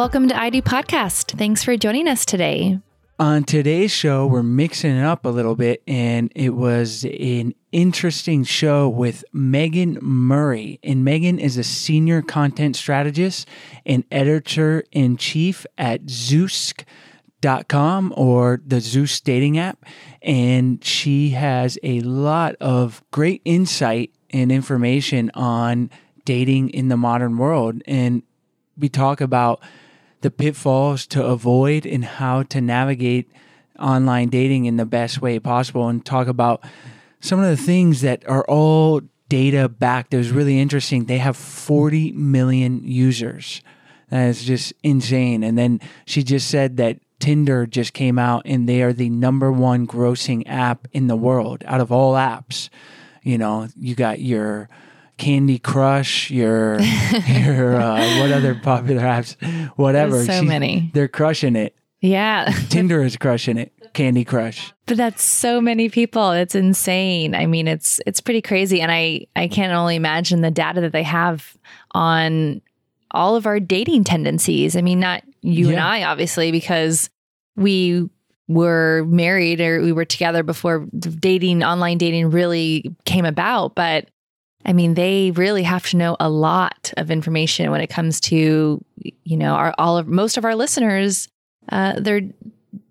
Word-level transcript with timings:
Welcome 0.00 0.28
to 0.28 0.40
ID 0.40 0.62
Podcast. 0.62 1.36
Thanks 1.36 1.62
for 1.62 1.76
joining 1.76 2.08
us 2.08 2.24
today. 2.24 2.78
On 3.18 3.44
today's 3.44 3.90
show, 3.90 4.26
we're 4.26 4.42
mixing 4.42 4.96
it 4.96 5.04
up 5.04 5.26
a 5.26 5.28
little 5.28 5.54
bit, 5.54 5.82
and 5.86 6.32
it 6.34 6.54
was 6.54 7.04
an 7.04 7.52
interesting 7.70 8.44
show 8.44 8.88
with 8.88 9.22
Megan 9.34 9.98
Murray. 10.00 10.80
And 10.82 11.04
Megan 11.04 11.38
is 11.38 11.58
a 11.58 11.62
senior 11.62 12.22
content 12.22 12.76
strategist 12.76 13.46
and 13.84 14.04
editor 14.10 14.84
in 14.90 15.18
chief 15.18 15.66
at 15.76 16.06
Zoosk.com 16.06 16.84
or 18.16 18.62
the 18.66 18.76
Zoosk 18.76 19.22
dating 19.22 19.58
app. 19.58 19.84
And 20.22 20.82
she 20.82 21.28
has 21.30 21.78
a 21.82 22.00
lot 22.00 22.54
of 22.58 23.04
great 23.10 23.42
insight 23.44 24.14
and 24.30 24.50
information 24.50 25.30
on 25.34 25.90
dating 26.24 26.70
in 26.70 26.88
the 26.88 26.96
modern 26.96 27.36
world. 27.36 27.82
And 27.84 28.22
we 28.78 28.88
talk 28.88 29.20
about 29.20 29.60
the 30.20 30.30
pitfalls 30.30 31.06
to 31.08 31.24
avoid 31.24 31.86
and 31.86 32.04
how 32.04 32.42
to 32.44 32.60
navigate 32.60 33.30
online 33.78 34.28
dating 34.28 34.66
in 34.66 34.76
the 34.76 34.84
best 34.84 35.22
way 35.22 35.38
possible 35.38 35.88
and 35.88 36.04
talk 36.04 36.28
about 36.28 36.62
some 37.20 37.40
of 37.40 37.48
the 37.48 37.62
things 37.62 38.02
that 38.02 38.26
are 38.28 38.44
all 38.44 39.00
data 39.28 39.68
backed. 39.68 40.12
It 40.12 40.18
was 40.18 40.30
really 40.30 40.58
interesting. 40.58 41.04
They 41.04 41.18
have 41.18 41.36
40 41.36 42.12
million 42.12 42.82
users. 42.84 43.62
That 44.10 44.26
is 44.26 44.44
just 44.44 44.72
insane. 44.82 45.42
And 45.42 45.56
then 45.56 45.80
she 46.04 46.22
just 46.22 46.50
said 46.50 46.76
that 46.78 46.98
Tinder 47.20 47.66
just 47.66 47.92
came 47.92 48.18
out 48.18 48.42
and 48.44 48.68
they 48.68 48.82
are 48.82 48.92
the 48.92 49.10
number 49.10 49.52
one 49.52 49.86
grossing 49.86 50.42
app 50.46 50.88
in 50.92 51.06
the 51.06 51.16
world 51.16 51.62
out 51.66 51.80
of 51.80 51.92
all 51.92 52.14
apps. 52.14 52.70
You 53.22 53.38
know, 53.38 53.68
you 53.78 53.94
got 53.94 54.20
your 54.20 54.68
Candy 55.20 55.58
Crush, 55.58 56.30
your 56.30 56.80
your 57.28 57.76
uh, 57.76 58.20
what 58.20 58.32
other 58.32 58.54
popular 58.54 59.02
apps, 59.02 59.36
whatever. 59.76 60.14
There's 60.16 60.26
so 60.26 60.32
She's- 60.32 60.44
many. 60.44 60.90
They're 60.94 61.08
crushing 61.08 61.56
it. 61.56 61.76
Yeah. 62.00 62.50
Tinder 62.70 63.02
is 63.02 63.18
crushing 63.18 63.58
it. 63.58 63.70
Candy 63.92 64.24
Crush. 64.24 64.72
But 64.86 64.96
that's 64.96 65.22
so 65.22 65.60
many 65.60 65.90
people. 65.90 66.30
It's 66.30 66.54
insane. 66.54 67.34
I 67.34 67.44
mean, 67.44 67.68
it's 67.68 68.00
it's 68.06 68.22
pretty 68.22 68.40
crazy 68.40 68.80
and 68.80 68.90
I 68.90 69.26
I 69.36 69.48
can't 69.48 69.74
only 69.74 69.96
imagine 69.96 70.40
the 70.40 70.50
data 70.50 70.80
that 70.80 70.92
they 70.92 71.02
have 71.02 71.54
on 71.90 72.62
all 73.10 73.36
of 73.36 73.44
our 73.46 73.60
dating 73.60 74.04
tendencies. 74.04 74.74
I 74.74 74.80
mean, 74.80 75.00
not 75.00 75.22
you 75.42 75.68
and 75.68 75.80
I 75.80 76.04
obviously 76.04 76.50
because 76.50 77.10
we 77.56 78.08
were 78.48 79.04
married 79.06 79.60
or 79.60 79.82
we 79.82 79.92
were 79.92 80.06
together 80.06 80.42
before 80.42 80.86
dating 80.98 81.62
online 81.62 81.98
dating 81.98 82.30
really 82.30 82.94
came 83.04 83.26
about, 83.26 83.74
but 83.74 84.08
I 84.64 84.72
mean, 84.72 84.94
they 84.94 85.30
really 85.32 85.62
have 85.62 85.86
to 85.88 85.96
know 85.96 86.16
a 86.20 86.28
lot 86.28 86.92
of 86.96 87.10
information 87.10 87.70
when 87.70 87.80
it 87.80 87.88
comes 87.88 88.20
to, 88.22 88.84
you 89.24 89.36
know, 89.36 89.54
our 89.54 89.74
all 89.78 89.96
of 89.96 90.06
most 90.06 90.36
of 90.36 90.44
our 90.44 90.54
listeners, 90.54 91.28
uh, 91.70 91.98
they're 91.98 92.22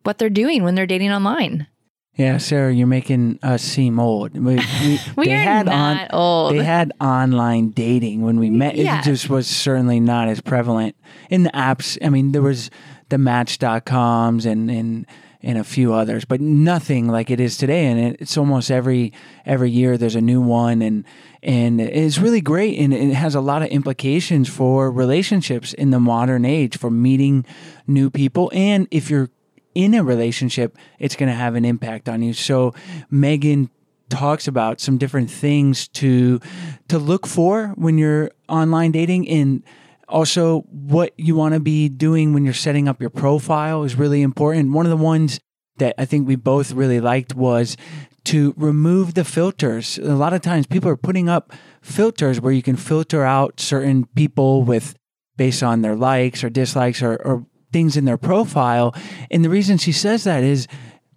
what 0.03 0.17
they're 0.17 0.29
doing 0.29 0.63
when 0.63 0.75
they're 0.75 0.87
dating 0.87 1.11
online. 1.11 1.67
Yeah, 2.15 2.37
Sarah, 2.37 2.73
you're 2.73 2.85
making 2.85 3.39
us 3.43 3.63
seem 3.63 3.97
old. 3.97 4.33
We, 4.33 4.55
we, 4.55 4.99
We 5.15 5.25
they 5.27 5.35
are 5.35 5.37
had 5.37 5.65
not 5.67 6.09
old. 6.11 6.53
They 6.53 6.63
had 6.63 6.91
online 6.99 7.69
dating 7.69 8.23
when 8.23 8.39
we 8.39 8.49
met. 8.49 8.75
Yeah. 8.75 8.99
It 8.99 9.05
just 9.05 9.29
was 9.29 9.47
certainly 9.47 10.01
not 10.01 10.27
as 10.27 10.41
prevalent 10.41 10.97
in 11.29 11.43
the 11.43 11.49
apps. 11.51 11.97
I 12.03 12.09
mean, 12.09 12.33
there 12.33 12.41
was 12.41 12.69
the 13.07 13.17
Match.coms 13.17 14.45
and 14.45 14.69
and 14.69 15.05
and 15.41 15.57
a 15.57 15.63
few 15.63 15.93
others, 15.93 16.25
but 16.25 16.41
nothing 16.41 17.07
like 17.07 17.31
it 17.31 17.39
is 17.39 17.55
today. 17.55 17.85
And 17.85 17.99
it, 17.99 18.17
it's 18.19 18.37
almost 18.37 18.69
every 18.69 19.13
every 19.45 19.71
year 19.71 19.97
there's 19.97 20.15
a 20.15 20.21
new 20.21 20.41
one, 20.41 20.81
and 20.81 21.05
and 21.41 21.79
it's 21.79 22.17
really 22.17 22.41
great, 22.41 22.79
and 22.79 22.93
it 22.93 23.13
has 23.13 23.35
a 23.35 23.41
lot 23.41 23.61
of 23.61 23.69
implications 23.69 24.49
for 24.49 24.91
relationships 24.91 25.73
in 25.73 25.91
the 25.91 25.99
modern 25.99 26.45
age 26.45 26.77
for 26.77 26.89
meeting 26.89 27.45
new 27.87 28.09
people, 28.09 28.51
and 28.53 28.87
if 28.91 29.09
you're 29.09 29.29
in 29.75 29.93
a 29.93 30.03
relationship, 30.03 30.77
it's 30.97 31.15
going 31.15 31.29
to 31.29 31.35
have 31.35 31.55
an 31.55 31.63
impact 31.63 32.09
on 32.09 32.21
you. 32.21 32.33
So 32.33 32.73
Megan 33.09 33.69
talks 34.09 34.47
about 34.47 34.81
some 34.81 34.97
different 34.97 35.29
things 35.29 35.87
to 35.87 36.39
to 36.87 36.97
look 36.97 37.27
for 37.27 37.67
when 37.75 37.97
you're 37.97 38.31
online 38.47 38.91
dating 38.91 39.29
and 39.29 39.63
also 40.07 40.61
what 40.71 41.13
you 41.17 41.35
want 41.35 41.53
to 41.53 41.59
be 41.59 41.87
doing 41.87 42.33
when 42.33 42.43
you're 42.43 42.53
setting 42.53 42.87
up 42.87 42.99
your 42.99 43.11
profile 43.11 43.83
is 43.83 43.95
really 43.95 44.23
important. 44.23 44.71
One 44.71 44.85
of 44.85 44.89
the 44.89 44.97
ones 44.97 45.39
that 45.79 45.95
I 45.97 46.05
think 46.05 46.27
we 46.27 46.35
both 46.35 46.71
really 46.71 46.99
liked 46.99 47.35
was 47.35 47.77
to 48.25 48.53
remove 48.57 49.13
the 49.13 49.23
filters. 49.23 49.97
A 49.97 50.15
lot 50.15 50.33
of 50.33 50.41
times 50.41 50.67
people 50.67 50.89
are 50.89 50.97
putting 50.97 51.29
up 51.29 51.51
filters 51.81 52.39
where 52.39 52.53
you 52.53 52.61
can 52.61 52.75
filter 52.75 53.23
out 53.23 53.59
certain 53.59 54.05
people 54.15 54.63
with 54.63 54.95
based 55.37 55.63
on 55.63 55.81
their 55.81 55.95
likes 55.95 56.43
or 56.43 56.49
dislikes 56.49 57.01
or, 57.01 57.15
or 57.23 57.45
things 57.71 57.95
in 57.95 58.05
their 58.05 58.17
profile. 58.17 58.93
And 59.31 59.43
the 59.43 59.49
reason 59.49 59.77
she 59.77 59.91
says 59.91 60.25
that 60.25 60.43
is 60.43 60.67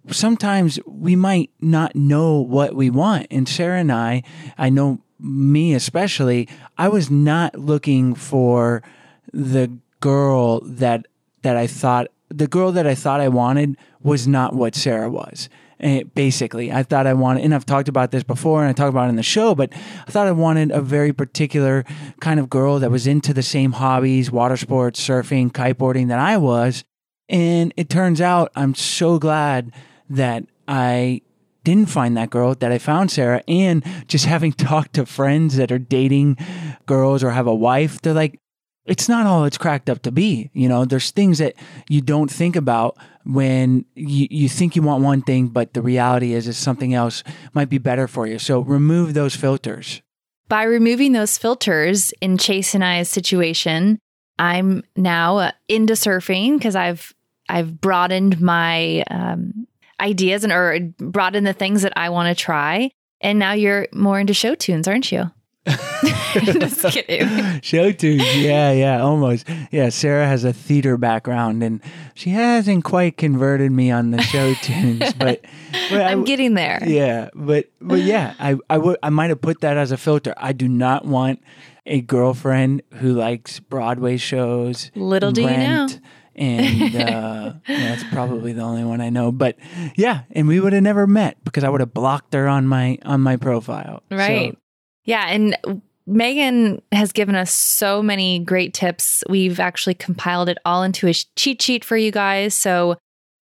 sometimes 0.09 0.79
we 0.85 1.15
might 1.15 1.51
not 1.59 1.95
know 1.95 2.39
what 2.39 2.75
we 2.75 2.89
want. 2.89 3.27
And 3.29 3.47
Sarah 3.47 3.79
and 3.79 3.91
I, 3.91 4.23
I 4.57 4.69
know 4.69 5.01
me 5.19 5.73
especially, 5.73 6.49
I 6.77 6.89
was 6.89 7.09
not 7.09 7.57
looking 7.57 8.15
for 8.15 8.83
the 9.31 9.71
girl 9.99 10.59
that 10.61 11.05
that 11.43 11.57
I 11.57 11.67
thought 11.67 12.07
the 12.35 12.47
girl 12.47 12.71
that 12.71 12.87
I 12.87 12.95
thought 12.95 13.21
I 13.21 13.27
wanted 13.27 13.77
was 14.01 14.27
not 14.27 14.55
what 14.55 14.75
Sarah 14.75 15.09
was. 15.09 15.49
Eh, 15.79 16.03
basically, 16.15 16.71
I 16.71 16.83
thought 16.83 17.07
I 17.07 17.13
wanted, 17.13 17.43
and 17.43 17.53
I've 17.53 17.65
talked 17.65 17.89
about 17.89 18.11
this 18.11 18.23
before, 18.23 18.61
and 18.61 18.69
I 18.69 18.73
talked 18.73 18.89
about 18.89 19.07
it 19.07 19.09
in 19.09 19.15
the 19.17 19.23
show, 19.23 19.53
but 19.53 19.69
I 19.73 20.11
thought 20.11 20.27
I 20.27 20.31
wanted 20.31 20.71
a 20.71 20.81
very 20.81 21.11
particular 21.11 21.83
kind 22.21 22.39
of 22.39 22.49
girl 22.49 22.79
that 22.79 22.89
was 22.89 23.05
into 23.05 23.33
the 23.33 23.43
same 23.43 23.73
hobbies, 23.73 24.31
water 24.31 24.55
sports, 24.55 25.05
surfing, 25.05 25.51
kiteboarding 25.51 26.07
that 26.07 26.19
I 26.19 26.37
was. 26.37 26.83
And 27.27 27.73
it 27.75 27.89
turns 27.89 28.21
out 28.21 28.51
I'm 28.55 28.75
so 28.75 29.19
glad 29.19 29.73
that 30.09 30.45
I 30.67 31.21
didn't 31.63 31.89
find 31.89 32.15
that 32.17 32.29
girl, 32.29 32.55
that 32.55 32.71
I 32.71 32.77
found 32.77 33.11
Sarah. 33.11 33.43
And 33.47 33.83
just 34.07 34.25
having 34.33 34.53
talked 34.53 34.93
to 34.93 35.05
friends 35.05 35.57
that 35.57 35.71
are 35.71 35.79
dating 35.79 36.37
girls 36.85 37.23
or 37.23 37.31
have 37.31 37.47
a 37.47 37.55
wife, 37.55 38.01
they're 38.01 38.13
like, 38.13 38.39
it's 38.85 39.07
not 39.07 39.25
all 39.25 39.45
it's 39.45 39.57
cracked 39.57 39.89
up 39.89 40.01
to 40.03 40.11
be. 40.11 40.49
You 40.53 40.67
know, 40.67 40.85
there's 40.85 41.11
things 41.11 41.37
that 41.37 41.55
you 41.89 42.01
don't 42.01 42.29
think 42.29 42.55
about 42.55 42.97
when 43.25 43.85
you, 43.95 44.27
you 44.29 44.49
think 44.49 44.75
you 44.75 44.81
want 44.81 45.03
one 45.03 45.21
thing, 45.21 45.47
but 45.47 45.73
the 45.73 45.81
reality 45.81 46.33
is 46.33 46.47
is 46.47 46.57
something 46.57 46.93
else 46.93 47.23
might 47.53 47.69
be 47.69 47.77
better 47.77 48.07
for 48.07 48.27
you. 48.27 48.39
So 48.39 48.59
remove 48.59 49.13
those 49.13 49.35
filters. 49.35 50.01
By 50.49 50.63
removing 50.63 51.13
those 51.13 51.37
filters 51.37 52.13
in 52.19 52.37
Chase 52.37 52.75
and 52.75 52.83
I's 52.83 53.09
situation, 53.09 53.99
I'm 54.37 54.83
now 54.95 55.37
uh, 55.37 55.51
into 55.67 55.93
surfing 55.93 56.57
because 56.57 56.75
I've 56.75 57.13
I've 57.47 57.79
broadened 57.79 58.41
my 58.41 59.03
um, 59.09 59.67
ideas 59.99 60.43
and 60.43 60.51
or 60.51 60.79
broadened 60.97 61.47
the 61.47 61.53
things 61.53 61.83
that 61.83 61.93
I 61.95 62.09
want 62.09 62.35
to 62.35 62.41
try. 62.41 62.91
And 63.21 63.39
now 63.39 63.53
you're 63.53 63.87
more 63.93 64.19
into 64.19 64.33
show 64.33 64.53
tunes, 64.53 64.87
aren't 64.87 65.11
you? 65.11 65.31
Just 66.59 66.81
kidding. 66.93 67.59
Show 67.61 67.91
tunes. 67.91 68.23
Yeah, 68.37 68.71
yeah, 68.71 69.01
almost. 69.01 69.47
Yeah, 69.71 69.89
Sarah 69.89 70.27
has 70.27 70.43
a 70.43 70.53
theater 70.53 70.97
background 70.97 71.63
and 71.63 71.81
she 72.15 72.29
hasn't 72.31 72.83
quite 72.83 73.17
converted 73.17 73.71
me 73.71 73.91
on 73.91 74.11
the 74.11 74.21
show 74.21 74.53
tunes, 74.61 75.13
but, 75.13 75.41
but 75.89 76.01
I- 76.01 76.11
I'm 76.11 76.23
getting 76.23 76.53
there. 76.53 76.79
Yeah, 76.85 77.29
but 77.33 77.69
but 77.81 77.99
yeah, 78.01 78.33
I 78.39 78.57
I 78.69 78.77
would 78.77 78.97
I 79.03 79.09
might 79.09 79.29
have 79.29 79.41
put 79.41 79.61
that 79.61 79.77
as 79.77 79.91
a 79.91 79.97
filter. 79.97 80.33
I 80.37 80.53
do 80.53 80.67
not 80.67 81.05
want 81.05 81.41
a 81.85 82.01
girlfriend 82.01 82.81
who 82.95 83.13
likes 83.13 83.59
Broadway 83.59 84.17
shows. 84.17 84.89
Little 84.95 85.31
do 85.31 85.41
you 85.41 85.47
know. 85.49 85.87
And 86.35 86.95
uh, 86.95 86.97
yeah, 86.97 87.53
that's 87.67 88.03
probably 88.05 88.53
the 88.53 88.61
only 88.63 88.83
one 88.83 89.01
I 89.01 89.09
know. 89.11 89.31
But 89.31 89.55
yeah, 89.95 90.21
and 90.31 90.47
we 90.47 90.59
would 90.59 90.73
have 90.73 90.81
never 90.81 91.05
met 91.05 91.37
because 91.43 91.63
I 91.63 91.69
would 91.69 91.79
have 91.79 91.93
blocked 91.93 92.33
her 92.33 92.47
on 92.47 92.67
my 92.67 92.97
on 93.05 93.21
my 93.21 93.37
profile. 93.37 94.01
So- 94.09 94.17
Right. 94.17 94.57
Yeah. 95.05 95.25
And 95.27 95.55
Megan 96.05 96.81
has 96.91 97.11
given 97.11 97.35
us 97.35 97.53
so 97.53 98.03
many 98.03 98.39
great 98.39 98.73
tips. 98.73 99.23
We've 99.29 99.59
actually 99.59 99.95
compiled 99.95 100.49
it 100.49 100.57
all 100.65 100.83
into 100.83 101.07
a 101.07 101.13
cheat 101.13 101.61
sheet 101.61 101.85
for 101.85 101.95
you 101.95 102.11
guys. 102.11 102.53
So 102.53 102.97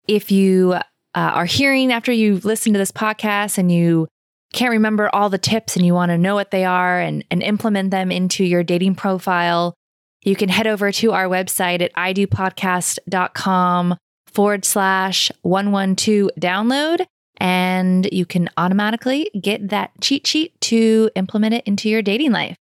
if 0.06 0.30
you 0.30 0.72
uh, 0.72 0.82
are 1.14 1.46
hearing 1.46 1.92
after 1.92 2.12
you 2.12 2.40
listen 2.44 2.72
to 2.72 2.78
this 2.78 2.92
podcast 2.92 3.58
and 3.58 3.72
you 3.72 4.08
can't 4.52 4.72
remember 4.72 5.08
all 5.14 5.30
the 5.30 5.38
tips 5.38 5.76
and 5.76 5.86
you 5.86 5.94
want 5.94 6.10
to 6.10 6.18
know 6.18 6.34
what 6.34 6.50
they 6.50 6.64
are 6.64 7.00
and, 7.00 7.24
and 7.30 7.42
implement 7.42 7.90
them 7.90 8.10
into 8.10 8.44
your 8.44 8.62
dating 8.62 8.96
profile, 8.96 9.74
you 10.22 10.36
can 10.36 10.48
head 10.48 10.66
over 10.66 10.92
to 10.92 11.12
our 11.12 11.26
website 11.26 11.80
at 11.80 11.94
idopodcast.com 11.94 13.96
forward 14.26 14.64
slash 14.64 15.32
112 15.42 16.30
download 16.38 17.06
and 17.40 18.06
you 18.12 18.26
can 18.26 18.48
automatically 18.56 19.31
get 19.40 19.70
that 19.70 19.90
cheat 20.00 20.26
sheet 20.26 20.60
to 20.60 21.10
implement 21.16 21.54
it 21.54 21.64
into 21.66 21.88
your 21.88 22.02
dating 22.02 22.32
life. 22.32 22.56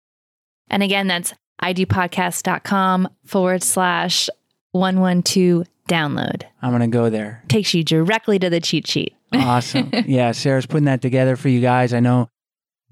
And 0.69 0.81
again, 0.81 1.07
that's 1.07 1.33
idopodcast.com 1.61 3.09
forward 3.25 3.61
slash 3.61 4.29
112 4.71 5.67
download. 5.89 6.43
I'm 6.61 6.69
going 6.69 6.81
to 6.81 6.87
go 6.87 7.09
there. 7.09 7.43
Takes 7.49 7.73
you 7.73 7.83
directly 7.83 8.39
to 8.39 8.49
the 8.49 8.61
cheat 8.61 8.87
sheet. 8.87 9.15
Awesome. 9.33 9.91
yeah, 10.05 10.31
Sarah's 10.31 10.65
putting 10.65 10.85
that 10.85 11.01
together 11.01 11.35
for 11.35 11.49
you 11.49 11.59
guys. 11.59 11.93
I 11.93 11.99
know 11.99 12.29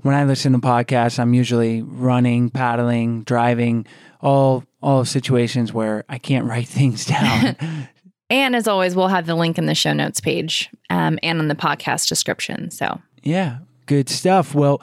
when 0.01 0.13
I 0.13 0.25
listen 0.25 0.53
to 0.53 0.59
podcasts, 0.59 1.19
I'm 1.19 1.33
usually 1.33 1.81
running, 1.81 2.49
paddling, 2.49 3.23
driving, 3.23 3.85
all 4.21 4.63
all 4.81 5.05
situations 5.05 5.73
where 5.73 6.03
I 6.07 6.17
can't 6.17 6.45
write 6.45 6.67
things 6.67 7.05
down. 7.05 7.55
And 8.29 8.55
as 8.55 8.67
always, 8.67 8.95
we'll 8.95 9.07
have 9.07 9.25
the 9.25 9.35
link 9.35 9.57
in 9.57 9.65
the 9.65 9.75
show 9.75 9.93
notes 9.93 10.19
page 10.19 10.69
um, 10.89 11.17
and 11.23 11.39
in 11.39 11.47
the 11.47 11.55
podcast 11.55 12.07
description. 12.09 12.71
So, 12.71 13.01
yeah, 13.23 13.59
good 13.85 14.09
stuff. 14.09 14.53
Well, 14.53 14.81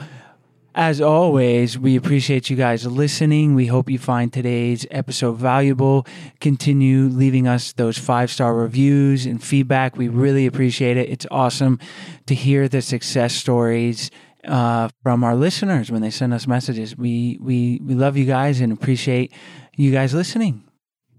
as 0.75 1.01
always, 1.01 1.79
we 1.79 1.95
appreciate 1.95 2.51
you 2.51 2.57
guys 2.57 2.85
listening. 2.85 3.55
We 3.55 3.67
hope 3.67 3.89
you 3.89 3.99
find 3.99 4.33
today's 4.33 4.85
episode 4.91 5.37
valuable. 5.37 6.05
Continue 6.41 7.05
leaving 7.05 7.47
us 7.47 7.73
those 7.75 7.97
five 7.97 8.31
star 8.31 8.55
reviews 8.57 9.25
and 9.25 9.43
feedback. 9.43 9.97
We 9.97 10.09
really 10.09 10.47
appreciate 10.47 10.97
it. 10.97 11.09
It's 11.11 11.27
awesome 11.31 11.79
to 12.27 12.35
hear 12.35 12.69
the 12.69 12.83
success 12.83 13.35
stories 13.35 14.11
uh, 14.49 14.89
from 15.03 15.23
our 15.23 15.37
listeners 15.37 15.93
when 15.93 16.03
they 16.03 16.11
send 16.11 16.35
us 16.35 16.47
messages. 16.49 16.97
We 16.97 17.39
we 17.41 17.81
we 17.85 17.95
love 17.95 18.17
you 18.17 18.25
guys 18.25 18.61
and 18.61 18.73
appreciate 18.73 19.33
you 19.77 19.93
guys 19.93 20.13
listening. 20.13 20.65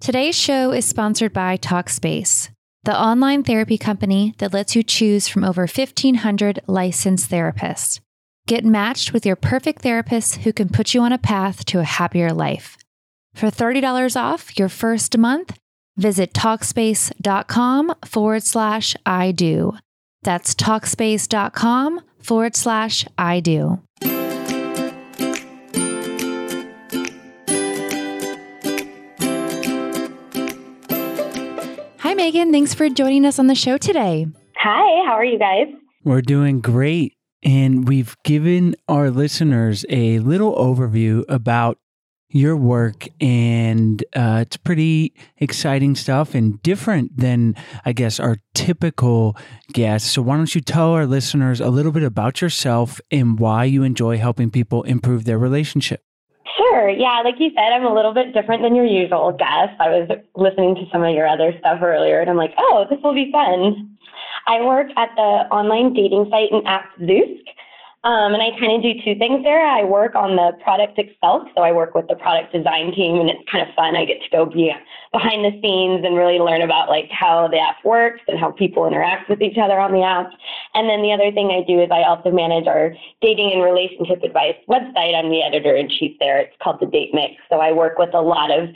Today's 0.06 0.36
show 0.38 0.72
is 0.72 0.86
sponsored 0.86 1.34
by 1.34 1.58
Talkspace, 1.58 2.50
the 2.84 2.96
online 2.96 3.42
therapy 3.42 3.76
company 3.76 4.36
that 4.38 4.54
lets 4.54 4.76
you 4.76 4.84
choose 4.84 5.28
from 5.28 5.44
over 5.44 5.62
1,500 5.62 6.60
licensed 6.68 7.32
therapists. 7.32 8.00
Get 8.46 8.64
matched 8.64 9.14
with 9.14 9.26
your 9.26 9.36
perfect 9.36 9.82
therapist 9.82 10.36
who 10.36 10.54
can 10.54 10.70
put 10.70 10.94
you 10.94 11.02
on 11.02 11.12
a 11.12 11.18
path 11.18 11.66
to 11.66 11.80
a 11.80 11.84
happier 11.84 12.32
life. 12.32 12.78
For 13.34 13.48
$30 13.48 14.16
off 14.16 14.60
your 14.60 14.70
first 14.70 15.18
month, 15.18 15.58
visit 15.98 16.34
Talkspace.com 16.34 17.96
forward 18.06 18.44
slash 18.44 18.96
I 19.08 19.32
do. 19.32 19.76
That's 20.22 20.54
Talkspace.com 20.54 22.02
forward 22.20 22.56
slash 22.56 23.08
I 23.18 23.40
do. 23.40 23.82
Megan. 32.16 32.52
Thanks 32.52 32.74
for 32.74 32.90
joining 32.90 33.26
us 33.26 33.40
on 33.40 33.48
the 33.48 33.56
show 33.56 33.78
today. 33.78 34.28
Hi, 34.58 35.06
how 35.06 35.14
are 35.14 35.26
you 35.26 35.38
guys? 35.38 35.68
We're 36.04 36.22
doing 36.22 36.62
great. 36.62 37.14
And 37.44 37.88
we've 37.88 38.16
given 38.24 38.76
our 38.88 39.12
listeners 39.12 39.86
a 39.90 40.20
little 40.20 40.56
overview 40.56 41.24
about 41.30 41.78
your 42.30 42.58
work, 42.58 43.08
and 43.22 44.04
uh, 44.16 44.40
it's 44.46 44.58
pretty 44.58 45.14
exciting 45.38 45.96
stuff 45.96 46.34
and 46.34 46.62
different 46.64 47.16
than, 47.16 47.56
I 47.86 47.94
guess, 47.94 48.20
our 48.20 48.38
typical 48.54 49.38
guests. 49.72 50.12
So, 50.12 50.22
why 50.22 50.38
don't 50.38 50.54
you 50.54 50.62
tell 50.62 50.90
our 50.90 51.06
listeners 51.06 51.62
a 51.62 51.70
little 51.70 51.92
bit 51.92 52.04
about 52.04 52.42
yourself 52.42 53.00
and 53.12 53.40
why 53.40 53.66
you 53.66 53.84
enjoy 53.84 54.18
helping 54.18 54.50
people 54.50 54.84
improve 54.84 55.26
their 55.26 55.38
relationship? 55.38 56.05
Sure. 56.58 56.90
Yeah, 56.90 57.22
like 57.24 57.36
you 57.40 57.50
said, 57.50 57.74
I'm 57.74 57.86
a 57.86 57.94
little 57.94 58.14
bit 58.14 58.34
different 58.34 58.64
than 58.64 58.76
your 58.76 58.86
usual 58.86 59.32
guest. 59.32 59.76
I 59.80 59.90
was 59.90 60.10
listening 60.36 60.76
to 60.76 60.86
some 60.92 61.04
of 61.04 61.14
your 61.14 61.28
other 61.28 61.54
stuff 61.60 61.80
earlier, 61.82 62.22
and 62.22 62.30
I'm 62.30 62.38
like, 62.38 62.54
oh, 62.58 62.86
this 62.90 63.00
will 63.04 63.14
be 63.14 63.32
fun. 63.32 63.98
I 64.48 64.62
work 64.62 64.88
at 64.96 65.10
the 65.16 65.48
online 65.52 65.94
dating 65.94 66.28
site 66.30 66.52
and 66.52 66.66
app 66.68 66.86
Zoosk. 67.02 67.44
Um, 68.06 68.36
and 68.36 68.44
I 68.44 68.52
kind 68.60 68.78
of 68.78 68.84
do 68.84 68.94
two 69.04 69.18
things 69.18 69.44
there. 69.44 69.66
I 69.66 69.84
work 69.84 70.14
on 70.14 70.36
the 70.36 70.52
product 70.64 71.00
itself. 71.00 71.48
So 71.56 71.64
I 71.64 71.72
work 71.72 71.96
with 71.96 72.08
the 72.08 72.16
product 72.16 72.54
design 72.54 72.94
team 72.94 73.20
and 73.20 73.32
it's 73.32 73.42
kind 73.50 73.68
of 73.68 73.74
fun. 73.74 73.96
I 73.96 74.06
get 74.06 74.22
to 74.22 74.30
go 74.30 74.46
be 74.46 74.72
behind 75.16 75.46
the 75.46 75.56
scenes 75.62 76.04
and 76.04 76.18
really 76.18 76.40
learn 76.40 76.62
about 76.62 76.90
like 76.90 77.10
how 77.10 77.48
the 77.48 77.58
app 77.58 77.78
works 77.86 78.20
and 78.28 78.38
how 78.38 78.52
people 78.52 78.86
interact 78.86 79.30
with 79.30 79.42
each 79.42 79.58
other 79.58 79.80
on 79.80 79.94
the 79.94 80.04
app. 80.04 80.30
And 80.74 80.90
then 80.90 81.02
the 81.02 81.14
other 81.14 81.32
thing 81.32 81.56
I 81.56 81.64
do 81.66 81.80
is 81.80 81.88
I 81.90 82.04
also 82.04 82.32
manage 82.32 82.68
our 82.68 82.94
dating 83.22 83.54
and 83.54 83.64
relationship 83.64 84.24
advice 84.24 84.60
website. 84.68 85.16
I'm 85.16 85.32
the 85.32 85.42
editor 85.42 85.74
in 85.74 85.88
chief 85.88 86.18
there. 86.20 86.40
It's 86.40 86.56
called 86.62 86.82
the 86.82 86.86
Date 86.88 87.14
Mix. 87.14 87.36
So 87.50 87.62
I 87.62 87.72
work 87.72 87.98
with 87.98 88.14
a 88.14 88.20
lot 88.20 88.52
of 88.52 88.68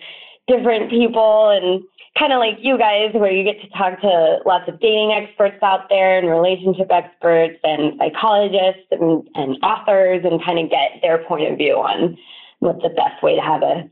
different 0.47 0.89
people 0.89 1.49
and 1.49 1.83
kind 2.17 2.31
of 2.31 2.39
like 2.39 2.55
you 2.61 2.77
guys, 2.77 3.11
where 3.13 3.31
you 3.31 3.43
get 3.43 3.59
to 3.61 3.69
talk 3.77 3.99
to 3.99 4.39
lots 4.45 4.67
of 4.69 4.79
dating 4.79 5.11
experts 5.11 5.61
out 5.61 5.89
there 5.89 6.17
and 6.17 6.29
relationship 6.29 6.87
experts 6.89 7.59
and 7.63 7.99
psychologists 7.99 8.87
and, 8.91 9.27
and 9.35 9.57
authors 9.61 10.23
and 10.23 10.43
kind 10.43 10.57
of 10.57 10.71
get 10.71 11.01
their 11.01 11.17
point 11.25 11.51
of 11.51 11.57
view 11.57 11.75
on 11.75 12.17
what's 12.59 12.81
the 12.81 12.89
best 12.89 13.21
way 13.21 13.35
to 13.35 13.41
have 13.41 13.61
a 13.61 13.83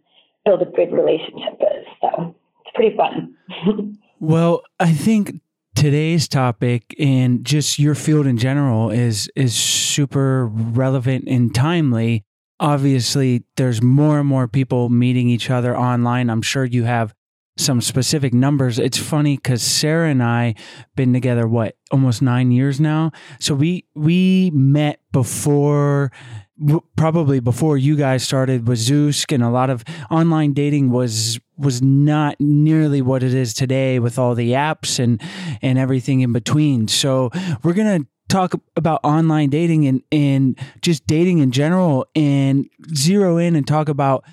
build 0.47 0.61
a 0.61 0.65
good 0.65 0.91
relationship 0.91 1.59
is. 1.61 1.85
So 2.01 2.35
it's 2.61 2.71
pretty 2.73 2.95
fun. 2.95 3.97
well, 4.19 4.63
I 4.79 4.93
think 4.93 5.41
today's 5.75 6.27
topic 6.27 6.95
and 6.97 7.45
just 7.45 7.77
your 7.77 7.95
field 7.95 8.25
in 8.25 8.37
general 8.37 8.89
is 8.89 9.29
is 9.35 9.53
super 9.53 10.47
relevant 10.47 11.25
and 11.27 11.53
timely. 11.53 12.23
Obviously, 12.59 13.43
there's 13.57 13.83
more 13.83 14.19
and 14.19 14.27
more 14.27 14.47
people 14.47 14.89
meeting 14.89 15.29
each 15.29 15.49
other 15.51 15.77
online. 15.77 16.29
I'm 16.29 16.41
sure 16.41 16.65
you 16.65 16.85
have 16.85 17.13
some 17.57 17.81
specific 17.81 18.33
numbers. 18.33 18.79
It's 18.79 18.97
funny 18.97 19.35
because 19.35 19.61
Sarah 19.61 20.09
and 20.09 20.23
I 20.23 20.55
been 20.95 21.13
together 21.13 21.47
what 21.47 21.75
almost 21.91 22.21
nine 22.21 22.51
years 22.51 22.79
now. 22.79 23.11
So 23.39 23.53
we 23.53 23.85
we 23.95 24.51
met 24.53 25.01
before 25.11 26.11
probably 26.95 27.39
before 27.39 27.77
you 27.77 27.95
guys 27.95 28.23
started 28.23 28.67
with 28.67 28.79
Zoosk 28.79 29.33
and 29.33 29.43
a 29.43 29.49
lot 29.49 29.69
of 29.69 29.83
online 30.09 30.53
dating 30.53 30.91
was 30.91 31.39
was 31.57 31.81
not 31.81 32.35
nearly 32.39 33.01
what 33.01 33.23
it 33.23 33.33
is 33.33 33.53
today 33.53 33.99
with 33.99 34.19
all 34.19 34.35
the 34.35 34.51
apps 34.51 34.99
and 34.99 35.21
and 35.61 35.77
everything 35.77 36.21
in 36.21 36.33
between. 36.33 36.87
So 36.87 37.31
we're 37.63 37.73
gonna 37.73 38.01
talk 38.29 38.53
about 38.75 38.99
online 39.03 39.49
dating 39.49 39.87
and 39.87 40.01
and 40.11 40.59
just 40.81 41.05
dating 41.07 41.39
in 41.39 41.51
general 41.51 42.05
and 42.15 42.67
zero 42.95 43.37
in 43.37 43.55
and 43.55 43.67
talk 43.67 43.89
about 43.89 44.23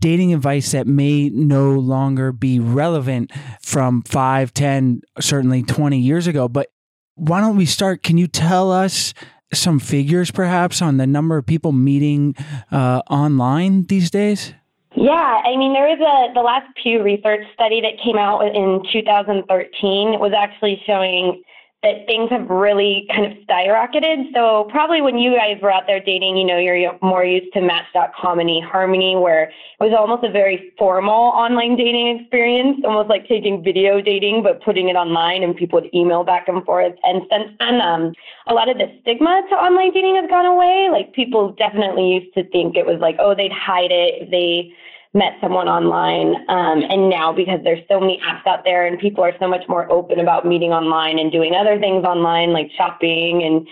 dating 0.00 0.34
advice 0.34 0.72
that 0.72 0.86
may 0.86 1.30
no 1.30 1.72
longer 1.72 2.32
be 2.32 2.60
relevant 2.60 3.32
from 3.62 4.02
5, 4.02 4.52
10, 4.52 5.00
certainly 5.20 5.62
20 5.62 5.98
years 5.98 6.26
ago. 6.26 6.48
But 6.48 6.68
why 7.14 7.40
don't 7.40 7.56
we 7.56 7.64
start? 7.64 8.02
Can 8.02 8.18
you 8.18 8.26
tell 8.26 8.70
us 8.70 9.14
some 9.52 9.78
figures 9.78 10.30
perhaps 10.30 10.82
on 10.82 10.96
the 10.96 11.06
number 11.06 11.36
of 11.36 11.46
people 11.46 11.72
meeting 11.72 12.34
uh, 12.70 13.02
online 13.10 13.84
these 13.84 14.10
days? 14.10 14.54
Yeah, 14.96 15.12
I 15.44 15.56
mean, 15.56 15.74
there 15.74 15.86
was 15.86 16.00
a 16.00 16.32
the 16.32 16.40
last 16.40 16.66
Pew 16.82 17.02
Research 17.02 17.44
study 17.52 17.82
that 17.82 18.02
came 18.02 18.16
out 18.16 18.40
in 18.40 18.82
2013 18.90 20.18
was 20.18 20.32
actually 20.36 20.80
showing 20.86 21.42
that 21.86 22.04
things 22.06 22.28
have 22.30 22.50
really 22.50 23.06
kind 23.14 23.30
of 23.30 23.38
skyrocketed. 23.46 24.34
So 24.34 24.66
probably 24.70 25.00
when 25.00 25.18
you 25.18 25.36
guys 25.36 25.58
were 25.62 25.72
out 25.72 25.84
there 25.86 26.00
dating, 26.00 26.36
you 26.36 26.44
know, 26.44 26.58
you're 26.58 26.98
more 27.00 27.24
used 27.24 27.52
to 27.52 27.60
Match.com 27.60 28.40
and 28.40 28.50
eHarmony, 28.50 29.20
where 29.20 29.44
it 29.44 29.52
was 29.78 29.92
almost 29.96 30.24
a 30.24 30.30
very 30.32 30.72
formal 30.76 31.30
online 31.30 31.76
dating 31.76 32.18
experience, 32.18 32.80
almost 32.84 33.08
like 33.08 33.28
taking 33.28 33.62
video 33.62 34.00
dating 34.00 34.42
but 34.42 34.60
putting 34.64 34.88
it 34.88 34.96
online, 34.96 35.44
and 35.44 35.54
people 35.54 35.80
would 35.80 35.94
email 35.94 36.24
back 36.24 36.48
and 36.48 36.64
forth. 36.64 36.94
And 37.04 37.22
since 37.30 37.52
then, 37.60 37.80
um, 37.80 38.12
a 38.48 38.54
lot 38.54 38.68
of 38.68 38.78
the 38.78 38.90
stigma 39.02 39.42
to 39.50 39.54
online 39.54 39.92
dating 39.92 40.16
has 40.16 40.28
gone 40.28 40.46
away. 40.46 40.88
Like 40.90 41.12
people 41.12 41.52
definitely 41.52 42.14
used 42.14 42.34
to 42.34 42.42
think 42.50 42.74
it 42.76 42.84
was 42.84 42.98
like, 43.00 43.14
oh, 43.20 43.32
they'd 43.32 43.52
hide 43.52 43.92
it. 43.92 44.28
They 44.32 44.74
met 45.16 45.32
someone 45.40 45.66
online. 45.66 46.36
Um, 46.48 46.84
and 46.88 47.08
now, 47.08 47.32
because 47.32 47.60
there's 47.64 47.82
so 47.88 47.98
many 47.98 48.20
apps 48.20 48.46
out 48.46 48.62
there 48.64 48.86
and 48.86 48.98
people 48.98 49.24
are 49.24 49.32
so 49.40 49.48
much 49.48 49.62
more 49.68 49.90
open 49.90 50.20
about 50.20 50.46
meeting 50.46 50.70
online 50.70 51.18
and 51.18 51.32
doing 51.32 51.54
other 51.54 51.80
things 51.80 52.04
online, 52.04 52.52
like 52.52 52.70
shopping, 52.76 53.42
and 53.42 53.66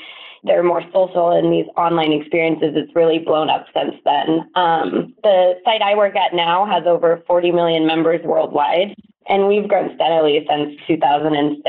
they're 0.44 0.62
more 0.62 0.82
social 0.92 1.32
in 1.32 1.50
these 1.50 1.66
online 1.76 2.12
experiences, 2.12 2.72
it's 2.74 2.94
really 2.94 3.18
blown 3.18 3.48
up 3.48 3.66
since 3.74 3.94
then. 4.04 4.50
Um, 4.54 5.14
the 5.22 5.54
site 5.64 5.80
I 5.80 5.94
work 5.94 6.16
at 6.16 6.34
now 6.34 6.66
has 6.66 6.84
over 6.86 7.22
40 7.26 7.50
million 7.52 7.86
members 7.86 8.20
worldwide, 8.24 8.94
and 9.28 9.48
we've 9.48 9.66
grown 9.66 9.94
steadily 9.94 10.46
since 10.48 10.78
2006. 10.86 11.64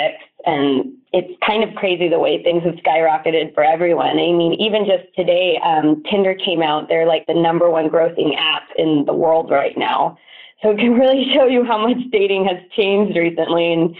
And 0.45 0.93
it's 1.13 1.31
kind 1.45 1.63
of 1.63 1.73
crazy 1.75 2.09
the 2.09 2.19
way 2.19 2.43
things 2.43 2.63
have 2.63 2.75
skyrocketed 2.75 3.53
for 3.53 3.63
everyone. 3.63 4.19
I 4.19 4.31
mean, 4.33 4.53
even 4.59 4.85
just 4.85 5.13
today, 5.15 5.59
um, 5.63 6.03
Tinder 6.09 6.35
came 6.35 6.61
out. 6.61 6.89
They're 6.89 7.07
like 7.07 7.25
the 7.25 7.33
number 7.33 7.69
one 7.69 7.89
grossing 7.89 8.35
app 8.37 8.63
in 8.77 9.05
the 9.05 9.13
world 9.13 9.49
right 9.49 9.77
now. 9.77 10.17
So 10.61 10.71
it 10.71 10.77
can 10.77 10.93
really 10.99 11.31
show 11.33 11.45
you 11.45 11.63
how 11.63 11.77
much 11.77 11.97
dating 12.11 12.45
has 12.45 12.57
changed 12.75 13.17
recently. 13.17 13.73
And 13.73 13.95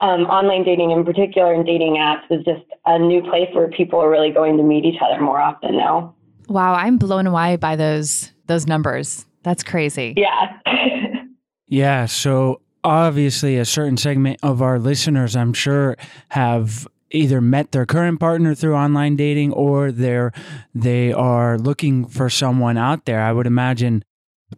um, 0.00 0.22
online 0.26 0.64
dating 0.64 0.90
in 0.90 1.04
particular 1.04 1.52
and 1.52 1.64
dating 1.64 1.94
apps 1.94 2.30
is 2.30 2.44
just 2.44 2.64
a 2.86 2.98
new 2.98 3.22
place 3.22 3.48
where 3.52 3.68
people 3.68 4.00
are 4.00 4.10
really 4.10 4.30
going 4.30 4.56
to 4.56 4.62
meet 4.62 4.84
each 4.84 5.00
other 5.02 5.20
more 5.20 5.40
often 5.40 5.76
now. 5.76 6.14
Wow, 6.48 6.74
I'm 6.74 6.98
blown 6.98 7.26
away 7.26 7.56
by 7.56 7.76
those 7.76 8.32
those 8.46 8.66
numbers. 8.66 9.26
That's 9.42 9.62
crazy. 9.62 10.14
Yeah. 10.16 10.58
yeah, 11.66 12.06
so 12.06 12.60
obviously 12.84 13.56
a 13.56 13.64
certain 13.64 13.96
segment 13.96 14.38
of 14.42 14.62
our 14.62 14.78
listeners 14.78 15.34
i'm 15.36 15.52
sure 15.52 15.96
have 16.30 16.86
either 17.10 17.40
met 17.40 17.72
their 17.72 17.86
current 17.86 18.20
partner 18.20 18.54
through 18.54 18.74
online 18.74 19.16
dating 19.16 19.52
or 19.52 19.90
they're 19.90 20.32
they 20.74 21.12
are 21.12 21.58
looking 21.58 22.06
for 22.06 22.28
someone 22.28 22.76
out 22.76 23.04
there. 23.06 23.22
I 23.22 23.32
would 23.32 23.46
imagine 23.46 24.04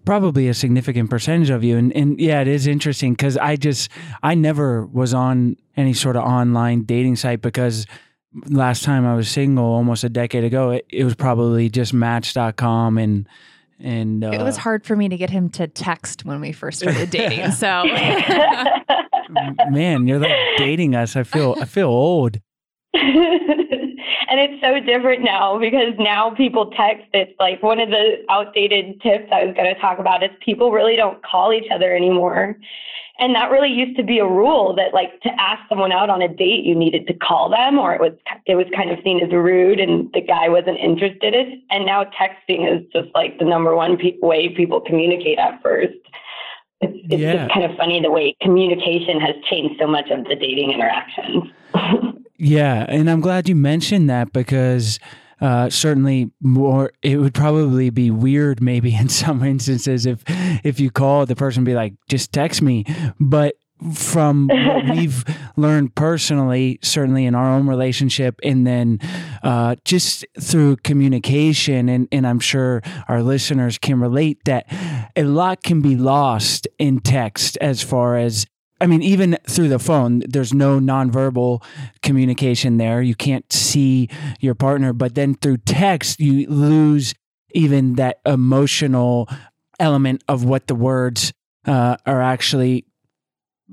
probably 0.05 0.49
a 0.49 0.55
significant 0.55 1.11
percentage 1.11 1.51
of 1.51 1.65
you. 1.65 1.77
And, 1.77 1.95
and 1.97 2.21
yeah 2.21 2.41
it 2.41 2.49
is 2.49 2.67
interesting 2.67 3.13
because 3.13 3.37
i 3.37 3.57
just 3.57 3.91
i 4.23 4.35
never 4.35 4.87
was 4.87 5.13
on 5.13 5.57
any 5.77 5.95
sort 5.95 6.17
of 6.17 6.23
online 6.23 6.85
dating 6.85 7.17
site 7.17 7.43
because 7.43 7.87
last 8.47 8.85
time 8.85 9.05
i 9.05 9.17
was 9.17 9.29
single 9.29 9.65
almost 9.65 10.05
a 10.05 10.09
decade 10.09 10.45
ago 10.45 10.71
it, 10.71 10.87
it 10.89 11.03
was 11.03 11.17
probably 11.17 11.69
just 11.69 11.93
match.com 11.93 12.99
and 12.99 13.29
and 13.81 14.25
uh, 14.25 14.31
it 14.31 14.43
was 14.43 14.57
hard 14.57 14.85
for 14.85 14.97
me 14.97 15.09
to 15.09 15.17
get 15.17 15.31
him 15.31 15.49
to 15.51 15.67
text 15.67 16.25
when 16.25 16.41
we 16.41 16.53
first 16.53 16.81
started 16.81 17.11
dating. 17.11 17.51
So, 17.53 17.85
man, 19.71 20.07
you're 20.07 20.19
like 20.19 20.37
dating 20.59 20.95
us. 20.95 21.17
I 21.17 21.23
feel 21.23 21.57
I 21.61 21.65
feel 21.65 21.89
old. 21.89 22.39
and 24.31 24.41
it's 24.41 24.63
so 24.63 24.81
different 24.81 25.23
now 25.23 25.59
because 25.59 25.95
now 25.99 26.31
people 26.31 26.71
text. 26.77 27.07
It's 27.13 27.33
like 27.41 27.63
one 27.63 27.81
of 27.81 27.91
the 27.91 28.25
outdated 28.29 29.01
tips 29.01 29.29
I 29.33 29.45
was 29.45 29.55
going 29.55 29.73
to 29.75 29.81
talk 29.81 29.99
about 29.99 30.23
is 30.23 30.31
people 30.45 30.71
really 30.71 30.97
don't 30.97 31.23
call 31.23 31.53
each 31.53 31.71
other 31.73 31.95
anymore. 31.95 32.57
And 33.21 33.35
that 33.35 33.51
really 33.51 33.69
used 33.69 33.97
to 33.99 34.03
be 34.03 34.19
a 34.19 34.27
rule 34.27 34.75
that 34.77 34.95
like 34.95 35.21
to 35.21 35.29
ask 35.41 35.61
someone 35.69 35.93
out 35.93 36.09
on 36.11 36.23
a 36.23 36.29
date, 36.29 36.65
you 36.65 36.75
needed 36.75 37.07
to 37.09 37.15
call 37.15 37.51
them 37.51 37.79
or 37.79 37.95
it 37.95 38.01
was, 38.01 38.13
it 38.47 38.55
was 38.55 38.67
kind 38.75 38.91
of 38.91 38.99
seen 39.05 39.21
as 39.23 39.31
rude 39.31 39.79
and 39.79 40.11
the 40.15 40.23
guy 40.23 40.49
wasn't 40.49 40.79
interested 40.79 41.35
in. 41.35 41.63
And 41.71 41.85
now 41.87 42.05
texting 42.05 42.67
is 42.67 42.85
just 42.93 43.09
like 43.15 43.39
the 43.39 43.45
number 43.45 43.77
one 43.77 43.97
pe- 43.99 44.19
way 44.23 44.49
people 44.49 44.81
communicate 44.81 45.39
at 45.39 45.63
first. 45.63 45.93
It's, 46.81 46.97
it's 47.11 47.21
Yeah. 47.21 47.35
just 47.45 47.53
kind 47.55 47.71
of 47.71 47.77
funny 47.77 48.01
the 48.01 48.11
way 48.11 48.35
communication 48.41 49.21
has 49.21 49.35
changed 49.51 49.75
so 49.79 49.87
much 49.87 50.09
of 50.11 50.25
the 50.25 50.35
dating 50.35 50.73
interactions. 50.73 51.45
Yeah, 52.43 52.87
and 52.89 53.11
I'm 53.11 53.21
glad 53.21 53.51
you 53.51 53.55
mentioned 53.55 54.09
that 54.09 54.33
because 54.33 54.99
uh, 55.41 55.71
certainly 55.71 56.31
more 56.41 56.93
it 57.03 57.17
would 57.19 57.35
probably 57.35 57.91
be 57.91 58.11
weird 58.11 58.61
maybe 58.61 58.95
in 59.01 59.09
some 59.09 59.43
instances 59.43 60.07
if 60.07 60.23
if 60.65 60.81
you 60.81 60.91
call 60.91 61.27
the 61.27 61.37
person 61.37 61.65
be 61.65 61.75
like 61.75 61.95
just 62.09 62.33
text 62.33 62.63
me. 62.63 62.85
But 63.19 63.57
from 63.95 64.49
what 64.49 64.91
we've 64.91 65.25
learned 65.57 65.95
personally 65.95 66.79
certainly 66.83 67.25
in 67.25 67.35
our 67.35 67.51
own 67.51 67.67
relationship 67.67 68.39
and 68.43 68.67
then 68.67 68.99
uh, 69.43 69.75
just 69.85 70.27
through 70.39 70.77
communication 70.77 71.89
and, 71.89 72.07
and 72.13 72.27
i'm 72.27 72.41
sure 72.41 72.83
our 73.09 73.23
listeners 73.23 73.79
can 73.79 73.99
relate 73.99 74.39
that 74.45 74.67
a 75.17 75.23
lot 75.23 75.63
can 75.63 75.81
be 75.81 75.97
lost 75.97 76.69
in 76.79 77.01
text 77.01 77.57
as 77.63 77.83
far 77.83 78.17
as 78.17 78.47
I 78.81 78.87
mean, 78.87 79.03
even 79.03 79.37
through 79.47 79.69
the 79.69 79.79
phone, 79.79 80.23
there's 80.27 80.55
no 80.55 80.81
nonverbal 80.81 81.63
communication 82.03 82.79
there. 82.79 83.03
You 83.03 83.15
can't 83.15 83.51
see 83.53 84.09
your 84.41 84.55
partner, 84.55 84.93
but 84.93 85.15
then 85.15 85.35
through 85.35 85.59
text, 85.59 86.19
you 86.19 86.49
lose 86.49 87.15
even 87.53 87.95
that 87.95 88.21
emotional 88.25 89.29
element 89.79 90.25
of 90.29 90.45
what 90.45 90.67
the 90.67 90.75
words 90.75 91.33
uh, 91.67 91.97
are 92.07 92.23
actually. 92.23 92.87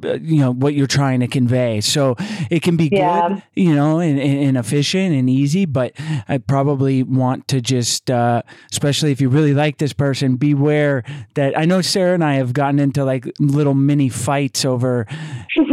Uh, 0.04 0.14
You 0.22 0.40
know 0.40 0.52
what 0.54 0.74
you're 0.74 0.88
trying 0.88 1.20
to 1.22 1.28
convey, 1.28 1.82
so 1.82 2.16
it 2.50 2.62
can 2.62 2.78
be 2.78 2.90
Yeah. 2.92 3.30
good, 3.30 3.44
you 3.56 3.74
know, 3.74 4.00
and, 4.00 4.20
and, 4.20 4.40
and 4.40 4.58
efficient 4.58 5.16
and 5.16 5.30
easy. 5.30 5.66
But 5.66 5.94
I 6.28 6.38
probably 6.38 7.04
want 7.04 7.48
to 7.50 7.62
just, 7.62 8.10
uh, 8.12 8.42
especially 8.72 9.12
if 9.12 9.22
you 9.22 9.30
really 9.30 9.54
like 9.54 9.78
this 9.78 9.94
person, 9.94 10.36
beware 10.36 11.04
that 11.36 11.58
I 11.58 11.66
know 11.66 11.82
Sarah 11.82 12.14
and 12.14 12.24
I 12.24 12.36
have 12.36 12.54
gotten 12.54 12.80
into 12.80 13.04
like 13.06 13.26
little 13.40 13.74
mini 13.74 14.10
fights 14.10 14.66
over 14.66 15.06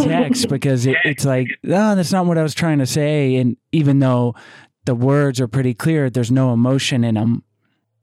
text 0.00 0.48
because 0.48 0.86
it, 0.86 0.96
it's 1.04 1.24
like, 1.24 1.48
oh, 1.64 1.94
that's 1.94 2.12
not 2.12 2.26
what 2.26 2.38
I 2.38 2.42
was 2.42 2.54
trying 2.54 2.78
to 2.78 2.86
say. 2.86 3.36
And 3.36 3.56
even 3.72 3.98
though 3.98 4.34
the 4.84 4.94
words 4.94 5.40
are 5.40 5.48
pretty 5.48 5.74
clear, 5.74 6.10
there's 6.10 6.30
no 6.30 6.52
emotion 6.52 7.04
in 7.04 7.14
them. 7.14 7.42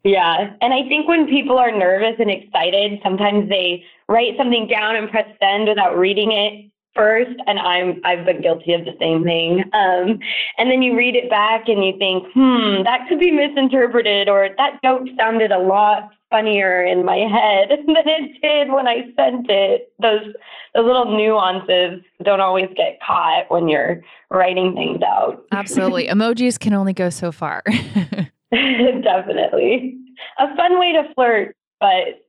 Yeah. 0.03 0.55
And 0.61 0.73
I 0.73 0.87
think 0.87 1.07
when 1.07 1.27
people 1.27 1.57
are 1.59 1.71
nervous 1.71 2.15
and 2.19 2.29
excited, 2.31 2.99
sometimes 3.03 3.49
they 3.49 3.83
write 4.11 4.37
something 4.37 4.67
down 4.67 4.95
and 4.95 5.09
press 5.09 5.27
send 5.41 5.67
without 5.67 5.97
reading 5.97 6.31
it 6.31 6.71
first. 6.93 7.31
And 7.47 7.59
I'm 7.59 8.01
I've 8.03 8.25
been 8.25 8.41
guilty 8.41 8.73
of 8.73 8.85
the 8.85 8.95
same 8.99 9.23
thing. 9.23 9.63
Um, 9.73 10.19
and 10.57 10.69
then 10.69 10.81
you 10.81 10.95
read 10.95 11.15
it 11.15 11.29
back 11.29 11.67
and 11.67 11.83
you 11.85 11.97
think, 11.97 12.25
hmm, 12.33 12.83
that 12.83 13.07
could 13.07 13.19
be 13.19 13.31
misinterpreted 13.31 14.27
or 14.27 14.49
that 14.57 14.79
joke 14.83 15.07
sounded 15.17 15.51
a 15.51 15.59
lot 15.59 16.09
funnier 16.29 16.83
in 16.83 17.05
my 17.05 17.17
head 17.17 17.69
than 17.85 17.95
it 18.05 18.41
did 18.41 18.71
when 18.71 18.87
I 18.87 19.05
sent 19.15 19.49
it. 19.49 19.93
Those 20.01 20.33
the 20.73 20.81
little 20.81 21.17
nuances 21.17 22.01
don't 22.23 22.41
always 22.41 22.69
get 22.75 22.99
caught 23.05 23.49
when 23.49 23.67
you're 23.67 24.01
writing 24.29 24.73
things 24.73 25.01
out. 25.01 25.43
absolutely. 25.51 26.07
Emojis 26.11 26.59
can 26.59 26.73
only 26.73 26.93
go 26.93 27.09
so 27.09 27.31
far. 27.31 27.63
Definitely. 28.51 29.97
A 30.39 30.55
fun 30.55 30.79
way 30.79 30.93
to 30.93 31.13
flirt, 31.13 31.55
but 31.79 32.21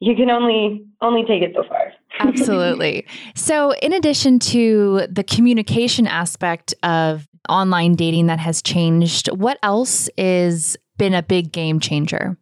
you 0.00 0.16
can 0.16 0.30
only 0.30 0.84
only 1.00 1.24
take 1.24 1.42
it 1.42 1.52
so 1.54 1.62
far. 1.64 1.92
Absolutely. 2.18 3.06
So, 3.34 3.72
in 3.74 3.92
addition 3.92 4.38
to 4.40 5.06
the 5.10 5.22
communication 5.22 6.06
aspect 6.06 6.74
of 6.82 7.26
online 7.48 7.94
dating 7.94 8.26
that 8.26 8.38
has 8.38 8.60
changed, 8.60 9.28
what 9.28 9.58
else 9.62 10.08
is 10.16 10.76
been 10.98 11.14
a 11.14 11.22
big 11.22 11.52
game 11.52 11.80
changer? 11.80 12.36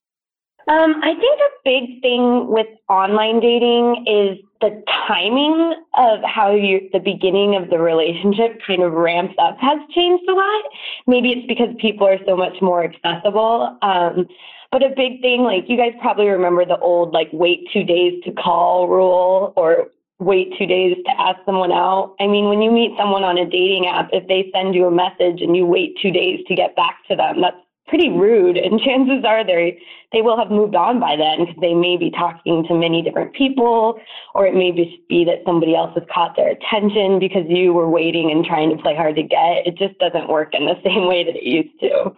Um, 0.69 0.97
I 1.03 1.15
think 1.15 1.41
a 1.41 1.53
big 1.65 2.03
thing 2.03 2.49
with 2.49 2.67
online 2.88 3.41
dating 3.41 4.05
is 4.07 4.38
the 4.61 4.83
timing 5.07 5.75
of 5.97 6.19
how 6.25 6.55
you 6.55 6.88
the 6.93 6.99
beginning 6.99 7.57
of 7.57 7.71
the 7.71 7.79
relationship 7.79 8.61
kind 8.67 8.83
of 8.83 8.93
ramps 8.93 9.35
up 9.41 9.57
has 9.61 9.79
changed 9.95 10.25
a 10.29 10.33
lot. 10.33 10.62
Maybe 11.07 11.31
it's 11.31 11.47
because 11.47 11.69
people 11.81 12.07
are 12.07 12.19
so 12.27 12.37
much 12.37 12.61
more 12.61 12.85
accessible. 12.85 13.79
Um, 13.83 14.27
but 14.71 14.83
a 14.83 14.91
big 14.91 15.21
thing, 15.21 15.43
like 15.43 15.65
you 15.69 15.77
guys 15.77 15.93
probably 16.01 16.29
remember 16.29 16.65
the 16.65 16.79
old 16.79 17.13
like 17.13 17.29
wait 17.33 17.69
two 17.73 17.85
days 17.85 18.23
to 18.25 18.33
call 18.33 18.89
rule 18.89 19.53
or 19.57 19.89
wait 20.19 20.53
two 20.59 20.67
days 20.67 20.97
to 21.07 21.21
ask 21.21 21.39
someone 21.47 21.73
out. 21.73 22.17
I 22.21 22.27
mean, 22.27 22.49
when 22.49 22.61
you 22.61 22.71
meet 22.71 22.93
someone 22.99 23.25
on 23.25 23.39
a 23.39 23.49
dating 23.49 23.87
app, 23.87 24.11
if 24.13 24.27
they 24.29 24.51
send 24.53 24.75
you 24.75 24.87
a 24.87 24.91
message 24.91 25.41
and 25.41 25.57
you 25.57 25.65
wait 25.65 25.97
two 26.03 26.11
days 26.11 26.41
to 26.49 26.55
get 26.55 26.77
back 26.77 26.99
to 27.09 27.17
them, 27.17 27.41
that's 27.41 27.57
pretty 27.87 28.11
rude. 28.11 28.57
And 28.57 28.81
chances 28.85 29.25
are 29.25 29.45
they 29.45 29.81
they 30.13 30.23
will 30.23 30.39
have 30.39 30.51
moved 30.51 30.75
on 30.75 31.01
by 31.01 31.17
then 31.17 31.45
because 31.45 31.61
they 31.61 31.75
may 31.75 31.97
be 31.97 32.11
talking 32.11 32.65
to 32.67 32.75
many 32.75 33.03
different 33.03 33.35
people, 33.35 34.01
or 34.35 34.47
it 34.47 34.55
may 34.55 34.71
be 34.73 35.25
that 35.25 35.43
somebody 35.45 35.77
else 35.77 35.93
has 35.95 36.05
caught 36.13 36.35
their 36.37 36.51
attention 36.51 37.19
because 37.19 37.45
you 37.49 37.73
were 37.73 37.89
waiting 37.89 38.31
and 38.31 38.45
trying 38.45 38.75
to 38.75 38.83
play 38.83 38.97
hard 38.97 39.17
to 39.17 39.23
get. 39.23 39.67
It 39.67 39.77
just 39.77 39.99
doesn't 39.99 40.29
work 40.29 40.55
in 40.55 40.65
the 40.65 40.81
same 40.85 41.07
way 41.07 41.25
that 41.25 41.37
it 41.37 41.45
used 41.45 41.79
to. 41.81 42.13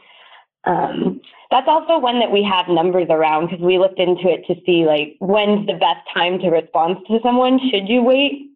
Um, 0.64 1.20
that's 1.50 1.68
also 1.68 1.98
one 1.98 2.20
that 2.20 2.30
we 2.30 2.42
have 2.42 2.68
numbers 2.68 3.08
around 3.10 3.48
because 3.48 3.64
we 3.64 3.78
looked 3.78 3.98
into 3.98 4.28
it 4.28 4.44
to 4.46 4.54
see 4.66 4.84
like 4.84 5.16
when's 5.20 5.66
the 5.66 5.74
best 5.74 6.06
time 6.12 6.38
to 6.40 6.48
respond 6.48 6.98
to 7.08 7.18
someone. 7.22 7.58
Should 7.70 7.88
you 7.88 8.02
wait? 8.02 8.50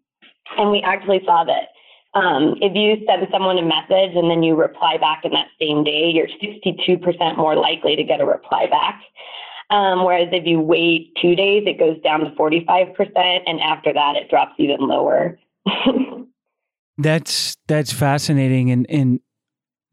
And 0.59 0.71
we 0.71 0.83
actually 0.83 1.23
saw 1.25 1.45
that 1.45 1.69
um, 2.15 2.55
if 2.61 2.75
you 2.75 3.05
send 3.07 3.27
someone 3.31 3.59
a 3.59 3.63
message 3.63 4.15
and 4.15 4.31
then 4.31 4.43
you 4.43 4.55
reply 4.55 4.97
back 4.99 5.25
in 5.25 5.33
that 5.33 5.49
same 5.61 5.83
day, 5.83 6.11
you're 6.15 6.29
62% 6.29 7.37
more 7.37 7.57
likely 7.57 7.97
to 7.97 8.05
get 8.05 8.21
a 8.21 8.27
reply 8.27 8.67
back. 8.69 9.01
Um, 9.71 10.05
whereas 10.05 10.29
if 10.31 10.47
you 10.47 10.61
wait 10.61 11.13
two 11.21 11.35
days, 11.35 11.65
it 11.67 11.79
goes 11.79 12.01
down 12.03 12.21
to 12.21 12.31
45%, 12.33 13.41
and 13.47 13.61
after 13.61 13.93
that, 13.93 14.15
it 14.15 14.31
drops 14.31 14.55
even 14.59 14.87
lower. 14.87 15.39
That's 16.97 17.57
that's 17.67 17.93
fascinating 17.93 18.71
and 18.71 18.87
and 18.89 19.19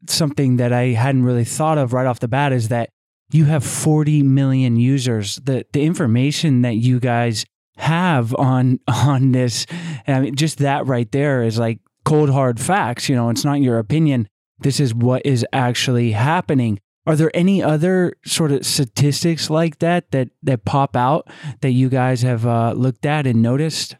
something 0.08 0.56
that 0.56 0.72
I 0.72 0.88
hadn't 0.88 1.24
really 1.24 1.44
thought 1.44 1.78
of 1.78 1.92
right 1.92 2.06
off 2.06 2.20
the 2.20 2.28
bat 2.28 2.52
is 2.52 2.68
that 2.68 2.90
you 3.32 3.46
have 3.46 3.64
40 3.64 4.22
million 4.22 4.76
users. 4.76 5.36
The 5.36 5.64
the 5.72 5.82
information 5.82 6.62
that 6.62 6.76
you 6.76 7.00
guys 7.00 7.44
have 7.78 8.34
on 8.36 8.80
on 8.88 9.32
this, 9.32 9.66
I 10.06 10.20
mean, 10.20 10.34
just 10.34 10.58
that 10.58 10.86
right 10.86 11.10
there 11.10 11.42
is 11.42 11.58
like 11.58 11.80
cold 12.04 12.30
hard 12.30 12.60
facts. 12.60 13.08
You 13.08 13.16
know, 13.16 13.30
it's 13.30 13.44
not 13.44 13.60
your 13.60 13.78
opinion. 13.78 14.28
This 14.60 14.78
is 14.78 14.94
what 14.94 15.24
is 15.24 15.44
actually 15.52 16.12
happening. 16.12 16.78
Are 17.04 17.16
there 17.16 17.32
any 17.34 17.60
other 17.60 18.14
sort 18.24 18.52
of 18.52 18.64
statistics 18.64 19.50
like 19.50 19.80
that 19.80 20.12
that 20.12 20.28
that 20.44 20.64
pop 20.64 20.94
out 20.94 21.28
that 21.60 21.72
you 21.72 21.88
guys 21.88 22.22
have 22.22 22.46
uh, 22.46 22.74
looked 22.76 23.04
at 23.04 23.26
and 23.26 23.42
noticed? 23.42 23.96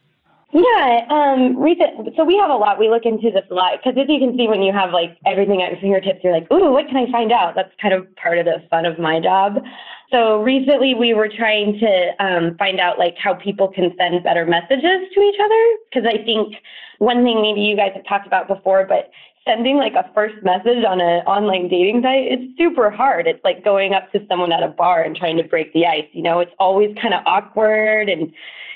Yeah, 0.53 1.07
um, 1.09 1.57
recent. 1.57 2.15
So 2.15 2.25
we 2.25 2.37
have 2.37 2.51
a 2.51 2.55
lot. 2.55 2.79
We 2.79 2.91
look 2.91 3.07
into 3.07 3.31
this 3.31 3.45
a 3.51 3.55
lot 3.55 3.73
because, 3.79 3.99
as 3.99 4.07
you 4.07 4.19
can 4.21 4.37
see, 4.37 4.49
when 4.49 4.61
you 4.61 4.71
have 4.71 4.93
like 4.93 5.17
everything 5.25 5.63
at 5.63 5.73
your 5.73 5.81
fingertips, 5.81 6.21
you're 6.23 6.33
like, 6.33 6.51
"Ooh, 6.53 6.71
what 6.71 6.87
can 6.89 6.97
I 6.97 7.11
find 7.11 7.33
out?" 7.33 7.55
That's 7.55 7.73
kind 7.81 7.95
of 7.95 8.05
part 8.17 8.37
of 8.37 8.45
the 8.45 8.63
fun 8.69 8.85
of 8.85 8.99
my 8.99 9.19
job. 9.19 9.65
So 10.11 10.43
recently, 10.43 10.93
we 10.93 11.15
were 11.15 11.29
trying 11.29 11.81
to 11.81 12.23
um, 12.23 12.57
find 12.59 12.81
out 12.81 12.99
like 12.99 13.17
how 13.17 13.33
people 13.33 13.69
can 13.69 13.95
send 13.97 14.23
better 14.25 14.45
messages 14.45 15.09
to 15.15 15.21
each 15.21 15.41
other 15.43 15.63
because 15.89 16.07
I 16.07 16.23
think 16.23 16.55
one 16.99 17.25
thing 17.25 17.41
maybe 17.41 17.63
you 17.63 17.75
guys 17.75 17.93
have 17.95 18.05
talked 18.05 18.27
about 18.27 18.47
before, 18.47 18.85
but 18.87 19.11
sending 19.47 19.79
like 19.79 19.95
a 19.95 20.09
first 20.15 20.37
message 20.43 20.85
on 20.85 21.01
an 21.01 21.25
online 21.27 21.69
dating 21.69 22.03
site 22.03 22.31
it's 22.31 22.59
super 22.59 22.91
hard. 22.91 23.27
It's 23.27 23.43
like 23.43 23.65
going 23.65 23.95
up 23.95 24.13
to 24.13 24.21
someone 24.29 24.53
at 24.53 24.63
a 24.63 24.69
bar 24.69 25.03
and 25.03 25.17
trying 25.17 25.39
to 25.39 25.45
break 25.45 25.73
the 25.73 25.87
ice. 25.87 26.07
You 26.13 26.23
know, 26.23 26.41
it's 26.41 26.53
always 26.59 26.95
kind 27.01 27.15
of 27.15 27.23
awkward 27.25 28.11
and 28.11 28.33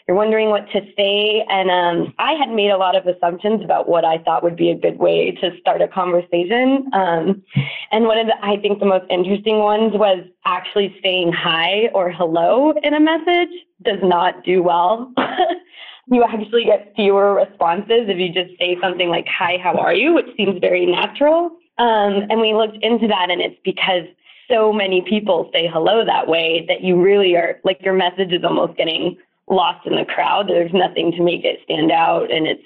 you're 0.06 0.16
wondering 0.16 0.50
what 0.50 0.70
to 0.70 0.80
say. 0.96 1.44
And 1.48 1.70
um, 1.70 2.14
I 2.18 2.32
had 2.34 2.50
made 2.50 2.70
a 2.70 2.76
lot 2.76 2.94
of 2.94 3.06
assumptions 3.06 3.64
about 3.64 3.88
what 3.88 4.04
I 4.04 4.18
thought 4.18 4.42
would 4.42 4.56
be 4.56 4.70
a 4.70 4.76
good 4.76 4.98
way 4.98 5.32
to 5.40 5.50
start 5.60 5.82
a 5.82 5.88
conversation. 5.88 6.88
Um, 6.92 7.42
and 7.90 8.04
one 8.04 8.18
of 8.18 8.28
the, 8.28 8.34
I 8.40 8.56
think 8.58 8.78
the 8.78 8.86
most 8.86 9.06
interesting 9.10 9.58
ones 9.58 9.92
was 9.94 10.24
actually 10.44 10.94
saying 11.02 11.32
hi 11.32 11.88
or 11.92 12.12
hello 12.12 12.72
in 12.82 12.94
a 12.94 13.00
message 13.00 13.50
does 13.84 13.98
not 14.02 14.44
do 14.44 14.62
well. 14.62 15.12
you 16.06 16.22
actually 16.22 16.64
get 16.64 16.92
fewer 16.94 17.34
responses 17.34 18.08
if 18.08 18.18
you 18.18 18.32
just 18.32 18.56
say 18.60 18.76
something 18.80 19.08
like, 19.08 19.26
Hi, 19.26 19.58
how 19.62 19.76
are 19.76 19.94
you? 19.94 20.14
which 20.14 20.26
seems 20.36 20.60
very 20.60 20.86
natural. 20.86 21.50
Um, 21.78 22.26
and 22.30 22.40
we 22.40 22.54
looked 22.54 22.78
into 22.82 23.06
that, 23.08 23.28
and 23.30 23.42
it's 23.42 23.58
because 23.62 24.04
so 24.48 24.72
many 24.72 25.02
people 25.02 25.50
say 25.52 25.68
hello 25.70 26.04
that 26.04 26.28
way 26.28 26.64
that 26.68 26.80
you 26.80 27.00
really 27.00 27.34
are 27.34 27.60
like 27.64 27.78
your 27.82 27.92
message 27.92 28.32
is 28.32 28.44
almost 28.44 28.78
getting 28.78 29.18
lost 29.48 29.86
in 29.86 29.94
the 29.94 30.04
crowd. 30.04 30.48
There's 30.48 30.72
nothing 30.72 31.12
to 31.12 31.22
make 31.22 31.44
it 31.44 31.60
stand 31.64 31.92
out, 31.92 32.30
and 32.30 32.46
it's 32.46 32.62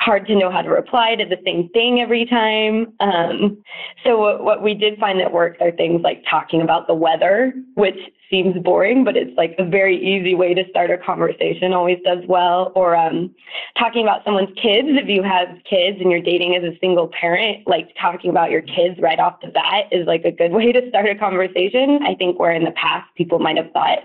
hard 0.00 0.26
to 0.26 0.34
know 0.34 0.50
how 0.50 0.62
to 0.62 0.70
reply 0.70 1.14
to 1.16 1.24
the 1.24 1.38
same 1.44 1.68
thing 1.70 2.00
every 2.00 2.26
time. 2.26 2.92
Um, 3.00 3.62
so, 4.04 4.18
what, 4.18 4.44
what 4.44 4.62
we 4.62 4.74
did 4.74 4.98
find 4.98 5.20
that 5.20 5.32
works 5.32 5.58
are 5.60 5.70
things 5.70 6.02
like 6.02 6.24
talking 6.28 6.60
about 6.60 6.86
the 6.86 6.94
weather, 6.94 7.52
which 7.74 7.98
seems 8.30 8.56
boring, 8.62 9.04
but 9.04 9.16
it's 9.16 9.36
like 9.36 9.54
a 9.58 9.64
very 9.64 9.96
easy 9.96 10.34
way 10.34 10.54
to 10.54 10.64
start 10.70 10.90
a 10.90 10.98
conversation, 10.98 11.72
always 11.72 11.98
does 12.04 12.24
well. 12.26 12.72
Or 12.74 12.96
um, 12.96 13.32
talking 13.78 14.02
about 14.02 14.24
someone's 14.24 14.52
kids. 14.60 14.88
If 14.90 15.08
you 15.08 15.22
have 15.22 15.48
kids 15.68 15.98
and 16.00 16.10
you're 16.10 16.22
dating 16.22 16.56
as 16.56 16.64
a 16.64 16.76
single 16.80 17.08
parent, 17.08 17.66
like 17.66 17.90
talking 18.00 18.30
about 18.30 18.50
your 18.50 18.62
kids 18.62 18.98
right 19.00 19.20
off 19.20 19.40
the 19.40 19.48
bat 19.48 19.84
is 19.92 20.06
like 20.06 20.24
a 20.24 20.32
good 20.32 20.52
way 20.52 20.72
to 20.72 20.88
start 20.88 21.06
a 21.08 21.14
conversation. 21.14 22.00
I 22.04 22.14
think 22.14 22.40
where 22.40 22.52
in 22.52 22.64
the 22.64 22.72
past 22.72 23.08
people 23.16 23.38
might 23.38 23.56
have 23.56 23.70
thought, 23.72 23.98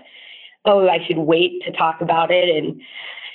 oh, 0.64 0.88
I 0.88 0.98
should 1.06 1.18
wait 1.18 1.62
to 1.64 1.72
talk 1.72 2.00
about 2.00 2.30
it. 2.30 2.48
And 2.48 2.80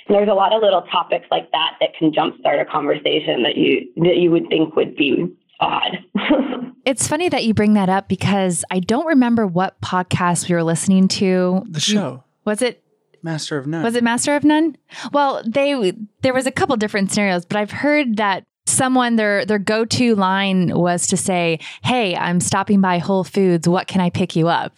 there's 0.08 0.28
a 0.28 0.34
lot 0.34 0.52
of 0.52 0.62
little 0.62 0.82
topics 0.82 1.26
like 1.30 1.50
that 1.52 1.76
that 1.80 1.90
can 1.98 2.12
jumpstart 2.12 2.60
a 2.60 2.64
conversation 2.64 3.42
that 3.42 3.56
you 3.56 3.90
that 3.96 4.16
you 4.16 4.30
would 4.30 4.48
think 4.48 4.76
would 4.76 4.96
be 4.96 5.26
odd. 5.60 5.98
it's 6.84 7.08
funny 7.08 7.28
that 7.28 7.44
you 7.44 7.54
bring 7.54 7.74
that 7.74 7.88
up 7.88 8.08
because 8.08 8.64
I 8.70 8.80
don't 8.80 9.06
remember 9.06 9.46
what 9.46 9.80
podcast 9.80 10.48
we 10.48 10.54
were 10.54 10.62
listening 10.62 11.08
to. 11.08 11.62
The 11.68 11.80
show. 11.80 12.24
Was 12.44 12.62
it 12.62 12.82
Master 13.22 13.58
of 13.58 13.66
None? 13.66 13.82
Was 13.82 13.96
it 13.96 14.04
Master 14.04 14.36
of 14.36 14.44
None? 14.44 14.76
Well, 15.12 15.42
they 15.44 15.92
there 16.22 16.34
was 16.34 16.46
a 16.46 16.52
couple 16.52 16.76
different 16.76 17.10
scenarios, 17.10 17.44
but 17.44 17.56
I've 17.56 17.72
heard 17.72 18.16
that 18.18 18.44
someone 18.66 19.16
their 19.16 19.44
their 19.44 19.58
go-to 19.58 20.14
line 20.14 20.70
was 20.76 21.08
to 21.08 21.16
say, 21.16 21.58
"Hey, 21.82 22.14
I'm 22.14 22.40
stopping 22.40 22.80
by 22.80 22.98
Whole 22.98 23.24
Foods. 23.24 23.68
What 23.68 23.88
can 23.88 24.00
I 24.00 24.10
pick 24.10 24.36
you 24.36 24.48
up?" 24.48 24.72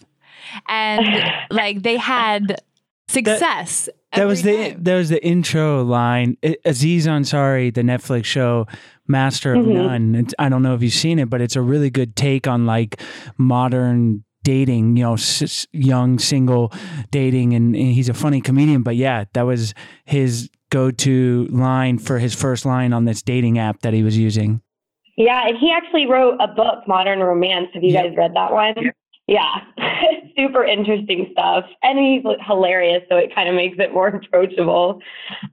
And 0.67 1.05
like 1.51 1.81
they 1.81 1.97
had 1.97 2.61
success. 3.07 3.85
That, 3.85 4.19
that 4.19 4.25
was 4.25 4.41
the 4.41 4.75
that 4.79 4.95
was 4.95 5.09
the 5.09 5.23
intro 5.23 5.83
line. 5.83 6.37
Aziz 6.65 7.07
Ansari, 7.07 7.73
the 7.73 7.81
Netflix 7.81 8.25
show 8.25 8.65
Master 9.07 9.53
of 9.55 9.65
mm-hmm. 9.65 9.73
None. 9.73 10.15
It's, 10.15 10.33
I 10.39 10.49
don't 10.49 10.61
know 10.61 10.75
if 10.75 10.83
you've 10.83 10.93
seen 10.93 11.19
it, 11.19 11.29
but 11.29 11.41
it's 11.41 11.55
a 11.55 11.61
really 11.61 11.89
good 11.89 12.15
take 12.15 12.47
on 12.47 12.65
like 12.65 13.01
modern 13.37 14.23
dating, 14.43 14.97
you 14.97 15.03
know, 15.03 15.13
s- 15.13 15.67
young 15.73 16.19
single 16.19 16.71
dating, 17.11 17.53
and, 17.53 17.75
and, 17.75 17.91
he's 17.91 18.07
a 18.07 18.13
funny 18.13 18.39
comedian. 18.39 18.83
But 18.83 18.95
yeah, 18.95 19.25
that 19.33 19.41
was 19.43 19.73
his 20.05 20.49
go-to 20.69 21.47
line 21.49 21.97
for 21.97 22.19
his 22.19 22.33
first 22.33 22.65
line 22.65 22.93
on 22.93 23.05
this 23.05 23.21
dating 23.21 23.57
app 23.57 23.81
that 23.81 23.93
he 23.93 24.03
was 24.03 24.17
using. 24.17 24.61
Yeah, 25.17 25.47
and 25.47 25.57
he 25.57 25.71
actually 25.71 26.05
wrote 26.05 26.37
a 26.39 26.47
book, 26.47 26.87
Modern 26.87 27.19
Romance. 27.19 27.67
Have 27.73 27.83
you 27.83 27.91
guys 27.91 28.13
read 28.15 28.33
that 28.35 28.53
one? 28.53 28.75
Yeah, 29.29 29.61
super 30.35 30.63
interesting 30.63 31.29
stuff. 31.33 31.65
And 31.83 31.99
he's 31.99 32.23
hilarious, 32.47 33.03
so 33.09 33.15
it 33.15 33.33
kind 33.35 33.47
of 33.47 33.53
makes 33.53 33.77
it 33.77 33.93
more 33.93 34.07
approachable. 34.07 35.01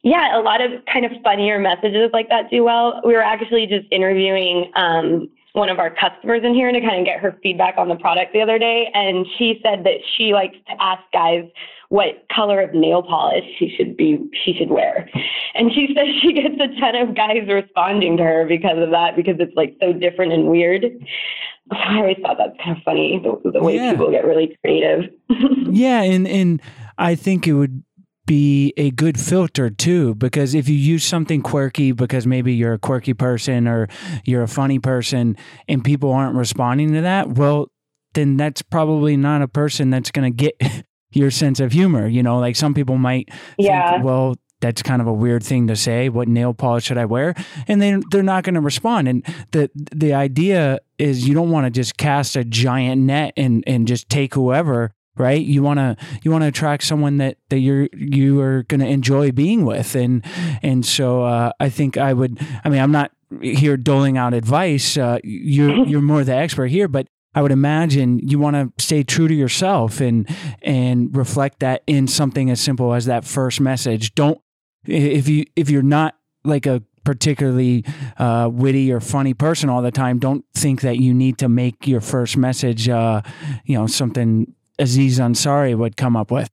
Yeah, 0.02 0.38
a 0.38 0.40
lot 0.40 0.62
of 0.62 0.82
kind 0.90 1.04
of 1.04 1.12
funnier 1.22 1.58
messages 1.58 2.08
like 2.14 2.30
that 2.30 2.48
do 2.50 2.64
well. 2.64 3.02
We 3.04 3.12
were 3.12 3.22
actually 3.22 3.66
just 3.66 3.86
interviewing 3.90 4.72
um, 4.76 5.28
one 5.52 5.68
of 5.68 5.78
our 5.78 5.90
customers 5.90 6.40
in 6.42 6.54
here 6.54 6.72
to 6.72 6.80
kind 6.80 7.00
of 7.00 7.04
get 7.04 7.20
her 7.20 7.38
feedback 7.42 7.74
on 7.76 7.88
the 7.88 7.96
product 7.96 8.32
the 8.32 8.40
other 8.40 8.58
day. 8.58 8.90
And 8.94 9.26
she 9.36 9.60
said 9.62 9.84
that 9.84 9.98
she 10.16 10.32
likes 10.32 10.56
to 10.68 10.82
ask 10.82 11.02
guys 11.12 11.44
what 11.88 12.26
color 12.34 12.60
of 12.60 12.74
nail 12.74 13.02
polish 13.02 13.44
she 13.58 13.72
should 13.76 13.96
be 13.96 14.18
she 14.44 14.54
should 14.54 14.70
wear. 14.70 15.08
And 15.54 15.70
she 15.72 15.88
says 15.96 16.06
she 16.22 16.32
gets 16.32 16.54
a 16.54 16.80
ton 16.80 16.96
of 16.96 17.14
guys 17.14 17.48
responding 17.48 18.16
to 18.16 18.22
her 18.22 18.46
because 18.48 18.78
of 18.78 18.90
that, 18.90 19.16
because 19.16 19.36
it's 19.38 19.54
like 19.56 19.76
so 19.80 19.92
different 19.92 20.32
and 20.32 20.48
weird. 20.48 20.84
I 21.72 21.98
always 21.98 22.16
thought 22.22 22.36
that's 22.38 22.56
kind 22.62 22.76
of 22.76 22.82
funny 22.84 23.20
the, 23.22 23.50
the 23.50 23.62
way 23.62 23.74
yeah. 23.74 23.90
people 23.90 24.10
get 24.10 24.24
really 24.24 24.56
creative. 24.62 25.10
yeah, 25.70 26.02
and 26.02 26.26
and 26.26 26.62
I 26.98 27.14
think 27.14 27.46
it 27.46 27.54
would 27.54 27.82
be 28.26 28.72
a 28.76 28.90
good 28.90 29.18
filter 29.18 29.70
too 29.70 30.16
because 30.16 30.52
if 30.52 30.68
you 30.68 30.74
use 30.74 31.04
something 31.04 31.42
quirky 31.42 31.92
because 31.92 32.26
maybe 32.26 32.52
you're 32.52 32.72
a 32.72 32.78
quirky 32.78 33.14
person 33.14 33.68
or 33.68 33.86
you're 34.24 34.42
a 34.42 34.48
funny 34.48 34.80
person 34.80 35.36
and 35.68 35.84
people 35.84 36.10
aren't 36.10 36.34
responding 36.34 36.92
to 36.92 37.00
that, 37.00 37.30
well 37.30 37.68
then 38.14 38.36
that's 38.36 38.62
probably 38.62 39.16
not 39.16 39.42
a 39.42 39.48
person 39.48 39.90
that's 39.90 40.10
going 40.10 40.34
to 40.34 40.36
get 40.36 40.84
your 41.16 41.30
sense 41.30 41.60
of 41.60 41.72
humor, 41.72 42.06
you 42.06 42.22
know, 42.22 42.38
like 42.38 42.56
some 42.56 42.74
people 42.74 42.98
might 42.98 43.28
yeah. 43.58 43.92
think 43.92 44.04
well 44.04 44.36
that's 44.60 44.82
kind 44.82 45.02
of 45.02 45.08
a 45.08 45.12
weird 45.12 45.42
thing 45.42 45.66
to 45.66 45.76
say. 45.76 46.08
What 46.08 46.28
nail 46.28 46.54
polish 46.54 46.84
should 46.84 46.98
I 46.98 47.04
wear? 47.04 47.34
And 47.68 47.80
then 47.82 48.02
they're 48.10 48.22
not 48.22 48.44
going 48.44 48.54
to 48.54 48.60
respond. 48.60 49.08
And 49.08 49.24
the 49.52 49.70
the 49.74 50.14
idea 50.14 50.80
is 50.98 51.28
you 51.28 51.34
don't 51.34 51.50
want 51.50 51.66
to 51.66 51.70
just 51.70 51.96
cast 51.96 52.36
a 52.36 52.44
giant 52.44 53.02
net 53.02 53.32
and 53.36 53.62
and 53.66 53.86
just 53.86 54.08
take 54.08 54.34
whoever 54.34 54.94
right 55.18 55.44
you 55.44 55.62
want 55.62 55.78
to 55.78 55.96
you 56.22 56.30
want 56.30 56.42
to 56.42 56.48
attract 56.48 56.82
someone 56.82 57.16
that 57.18 57.38
that 57.48 57.58
you're 57.58 57.88
you 57.94 58.40
are 58.40 58.64
going 58.64 58.80
to 58.80 58.86
enjoy 58.86 59.32
being 59.32 59.64
with 59.64 59.94
and 59.94 60.24
and 60.62 60.84
so 60.84 61.24
uh, 61.24 61.50
i 61.58 61.70
think 61.70 61.96
i 61.96 62.12
would 62.12 62.38
i 62.64 62.68
mean 62.68 62.80
i'm 62.80 62.92
not 62.92 63.12
here 63.40 63.78
doling 63.78 64.18
out 64.18 64.34
advice 64.34 64.98
uh, 64.98 65.18
you're 65.24 65.86
you're 65.86 66.02
more 66.02 66.22
the 66.22 66.34
expert 66.34 66.66
here 66.66 66.86
but 66.86 67.08
I 67.36 67.42
would 67.42 67.52
imagine 67.52 68.18
you 68.26 68.38
want 68.38 68.56
to 68.56 68.82
stay 68.82 69.02
true 69.02 69.28
to 69.28 69.34
yourself 69.34 70.00
and 70.00 70.26
and 70.62 71.14
reflect 71.14 71.60
that 71.60 71.82
in 71.86 72.08
something 72.08 72.50
as 72.50 72.60
simple 72.60 72.94
as 72.94 73.04
that 73.04 73.24
first 73.24 73.60
message. 73.60 74.14
Don't 74.14 74.40
if 74.86 75.28
you 75.28 75.44
if 75.54 75.68
you're 75.68 75.82
not 75.82 76.16
like 76.44 76.64
a 76.64 76.82
particularly 77.04 77.84
uh, 78.18 78.48
witty 78.52 78.90
or 78.90 79.00
funny 79.00 79.34
person 79.34 79.68
all 79.68 79.82
the 79.82 79.92
time, 79.92 80.18
don't 80.18 80.44
think 80.54 80.80
that 80.80 80.96
you 80.96 81.14
need 81.14 81.38
to 81.38 81.48
make 81.48 81.86
your 81.86 82.00
first 82.00 82.36
message, 82.36 82.88
uh, 82.88 83.22
you 83.64 83.78
know, 83.78 83.86
something 83.86 84.52
Aziz 84.78 85.20
Ansari 85.20 85.76
would 85.76 85.96
come 85.96 86.16
up 86.16 86.30
with. 86.30 86.50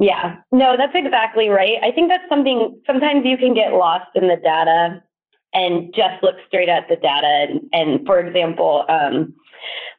Yeah, 0.00 0.36
no, 0.50 0.76
that's 0.76 0.94
exactly 0.94 1.48
right. 1.48 1.76
I 1.82 1.92
think 1.92 2.08
that's 2.08 2.28
something. 2.28 2.80
Sometimes 2.86 3.24
you 3.24 3.36
can 3.36 3.54
get 3.54 3.72
lost 3.74 4.08
in 4.16 4.26
the 4.26 4.36
data 4.36 5.02
and 5.54 5.94
just 5.94 6.22
look 6.22 6.36
straight 6.48 6.68
at 6.68 6.88
the 6.88 6.96
data. 6.96 7.46
And, 7.48 7.60
and 7.72 8.06
for 8.06 8.18
example, 8.18 8.84
um, 8.88 9.34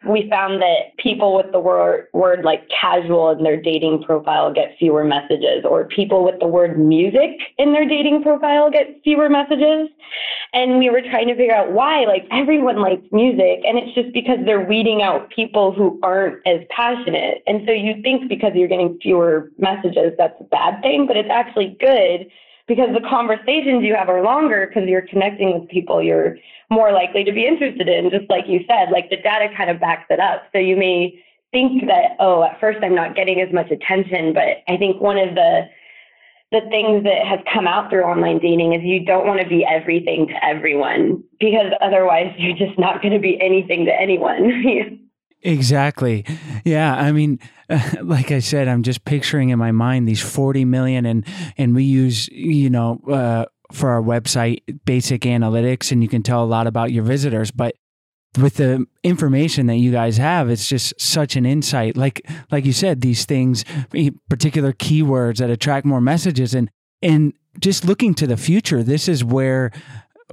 we 0.06 0.30
found 0.30 0.62
that 0.62 0.98
people 0.98 1.36
with 1.36 1.52
the 1.52 1.60
word, 1.60 2.08
word 2.14 2.44
like 2.44 2.68
casual 2.70 3.32
in 3.32 3.44
their 3.44 3.62
dating 3.62 4.04
profile 4.04 4.54
get 4.54 4.76
fewer 4.78 5.04
messages, 5.04 5.64
or 5.64 5.86
people 5.86 6.24
with 6.24 6.40
the 6.40 6.48
word 6.48 6.80
music 6.80 7.32
in 7.58 7.74
their 7.74 7.88
dating 7.88 8.24
profile 8.24 8.70
get 8.70 9.00
fewer 9.04 9.30
messages. 9.30 9.90
And 10.54 10.78
we 10.78 10.90
were 10.90 11.02
trying 11.02 11.28
to 11.28 11.36
figure 11.36 11.56
out 11.56 11.72
why. 11.72 12.06
Like 12.06 12.28
everyone 12.32 12.82
likes 12.82 13.06
music, 13.12 13.62
and 13.66 13.78
it's 13.78 13.94
just 13.96 14.14
because 14.14 14.40
they're 14.46 14.66
weeding 14.66 15.02
out 15.02 15.30
people 15.30 15.72
who 15.72 16.00
aren't 16.04 16.46
as 16.46 16.62
passionate. 16.70 17.44
And 17.48 17.62
so 17.68 17.74
you 17.74 18.02
think 18.02 18.30
because 18.30 18.52
you're 18.56 18.68
getting 18.68 19.00
fewer 19.02 19.52
messages, 19.58 20.14
that's 20.18 20.40
a 20.40 20.46
bad 20.46 20.82
thing, 20.82 21.08
but 21.08 21.18
it's 21.18 21.30
actually 21.32 21.78
good 21.80 22.30
because 22.68 22.90
the 22.94 23.08
conversations 23.10 23.84
you 23.84 23.96
have 23.96 24.10
are 24.10 24.24
longer 24.24 24.68
because 24.68 24.88
you're 24.88 25.08
connecting 25.08 25.60
with 25.60 25.70
people 25.70 26.02
you're 26.02 26.38
more 26.70 26.92
likely 26.92 27.24
to 27.24 27.32
be 27.32 27.46
interested 27.46 27.88
in, 27.88 28.10
just 28.10 28.30
like 28.30 28.46
you 28.48 28.62
said, 28.68 28.90
like 28.92 29.10
the 29.10 29.18
data 29.18 29.48
kind 29.56 29.70
of 29.70 29.80
backs 29.80 30.06
it 30.10 30.20
up. 30.20 30.44
So 30.52 30.60
you 30.60 30.76
may 30.76 31.24
think 31.52 31.86
that, 31.88 32.16
oh, 32.20 32.44
at 32.44 32.60
first 32.60 32.80
I'm 32.82 32.96
not 32.96 33.16
getting 33.16 33.40
as 33.40 33.54
much 33.54 33.72
attention, 33.72 34.34
but 34.34 34.64
I 34.68 34.78
think 34.78 35.02
one 35.02 35.18
of 35.18 35.36
the 35.36 35.70
the 36.52 36.62
things 36.70 37.04
that 37.04 37.26
has 37.26 37.40
come 37.52 37.66
out 37.66 37.90
through 37.90 38.04
online 38.04 38.38
dating 38.38 38.74
is 38.74 38.82
you 38.84 39.04
don't 39.04 39.26
want 39.26 39.42
to 39.42 39.48
be 39.48 39.66
everything 39.66 40.28
to 40.28 40.46
everyone 40.46 41.24
because 41.40 41.74
otherwise 41.82 42.32
you're 42.38 42.56
just 42.56 42.78
not 42.78 43.02
going 43.02 43.14
to 43.14 43.20
be 43.20 43.42
anything 43.42 43.86
to 43.86 43.92
anyone. 43.92 45.00
Exactly. 45.44 46.26
Yeah. 46.64 46.96
I 46.96 47.12
mean, 47.12 47.40
like 48.02 48.32
I 48.32 48.40
said, 48.40 48.68
I'm 48.68 48.84
just 48.84 49.06
picturing 49.06 49.50
in 49.50 49.60
my 49.60 49.72
mind 49.72 50.08
these 50.08 50.22
40 50.22 50.66
million, 50.66 51.06
and 51.06 51.26
and 51.58 51.76
we 51.76 51.84
use 51.84 52.28
you 52.30 52.70
know 52.70 53.00
uh, 53.10 53.46
for 53.72 53.90
our 53.90 54.02
website 54.02 54.62
basic 54.86 55.22
analytics, 55.24 55.92
and 55.92 56.02
you 56.02 56.10
can 56.10 56.24
tell 56.24 56.44
a 56.44 56.46
lot 56.46 56.68
about 56.68 56.92
your 56.92 57.04
visitors, 57.04 57.52
but 57.52 57.76
with 58.38 58.56
the 58.56 58.86
information 59.04 59.68
that 59.68 59.76
you 59.76 59.92
guys 59.92 60.18
have 60.18 60.50
it's 60.50 60.68
just 60.68 61.00
such 61.00 61.36
an 61.36 61.46
insight 61.46 61.96
like 61.96 62.28
like 62.52 62.66
you 62.66 62.74
said 62.74 63.02
these 63.02 63.26
things 63.26 63.64
particular 64.28 64.74
keywords 64.74 65.38
that 65.38 65.52
attract 65.52 65.86
more 65.86 66.02
messages 66.02 66.56
and 66.56 66.68
and 67.04 67.34
just 67.60 67.86
looking 67.86 68.16
to 68.16 68.26
the 68.26 68.36
future 68.36 68.82
this 68.82 69.08
is 69.08 69.24
where 69.24 69.72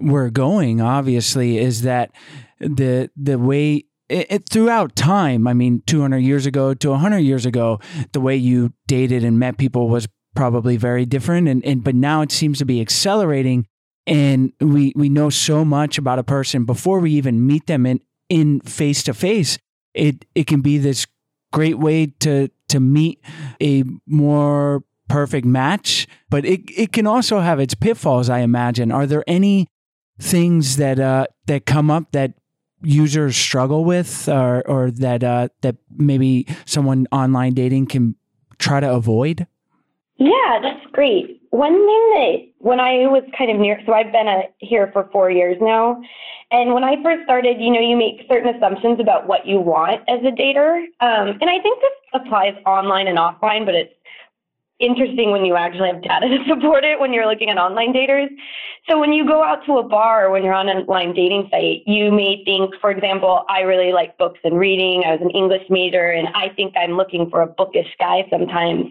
we're 0.00 0.30
going 0.30 0.80
obviously 0.80 1.58
is 1.58 1.82
that 1.82 2.10
the 2.58 3.10
the 3.16 3.38
way 3.38 3.84
it, 4.10 4.26
it, 4.30 4.48
throughout 4.48 4.96
time, 4.96 5.46
I 5.46 5.54
mean, 5.54 5.82
200 5.86 6.18
years 6.18 6.46
ago 6.46 6.74
to 6.74 6.90
100 6.90 7.18
years 7.18 7.46
ago, 7.46 7.80
the 8.12 8.20
way 8.20 8.36
you 8.36 8.72
dated 8.86 9.24
and 9.24 9.38
met 9.38 9.56
people 9.56 9.88
was 9.88 10.08
probably 10.34 10.76
very 10.76 11.04
different 11.04 11.48
and, 11.48 11.64
and 11.64 11.82
but 11.82 11.94
now 11.94 12.22
it 12.22 12.30
seems 12.30 12.58
to 12.58 12.64
be 12.64 12.80
accelerating 12.80 13.66
and 14.06 14.52
we 14.60 14.92
we 14.94 15.08
know 15.08 15.28
so 15.28 15.64
much 15.64 15.98
about 15.98 16.20
a 16.20 16.24
person 16.24 16.64
before 16.64 17.00
we 17.00 17.10
even 17.10 17.44
meet 17.46 17.66
them 17.66 17.84
in 17.84 18.00
in 18.28 18.60
face 18.60 19.02
to 19.02 19.12
face 19.12 19.58
it 19.92 20.24
it 20.36 20.46
can 20.46 20.60
be 20.60 20.78
this 20.78 21.04
great 21.52 21.78
way 21.78 22.06
to 22.06 22.48
to 22.68 22.78
meet 22.78 23.20
a 23.60 23.82
more 24.06 24.84
perfect 25.08 25.44
match 25.44 26.06
but 26.30 26.44
it 26.44 26.60
it 26.76 26.92
can 26.92 27.08
also 27.08 27.40
have 27.40 27.58
its 27.58 27.74
pitfalls 27.74 28.30
i 28.30 28.38
imagine. 28.38 28.92
Are 28.92 29.06
there 29.06 29.24
any 29.26 29.66
things 30.20 30.76
that 30.76 31.00
uh 31.00 31.26
that 31.46 31.66
come 31.66 31.90
up 31.90 32.12
that 32.12 32.34
users 32.82 33.36
struggle 33.36 33.84
with 33.84 34.28
or 34.28 34.66
or 34.68 34.90
that 34.90 35.22
uh 35.22 35.48
that 35.60 35.76
maybe 35.96 36.46
someone 36.64 37.06
online 37.12 37.54
dating 37.54 37.86
can 37.86 38.14
try 38.58 38.80
to 38.80 38.90
avoid 38.90 39.46
Yeah, 40.16 40.58
that's 40.62 40.86
great. 40.92 41.40
One 41.50 41.72
thing 41.72 42.04
that 42.14 42.36
when 42.58 42.78
I 42.78 43.06
was 43.06 43.24
kind 43.36 43.50
of 43.50 43.58
near, 43.58 43.80
so 43.84 43.92
I've 43.92 44.12
been 44.12 44.28
a, 44.28 44.42
here 44.58 44.90
for 44.92 45.08
four 45.12 45.30
years 45.30 45.56
now, 45.60 46.00
and 46.52 46.74
when 46.74 46.84
I 46.84 47.02
first 47.02 47.24
started, 47.24 47.60
you 47.60 47.70
know, 47.72 47.80
you 47.80 47.96
make 47.96 48.26
certain 48.28 48.54
assumptions 48.54 49.00
about 49.00 49.26
what 49.26 49.46
you 49.46 49.58
want 49.58 50.02
as 50.08 50.20
a 50.20 50.30
dater, 50.30 50.84
um, 51.00 51.38
and 51.40 51.50
I 51.50 51.58
think 51.60 51.80
this 51.80 52.20
applies 52.20 52.54
online 52.66 53.08
and 53.08 53.18
offline, 53.18 53.64
but 53.64 53.74
it's 53.74 53.92
interesting 54.80 55.30
when 55.30 55.44
you 55.44 55.56
actually 55.56 55.88
have 55.88 56.02
data 56.02 56.28
to 56.28 56.38
support 56.48 56.84
it 56.84 56.98
when 56.98 57.12
you're 57.12 57.28
looking 57.28 57.50
at 57.50 57.58
online 57.58 57.92
daters. 57.92 58.28
So 58.88 58.98
when 58.98 59.12
you 59.12 59.26
go 59.26 59.44
out 59.44 59.64
to 59.66 59.78
a 59.78 59.82
bar 59.82 60.26
or 60.26 60.30
when 60.30 60.42
you're 60.42 60.54
on 60.54 60.68
an 60.68 60.78
online 60.78 61.14
dating 61.14 61.48
site, 61.50 61.82
you 61.86 62.10
may 62.10 62.42
think, 62.44 62.74
for 62.80 62.90
example, 62.90 63.44
I 63.48 63.60
really 63.60 63.92
like 63.92 64.16
books 64.18 64.40
and 64.42 64.58
reading. 64.58 65.04
I 65.06 65.12
was 65.12 65.20
an 65.20 65.30
English 65.30 65.62
major, 65.68 66.10
and 66.10 66.28
I 66.34 66.48
think 66.56 66.74
I'm 66.76 66.96
looking 66.96 67.28
for 67.30 67.42
a 67.42 67.46
bookish 67.46 67.94
guy 67.98 68.26
sometimes. 68.30 68.86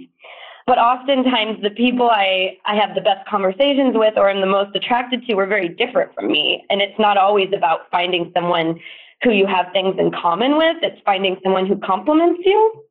But 0.67 0.77
oftentimes, 0.77 1.63
the 1.63 1.71
people 1.71 2.11
I, 2.11 2.57
I 2.67 2.75
have 2.75 2.93
the 2.93 3.01
best 3.01 3.27
conversations 3.27 3.95
with 3.95 4.13
or 4.17 4.29
am 4.29 4.39
the 4.39 4.45
most 4.45 4.75
attracted 4.75 5.25
to 5.25 5.39
are 5.39 5.47
very 5.47 5.67
different 5.67 6.13
from 6.13 6.27
me. 6.27 6.63
And 6.69 6.79
it's 6.79 6.99
not 6.99 7.17
always 7.17 7.49
about 7.57 7.89
finding 7.89 8.31
someone 8.35 8.79
who 9.23 9.31
you 9.31 9.47
have 9.47 9.65
things 9.73 9.95
in 9.97 10.11
common 10.11 10.57
with, 10.57 10.77
it's 10.81 11.01
finding 11.05 11.37
someone 11.43 11.65
who 11.65 11.77
complements 11.77 12.41
you. 12.45 12.83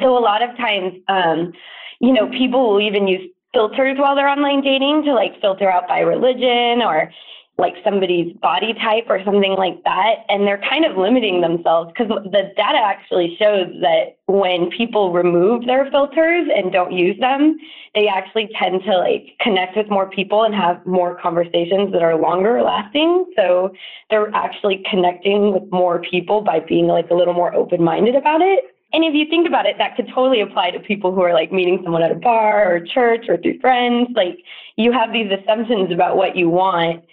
So 0.00 0.16
a 0.16 0.20
lot 0.20 0.42
of 0.42 0.56
times, 0.56 0.94
um, 1.08 1.52
you 2.00 2.12
know, 2.12 2.28
people 2.30 2.72
will 2.72 2.80
even 2.80 3.08
use 3.08 3.30
filters 3.52 3.98
while 3.98 4.14
they're 4.14 4.28
online 4.28 4.60
dating 4.60 5.02
to 5.04 5.14
like 5.14 5.40
filter 5.40 5.70
out 5.70 5.88
by 5.88 6.00
religion 6.00 6.82
or 6.82 7.10
like 7.58 7.74
somebody's 7.82 8.32
body 8.36 8.72
type 8.74 9.06
or 9.08 9.20
something 9.24 9.56
like 9.58 9.82
that. 9.82 10.24
And 10.28 10.46
they're 10.46 10.62
kind 10.70 10.84
of 10.84 10.96
limiting 10.96 11.40
themselves 11.40 11.90
because 11.90 12.08
the 12.30 12.52
data 12.56 12.78
actually 12.78 13.36
shows 13.36 13.66
that 13.80 14.16
when 14.26 14.70
people 14.70 15.12
remove 15.12 15.66
their 15.66 15.90
filters 15.90 16.48
and 16.54 16.72
don't 16.72 16.92
use 16.92 17.18
them, 17.18 17.58
they 17.96 18.06
actually 18.06 18.48
tend 18.56 18.82
to 18.84 18.98
like 18.98 19.36
connect 19.40 19.76
with 19.76 19.90
more 19.90 20.08
people 20.08 20.44
and 20.44 20.54
have 20.54 20.86
more 20.86 21.18
conversations 21.20 21.92
that 21.92 22.02
are 22.02 22.16
longer 22.16 22.62
lasting. 22.62 23.26
So 23.34 23.72
they're 24.08 24.32
actually 24.34 24.84
connecting 24.88 25.52
with 25.52 25.64
more 25.72 26.00
people 26.00 26.42
by 26.42 26.60
being 26.60 26.86
like 26.86 27.10
a 27.10 27.14
little 27.14 27.34
more 27.34 27.52
open 27.54 27.82
minded 27.82 28.14
about 28.14 28.40
it. 28.40 28.66
And 28.92 29.04
if 29.04 29.14
you 29.14 29.26
think 29.28 29.46
about 29.46 29.66
it, 29.66 29.76
that 29.78 29.96
could 29.96 30.08
totally 30.08 30.40
apply 30.40 30.70
to 30.70 30.80
people 30.80 31.14
who 31.14 31.20
are 31.20 31.34
like 31.34 31.52
meeting 31.52 31.80
someone 31.82 32.02
at 32.02 32.10
a 32.10 32.14
bar 32.14 32.74
or 32.74 32.80
church 32.80 33.26
or 33.28 33.36
through 33.36 33.58
friends. 33.60 34.08
Like 34.14 34.38
you 34.76 34.92
have 34.92 35.12
these 35.12 35.30
assumptions 35.30 35.92
about 35.92 36.16
what 36.16 36.36
you 36.36 36.48
want 36.48 37.04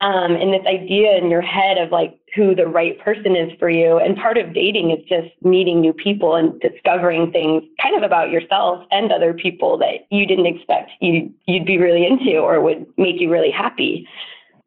um, 0.00 0.32
and 0.36 0.52
this 0.52 0.66
idea 0.66 1.16
in 1.16 1.30
your 1.30 1.40
head 1.40 1.78
of 1.78 1.90
like 1.90 2.18
who 2.36 2.54
the 2.54 2.66
right 2.66 2.98
person 3.00 3.34
is 3.34 3.50
for 3.58 3.68
you. 3.68 3.98
And 3.98 4.16
part 4.16 4.38
of 4.38 4.52
dating 4.54 4.90
is 4.90 5.04
just 5.08 5.30
meeting 5.42 5.80
new 5.80 5.92
people 5.92 6.36
and 6.36 6.60
discovering 6.60 7.32
things 7.32 7.62
kind 7.82 7.96
of 7.96 8.02
about 8.02 8.30
yourself 8.30 8.84
and 8.90 9.10
other 9.10 9.32
people 9.32 9.78
that 9.78 10.06
you 10.10 10.26
didn't 10.26 10.46
expect 10.46 10.90
you, 11.00 11.32
you'd 11.46 11.66
be 11.66 11.78
really 11.78 12.06
into 12.06 12.38
or 12.38 12.60
would 12.60 12.86
make 12.96 13.20
you 13.20 13.30
really 13.30 13.50
happy. 13.50 14.06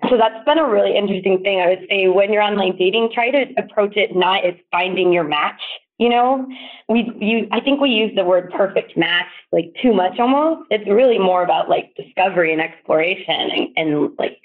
So 0.10 0.18
that's 0.18 0.44
been 0.46 0.60
a 0.60 0.68
really 0.68 0.96
interesting 0.96 1.42
thing. 1.42 1.60
I 1.60 1.68
would 1.70 1.88
say 1.90 2.08
when 2.08 2.32
you're 2.32 2.44
online 2.44 2.78
dating, 2.78 3.12
try 3.14 3.32
to 3.32 3.46
approach 3.58 3.96
it 3.96 4.16
not 4.16 4.46
as 4.46 4.54
finding 4.72 5.12
your 5.12 5.24
match. 5.24 5.62
You 5.98 6.10
know, 6.10 6.48
we 6.90 7.12
you 7.20 7.48
I 7.52 7.60
think 7.60 7.82
we 7.82 7.90
use 7.90 8.12
the 8.16 8.24
word 8.24 8.52
perfect 8.52 8.96
match 8.96 9.28
like 9.52 9.74
too 9.82 9.94
much 9.94 10.20
almost. 10.20 10.68
It's 10.70 10.88
really 10.88 11.18
more 11.18 11.44
about 11.44 11.70
like 11.70 11.96
discovery 11.96 12.54
and 12.54 12.62
exploration 12.62 13.50
and, 13.56 13.68
and 13.76 14.12
like 14.20 14.38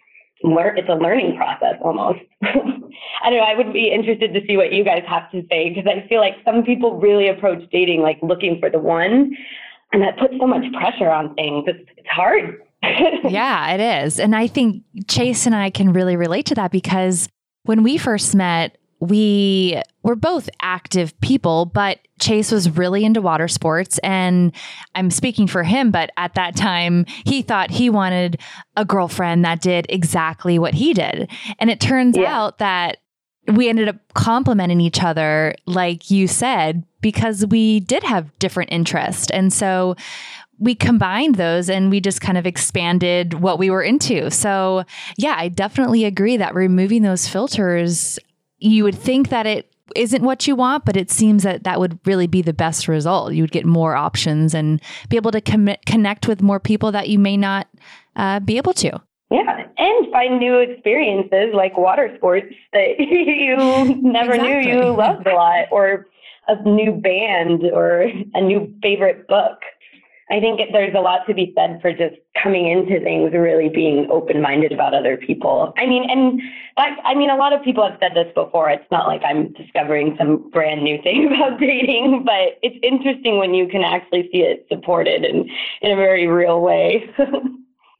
learn 0.43 0.79
it's 0.79 0.89
a 0.89 0.95
learning 0.95 1.37
process 1.37 1.75
almost. 1.83 2.21
I 2.43 3.31
don't 3.31 3.39
know, 3.39 3.45
I 3.45 3.55
would 3.55 3.73
be 3.73 3.93
interested 3.93 4.33
to 4.35 4.41
see 4.47 4.57
what 4.57 4.73
you 4.73 4.85
guys 4.85 5.03
have 5.07 5.31
to 5.33 5.43
say 5.51 5.69
because 5.69 5.87
I 5.87 6.07
feel 6.09 6.21
like 6.21 6.37
some 6.45 6.65
people 6.65 6.99
really 6.99 7.29
approach 7.29 7.63
dating 7.71 8.01
like 8.01 8.19
looking 8.23 8.59
for 8.59 8.71
the 8.71 8.79
one 8.79 9.37
and 9.93 10.03
that 10.03 10.19
puts 10.19 10.35
so 10.41 10.47
much 10.47 10.65
pressure 10.73 11.11
on 11.11 11.35
things. 11.35 11.65
It's 11.67 11.89
it's 11.97 12.09
hard. 12.09 12.63
yeah, 13.29 13.75
it 13.75 14.05
is. 14.05 14.19
And 14.19 14.35
I 14.35 14.47
think 14.47 14.83
Chase 15.07 15.47
and 15.47 15.55
I 15.55 15.71
can 15.71 15.93
really 15.93 16.17
relate 16.17 16.47
to 16.47 16.55
that 16.57 16.73
because 16.73 17.29
when 17.65 17.83
we 17.83 17.97
first 17.97 18.35
met, 18.35 18.77
we 19.03 19.83
were 20.05 20.15
both 20.15 20.49
active 20.63 21.19
people, 21.21 21.67
but 21.67 21.99
Chase 22.21 22.53
was 22.53 22.71
really 22.71 23.05
into 23.05 23.21
water 23.21 23.49
sports. 23.49 23.99
And 23.99 24.53
I'm 24.95 25.11
speaking 25.11 25.49
for 25.49 25.65
him, 25.65 25.91
but 25.91 26.11
at 26.17 26.35
that 26.35 26.55
time, 26.55 27.07
he 27.27 27.43
thought 27.43 27.73
he 27.73 27.91
wanted 27.91 28.41
a 28.77 28.85
girlfriend 28.85 29.45
that 29.45 29.61
did 29.61 29.87
exactly 29.89 30.57
what 30.57 30.75
he 30.75 30.95
did. 30.95 31.29
And 31.59 31.69
it 31.69 31.81
turns 31.81 32.17
Yeah. 32.17 32.33
out 32.33 32.59
that 32.59 32.99
we 33.53 33.69
ended 33.69 33.89
up 33.89 33.97
complimenting 34.15 34.81
each 34.81 35.03
other, 35.03 35.57
like 35.67 36.09
you 36.13 36.29
said, 36.29 36.85
because 37.01 37.45
we 37.45 37.81
did 37.81 38.05
have 38.05 38.31
different 38.39 38.71
interests. 38.71 39.33
And 39.33 39.53
so 39.53 39.97
we 40.61 40.77
combined 40.77 41.35
those 41.35 41.69
and 41.69 41.91
we 41.91 42.01
just 42.01 42.21
kind 42.21 42.39
of 42.39 42.47
expanded 42.47 43.35
what 43.35 43.59
we 43.59 43.69
were 43.69 43.83
into. 43.83 44.31
So, 44.31 44.85
yeah, 45.19 45.35
I 45.37 45.49
definitely 45.49 46.05
agree 46.05 46.37
that 46.37 46.55
removing 46.55 47.03
those 47.03 47.27
filters, 47.27 48.17
you 48.63 48.85
would 48.85 48.95
think 48.95 49.29
that 49.31 49.47
it 49.47 49.73
isn't 49.97 50.23
what 50.23 50.47
you 50.47 50.57
want, 50.57 50.85
but 50.85 50.97
it 50.97 51.11
seems 51.11 51.43
that 51.43 51.65
that 51.65 51.81
would 51.81 51.99
really 52.07 52.27
be 52.27 52.43
the 52.43 52.53
best 52.53 52.89
result. 52.89 53.33
You 53.33 53.43
would 53.43 53.53
get 53.53 53.67
more 53.67 53.95
options 53.95 54.55
and 54.55 54.81
be 55.09 55.17
able 55.17 55.33
to 55.33 55.41
commit, 55.41 55.85
connect 55.87 56.29
with 56.29 56.41
more 56.41 56.61
people 56.61 56.93
that 56.93 57.09
you 57.09 57.19
may 57.19 57.37
not 57.37 57.69
uh, 58.17 58.41
be 58.41 58.57
able 58.57 58.73
to. 58.75 59.01
Yeah, 59.31 59.67
and 59.79 60.13
find 60.13 60.39
new 60.39 60.59
experiences 60.59 61.55
like 61.55 61.77
water 61.77 62.13
sports 62.17 62.55
that 62.73 62.95
you 62.99 63.97
never 64.03 64.37
knew 64.37 64.59
you 64.59 64.95
loved 64.95 65.27
a 65.27 65.35
lot, 65.35 65.67
or 65.71 66.07
a 66.49 66.63
new 66.69 66.93
band, 66.93 67.63
or 67.73 68.03
a 68.35 68.41
new 68.41 68.73
favorite 68.83 69.27
book. 69.29 69.59
I 70.33 70.41
think 70.41 70.61
there's 70.73 70.95
a 70.95 71.01
lot 71.01 71.27
to 71.27 71.35
be 71.35 71.53
said 71.55 71.79
for 71.83 71.93
just 71.93 72.17
coming 72.43 72.67
into 72.67 72.99
things 73.01 73.33
really 73.35 73.69
being 73.69 74.09
open 74.11 74.41
minded 74.41 74.73
about 74.73 74.95
other 74.95 75.19
people. 75.19 75.75
I 75.77 75.85
mean, 75.85 76.09
and 76.09 76.41
that, 76.79 76.97
I 77.05 77.15
mean, 77.15 77.29
a 77.29 77.37
lot 77.37 77.53
of 77.53 77.63
people 77.63 77.87
have 77.87 77.99
said 78.01 78.13
this 78.15 78.33
before. 78.35 78.71
It's 78.71 78.91
not 78.91 79.07
like 79.07 79.21
I'm 79.23 79.53
discovering 79.53 80.17
some 80.19 80.51
brand 80.51 80.83
new 80.83 81.01
thing 81.03 81.27
about 81.35 81.61
dating, 81.61 82.23
but 82.25 82.59
it's 82.63 82.79
interesting 82.83 83.37
when 83.37 83.53
you 83.53 83.69
can 83.69 83.83
actually 83.83 84.31
see 84.33 84.39
it 84.39 84.65
supported 84.71 85.23
and 85.23 85.51
in 85.83 85.91
a 85.91 85.97
very 85.97 86.27
real 86.27 86.61
way. 86.61 87.05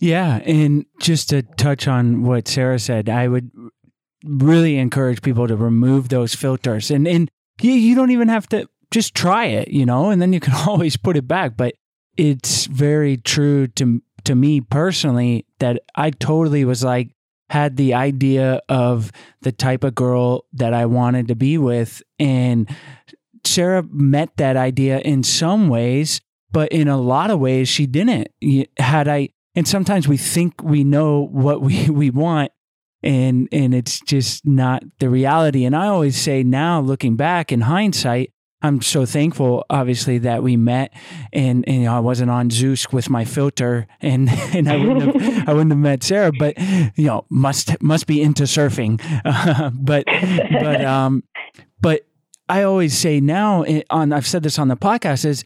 Yeah, 0.03 0.39
and 0.39 0.85
just 0.99 1.29
to 1.29 1.43
touch 1.43 1.87
on 1.87 2.25
what 2.25 2.49
Sarah 2.49 2.81
said, 2.81 3.09
I 3.09 3.29
would 3.29 3.53
really 4.25 4.77
encourage 4.77 5.23
people 5.23 5.47
to 5.47 5.55
remove 5.55 6.09
those 6.09 6.35
filters, 6.35 6.91
and 6.91 7.07
and 7.07 7.31
you, 7.61 7.71
you 7.71 7.95
don't 7.95 8.11
even 8.11 8.27
have 8.27 8.49
to 8.49 8.69
just 8.91 9.15
try 9.15 9.45
it, 9.45 9.69
you 9.69 9.87
know, 9.87 10.11
and 10.11 10.21
then 10.21 10.33
you 10.33 10.41
can 10.41 10.55
always 10.67 10.97
put 10.97 11.17
it 11.17 11.29
back. 11.29 11.57
But 11.57 11.77
it's 12.17 12.67
very 12.67 13.17
true 13.17 13.67
to 13.69 14.03
to 14.25 14.35
me 14.35 14.61
personally 14.61 15.47
that 15.59 15.83
I 15.97 16.11
totally 16.11 16.65
was 16.65 16.85
like 16.85 17.11
had 17.51 17.77
the 17.77 17.95
idea 17.95 18.61
of 18.69 19.13
the 19.43 19.53
type 19.53 19.85
of 19.85 19.95
girl 19.95 20.45
that 20.53 20.73
I 20.73 20.87
wanted 20.87 21.29
to 21.29 21.35
be 21.35 21.59
with, 21.59 22.03
and 22.19 22.69
Sarah 23.45 23.83
met 23.91 24.37
that 24.37 24.57
idea 24.57 25.01
in 25.01 25.23
some 25.23 25.69
ways, 25.69 26.21
but 26.51 26.71
in 26.71 26.89
a 26.89 27.01
lot 27.01 27.31
of 27.31 27.41
ways 27.41 27.69
she 27.69 27.87
didn't. 27.87 28.29
Had 28.79 29.09
I 29.09 29.31
and 29.55 29.67
sometimes 29.69 30.09
we 30.09 30.17
think 30.17 30.63
we 30.63 30.85
know 30.85 31.21
what 31.21 31.61
we, 31.61 31.91
we 31.91 32.11
want 32.11 32.53
and 33.03 33.49
and 33.51 33.75
it's 33.75 34.01
just 34.01 34.47
not 34.47 34.83
the 35.01 35.09
reality 35.09 35.65
and 35.65 35.75
i 35.75 35.87
always 35.89 36.17
say 36.17 36.45
now 36.45 36.81
looking 36.81 37.17
back 37.17 37.51
in 37.51 37.63
hindsight 37.63 38.32
i'm 38.63 38.81
so 38.81 39.05
thankful 39.05 39.65
obviously 39.71 40.19
that 40.19 40.43
we 40.43 40.57
met 40.57 40.93
and, 41.33 41.65
and 41.67 41.77
you 41.77 41.83
know, 41.85 41.95
i 41.95 42.01
wasn't 42.01 42.31
on 42.31 42.51
Zoosk 42.51 42.93
with 42.93 43.11
my 43.11 43.25
filter 43.25 43.87
and 44.01 44.29
and 44.55 44.69
i 44.69 44.77
wouldn't 44.77 45.21
have 45.21 45.49
i 45.49 45.53
wouldn't 45.53 45.73
have 45.73 45.79
met 45.79 46.03
sarah 46.03 46.33
but 46.39 46.59
you 46.97 47.07
know 47.07 47.25
must 47.31 47.81
must 47.83 48.07
be 48.07 48.23
into 48.23 48.45
surfing 48.45 49.01
but 49.85 50.05
but 50.07 50.85
um 50.85 51.23
but 51.81 52.07
i 52.49 52.63
always 52.63 52.97
say 52.97 53.21
now 53.21 53.63
eh, 53.63 53.83
on 53.91 54.13
i've 54.13 54.27
said 54.27 54.43
this 54.43 54.59
on 54.59 54.69
the 54.69 54.77
podcast 54.77 55.25
is 55.25 55.45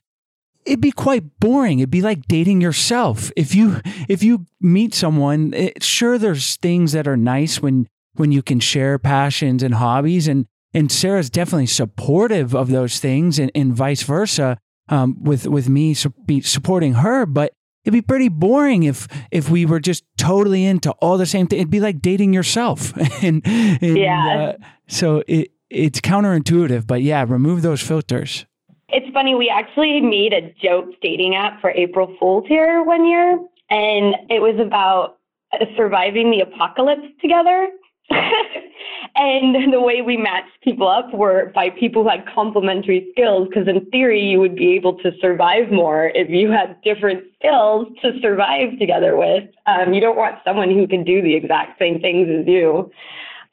it'd 0.67 0.81
be 0.81 0.91
quite 0.91 1.39
boring. 1.39 1.79
It'd 1.79 1.91
be 1.91 2.03
like 2.03 2.27
dating 2.27 2.61
yourself. 2.61 3.31
If 3.37 3.55
you 3.55 3.81
if 4.09 4.23
you 4.23 4.47
meet 4.61 4.95
someone, 4.95 5.55
it, 5.55 5.83
sure 5.83 6.19
there's 6.19 6.57
things 6.57 6.93
that 6.93 7.09
are 7.09 7.17
nice 7.17 7.63
when 7.63 7.87
when 8.15 8.33
you 8.33 8.43
can 8.43 8.61
share 8.61 8.99
passions 8.99 9.63
and 9.63 9.75
hobbies 9.75 10.29
and 10.29 10.47
and 10.77 10.93
Sarah's 10.93 11.31
definitely 11.31 11.67
supportive 11.67 12.55
of 12.55 12.69
those 12.69 13.01
things 13.01 13.39
and, 13.39 13.51
and 13.55 13.75
vice 13.75 14.03
versa 14.03 14.59
um, 14.89 15.17
with 15.23 15.47
with 15.47 15.69
me 15.69 15.95
su- 15.95 16.15
be 16.25 16.41
supporting 16.41 16.95
her. 16.95 17.27
But 17.27 17.53
it'd 17.85 17.93
be 17.93 18.03
pretty 18.03 18.29
boring 18.29 18.83
if 18.85 19.09
if 19.31 19.49
we 19.51 19.67
were 19.67 19.81
just 19.81 20.05
totally 20.19 20.65
into 20.65 20.91
all 21.01 21.19
the 21.19 21.27
same 21.27 21.47
thing. 21.47 21.59
It'd 21.61 21.71
be 21.71 21.81
like 21.81 22.01
dating 22.01 22.33
yourself, 22.35 22.97
and, 23.23 23.43
and 23.47 23.97
Yeah. 23.97 24.55
uh, 24.61 24.65
so 24.89 25.23
it 25.27 25.51
it's 25.71 26.01
counterintuitive, 26.01 26.87
but 26.87 27.03
yeah, 27.03 27.25
remove 27.27 27.63
those 27.63 27.81
filters. 27.83 28.47
It's 28.89 29.13
funny, 29.13 29.35
we 29.35 29.49
actually 29.49 30.01
made 30.01 30.33
a 30.33 30.55
joke 30.63 30.87
dating 31.03 31.35
app 31.35 31.61
for 31.61 31.71
April 31.71 32.15
Fool's 32.21 32.45
here 32.47 32.85
one 32.85 33.05
year, 33.05 33.33
and 33.69 34.15
it 34.31 34.41
was 34.41 34.55
about 34.65 35.19
uh, 35.53 35.65
surviving 35.77 36.31
the 36.31 36.41
apocalypse 36.41 37.09
together. 37.21 37.69
and 39.17 39.73
the 39.73 39.81
way 39.81 40.03
we 40.03 40.17
matched 40.17 40.61
people 40.63 40.89
up 40.89 41.13
were 41.13 41.51
by 41.55 41.71
people 41.71 42.03
who 42.03 42.09
had 42.11 42.25
complementary 42.33 43.09
skills, 43.13 43.49
because 43.49 43.69
in 43.69 43.85
theory, 43.91 44.21
you 44.21 44.39
would 44.39 44.57
be 44.57 44.75
able 44.75 44.99
to 44.99 45.11
survive 45.21 45.71
more 45.71 46.13
if 46.15 46.29
you 46.31 46.51
had 46.51 46.81
different 46.83 47.25
skills 47.39 47.89
to 48.03 48.13
survive 48.21 48.79
together 48.79 49.17
with. 49.17 49.45
Um, 49.67 49.95
you 49.95 50.01
don't 50.01 50.17
want 50.17 50.37
someone 50.45 50.71
who 50.71 50.87
can 50.87 51.05
do 51.05 51.23
the 51.23 51.35
exact 51.35 51.79
same 51.79 52.01
things 52.01 52.29
as 52.29 52.47
you. 52.47 52.91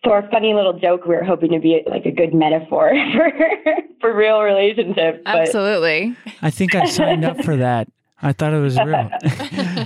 So 0.04 0.12
our 0.12 0.28
funny 0.30 0.54
little 0.54 0.78
joke, 0.78 1.06
we 1.06 1.16
were 1.16 1.24
hoping 1.24 1.52
to 1.52 1.60
be 1.60 1.82
like 1.88 2.06
a 2.06 2.12
good 2.12 2.34
metaphor 2.34 2.92
for 3.14 3.32
for 4.02 4.16
real 4.16 4.42
relationships. 4.42 5.20
But 5.24 5.36
Absolutely. 5.36 6.16
I 6.42 6.50
think 6.50 6.76
I 6.76 6.86
signed 6.86 7.24
up 7.24 7.42
for 7.44 7.56
that. 7.58 7.88
I 8.22 8.32
thought 8.32 8.54
it 8.54 8.60
was 8.60 8.78
real. 8.78 9.10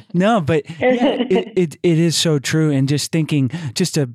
no, 0.13 0.41
but 0.41 0.67
yeah, 0.79 1.17
it, 1.29 1.53
it 1.55 1.75
it 1.83 1.97
is 1.99 2.15
so 2.15 2.39
true. 2.39 2.71
And 2.71 2.87
just 2.87 3.11
thinking, 3.11 3.49
just 3.73 3.95
to 3.95 4.09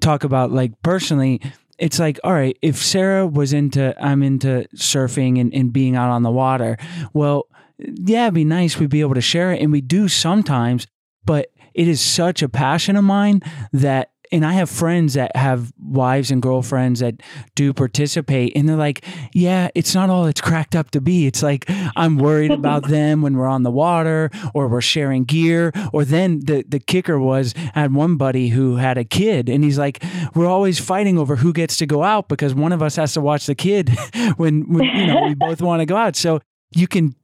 talk 0.00 0.24
about 0.24 0.50
like 0.50 0.72
personally, 0.82 1.40
it's 1.78 1.98
like, 1.98 2.18
all 2.24 2.32
right, 2.32 2.56
if 2.60 2.76
Sarah 2.76 3.26
was 3.26 3.52
into, 3.52 3.94
I'm 4.02 4.22
into 4.22 4.66
surfing 4.74 5.40
and, 5.40 5.52
and 5.54 5.72
being 5.72 5.96
out 5.96 6.10
on 6.10 6.22
the 6.22 6.30
water. 6.30 6.76
Well, 7.12 7.46
yeah, 7.78 8.24
it'd 8.24 8.34
be 8.34 8.44
nice. 8.44 8.78
We'd 8.78 8.90
be 8.90 9.00
able 9.00 9.14
to 9.14 9.20
share 9.22 9.52
it, 9.52 9.62
and 9.62 9.72
we 9.72 9.80
do 9.80 10.08
sometimes. 10.08 10.86
But 11.24 11.48
it 11.74 11.88
is 11.88 12.00
such 12.00 12.42
a 12.42 12.48
passion 12.48 12.96
of 12.96 13.04
mine 13.04 13.40
that 13.72 14.10
and 14.32 14.44
I 14.46 14.52
have 14.52 14.70
friends 14.70 15.14
that 15.14 15.34
have 15.36 15.72
wives 15.78 16.30
and 16.30 16.40
girlfriends 16.40 17.00
that 17.00 17.22
do 17.54 17.72
participate, 17.72 18.52
and 18.54 18.68
they're 18.68 18.76
like, 18.76 19.04
"Yeah, 19.32 19.68
it's 19.74 19.94
not 19.94 20.10
all 20.10 20.26
it's 20.26 20.40
cracked 20.40 20.76
up 20.76 20.90
to 20.92 21.00
be." 21.00 21.26
It's 21.26 21.42
like 21.42 21.64
I'm 21.96 22.16
worried 22.16 22.50
about 22.50 22.88
them 22.88 23.22
when 23.22 23.36
we're 23.36 23.48
on 23.48 23.62
the 23.62 23.70
water, 23.70 24.30
or 24.54 24.68
we're 24.68 24.80
sharing 24.80 25.24
gear, 25.24 25.72
or 25.92 26.04
then 26.04 26.40
the 26.40 26.64
the 26.68 26.78
kicker 26.80 27.18
was 27.18 27.54
I 27.74 27.80
had 27.80 27.94
one 27.94 28.16
buddy 28.16 28.48
who 28.48 28.76
had 28.76 28.98
a 28.98 29.04
kid, 29.04 29.48
and 29.48 29.64
he's 29.64 29.78
like, 29.78 30.02
"We're 30.34 30.46
always 30.48 30.78
fighting 30.78 31.18
over 31.18 31.36
who 31.36 31.52
gets 31.52 31.76
to 31.78 31.86
go 31.86 32.02
out 32.02 32.28
because 32.28 32.54
one 32.54 32.72
of 32.72 32.82
us 32.82 32.96
has 32.96 33.14
to 33.14 33.20
watch 33.20 33.46
the 33.46 33.54
kid 33.54 33.90
when, 34.36 34.62
when 34.72 34.84
you 34.84 35.06
know 35.06 35.26
we 35.26 35.34
both 35.34 35.60
want 35.60 35.80
to 35.80 35.86
go 35.86 35.96
out." 35.96 36.16
So 36.16 36.40
you 36.74 36.86
can 36.86 37.14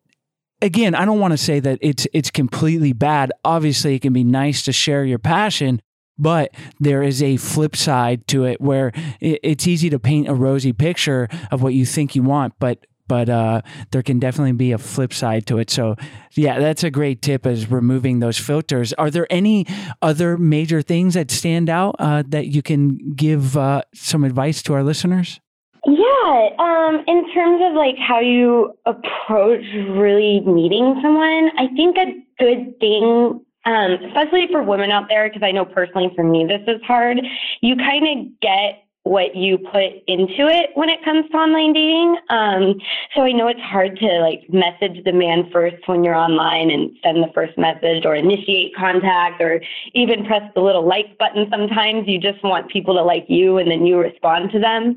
again, 0.62 0.95
I 0.95 1.05
don't 1.05 1.21
want 1.21 1.33
to 1.33 1.38
say 1.38 1.61
that 1.61 1.79
it's 1.81 2.07
it's 2.12 2.31
completely 2.31 2.92
bad. 2.92 3.33
Obviously, 3.45 3.95
it 3.95 4.03
can 4.03 4.12
be 4.12 4.25
nice 4.25 4.62
to 4.64 4.73
share 4.73 5.05
your 5.05 5.19
passion, 5.19 5.81
but 6.18 6.55
there 6.81 7.02
is 7.02 7.22
a 7.22 7.37
flip 7.37 7.76
side 7.76 8.26
to 8.29 8.44
it 8.44 8.61
where 8.61 8.92
it's 9.20 9.66
easy 9.66 9.90
to 9.90 9.98
paint 9.98 10.29
a 10.29 10.35
rosy 10.35 10.72
picture 10.72 11.29
of 11.50 11.62
what 11.62 11.74
you 11.74 11.85
think 11.85 12.14
you 12.14 12.22
want, 12.22 12.55
but 12.59 12.87
but 13.09 13.29
uh, 13.29 13.62
there 13.92 14.02
can 14.02 14.18
definitely 14.18 14.52
be 14.52 14.72
a 14.72 14.79
flip 14.79 15.12
side 15.12 15.46
to 15.46 15.59
it. 15.59 15.70
So, 15.70 15.96
yeah, 16.33 16.59
that's 16.59 16.83
a 16.83 16.90
great 16.90 17.22
tip 17.22 17.46
is 17.46 17.70
removing 17.70 18.18
those 18.18 18.38
filters. 18.38 18.92
Are 18.94 19.11
there 19.11 19.26
any 19.31 19.66
other 20.02 20.37
major 20.37 20.83
things 20.83 21.14
that 21.14 21.31
stand 21.31 21.70
out 21.70 21.96
uh, 21.98 22.24
that 22.29 22.48
you 22.48 22.62
can 22.62 23.14
give 23.14 23.57
uh, 23.57 23.83
some 23.94 24.24
advice 24.24 24.62
to 24.62 24.74
our 24.74 24.83
listeners? 24.83 25.40
Yeah, 25.87 26.48
um, 26.59 27.05
in 27.07 27.33
terms 27.33 27.62
of 27.64 27.74
like 27.74 27.94
how 27.96 28.18
you 28.18 28.72
approach 28.87 29.62
really 29.90 30.40
meeting 30.40 30.98
someone, 31.00 31.50
I 31.57 31.68
think 31.76 31.96
a 31.96 32.07
good 32.40 32.81
thing, 32.81 33.40
um, 33.66 33.92
especially 34.05 34.48
for 34.50 34.62
women 34.62 34.90
out 34.90 35.09
there, 35.09 35.29
because 35.29 35.42
I 35.42 35.52
know 35.52 35.64
personally 35.64 36.11
for 36.16 36.24
me 36.24 36.46
this 36.46 36.62
is 36.66 36.81
hard. 36.87 37.20
You 37.61 37.76
kind 37.76 38.07
of 38.09 38.40
get 38.40 38.87
what 39.07 39.37
you 39.37 39.57
put 39.57 40.02
into 40.09 40.48
it 40.48 40.70
when 40.74 40.88
it 40.88 41.05
comes 41.05 41.31
to 41.31 41.37
online 41.37 41.72
dating. 41.72 42.16
Um, 42.29 42.74
so 43.14 43.22
I 43.22 43.31
know 43.31 43.46
it's 43.46 43.61
hard 43.61 43.96
to 44.00 44.07
like 44.18 44.42
message 44.52 45.05
the 45.05 45.12
man 45.12 45.48
first 45.52 45.76
when 45.87 46.02
you're 46.02 46.16
online 46.16 46.70
and 46.70 46.90
send 47.05 47.22
the 47.22 47.31
first 47.33 47.57
message 47.57 48.05
or 48.05 48.16
initiate 48.16 48.74
contact 48.74 49.40
or 49.40 49.62
even 49.94 50.26
press 50.26 50.42
the 50.57 50.61
little 50.61 50.85
like 50.85 51.16
button 51.18 51.46
sometimes. 51.50 52.09
You 52.09 52.18
just 52.18 52.42
want 52.42 52.68
people 52.68 52.94
to 52.94 53.02
like 53.02 53.26
you 53.29 53.59
and 53.59 53.70
then 53.70 53.87
you 53.87 53.96
respond 53.96 54.50
to 54.50 54.59
them. 54.59 54.96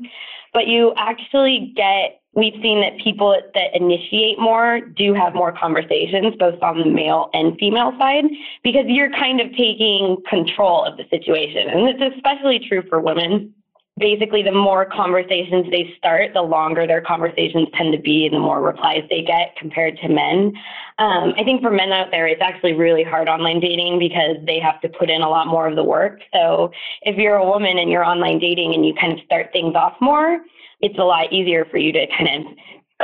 But 0.52 0.66
you 0.66 0.92
actually 0.96 1.72
get 1.76 2.19
we've 2.34 2.54
seen 2.62 2.80
that 2.80 3.02
people 3.02 3.36
that 3.54 3.74
initiate 3.74 4.38
more 4.38 4.80
do 4.80 5.12
have 5.14 5.34
more 5.34 5.52
conversations, 5.52 6.34
both 6.38 6.62
on 6.62 6.78
the 6.78 6.86
male 6.86 7.30
and 7.34 7.58
female 7.58 7.92
side, 7.98 8.24
because 8.62 8.84
you're 8.86 9.10
kind 9.10 9.40
of 9.40 9.50
taking 9.50 10.16
control 10.28 10.84
of 10.84 10.96
the 10.96 11.04
situation. 11.10 11.68
And 11.68 11.88
it's 11.88 12.16
especially 12.16 12.60
true 12.68 12.82
for 12.88 13.00
women. 13.00 13.52
Basically, 13.98 14.42
the 14.42 14.52
more 14.52 14.86
conversations 14.86 15.66
they 15.70 15.92
start, 15.98 16.32
the 16.32 16.40
longer 16.40 16.86
their 16.86 17.02
conversations 17.02 17.68
tend 17.74 17.92
to 17.92 17.98
be 17.98 18.24
and 18.24 18.34
the 18.34 18.38
more 18.38 18.62
replies 18.62 19.02
they 19.10 19.22
get 19.22 19.56
compared 19.58 19.98
to 19.98 20.08
men. 20.08 20.54
Um, 20.98 21.34
I 21.36 21.44
think 21.44 21.60
for 21.60 21.70
men 21.70 21.92
out 21.92 22.10
there, 22.10 22.26
it's 22.26 22.40
actually 22.40 22.72
really 22.72 23.02
hard 23.02 23.28
online 23.28 23.60
dating 23.60 23.98
because 23.98 24.36
they 24.46 24.58
have 24.60 24.80
to 24.82 24.88
put 24.88 25.10
in 25.10 25.20
a 25.20 25.28
lot 25.28 25.48
more 25.48 25.66
of 25.66 25.76
the 25.76 25.84
work. 25.84 26.20
So 26.32 26.70
if 27.02 27.16
you're 27.16 27.36
a 27.36 27.44
woman 27.44 27.76
and 27.76 27.90
you're 27.90 28.04
online 28.04 28.38
dating 28.38 28.72
and 28.72 28.86
you 28.86 28.94
kind 28.94 29.12
of 29.12 29.24
start 29.24 29.50
things 29.52 29.74
off 29.74 29.94
more, 30.00 30.40
it's 30.80 30.98
a 30.98 31.04
lot 31.04 31.32
easier 31.32 31.64
for 31.70 31.78
you 31.78 31.92
to 31.92 32.06
kind 32.16 32.46
of 32.46 32.52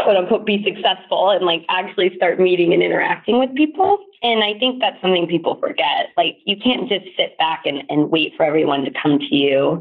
quote 0.03 0.17
unquote 0.17 0.45
be 0.45 0.63
successful 0.63 1.31
and 1.31 1.45
like 1.45 1.65
actually 1.69 2.15
start 2.17 2.39
meeting 2.39 2.73
and 2.73 2.83
interacting 2.83 3.39
with 3.39 3.55
people. 3.55 3.99
And 4.23 4.43
I 4.43 4.59
think 4.59 4.81
that's 4.81 5.01
something 5.01 5.27
people 5.27 5.59
forget. 5.61 6.09
Like 6.17 6.39
you 6.45 6.57
can't 6.57 6.89
just 6.89 7.07
sit 7.17 7.37
back 7.39 7.63
and, 7.65 7.83
and 7.89 8.11
wait 8.11 8.33
for 8.37 8.45
everyone 8.45 8.85
to 8.85 8.91
come 9.01 9.19
to 9.19 9.35
you. 9.35 9.81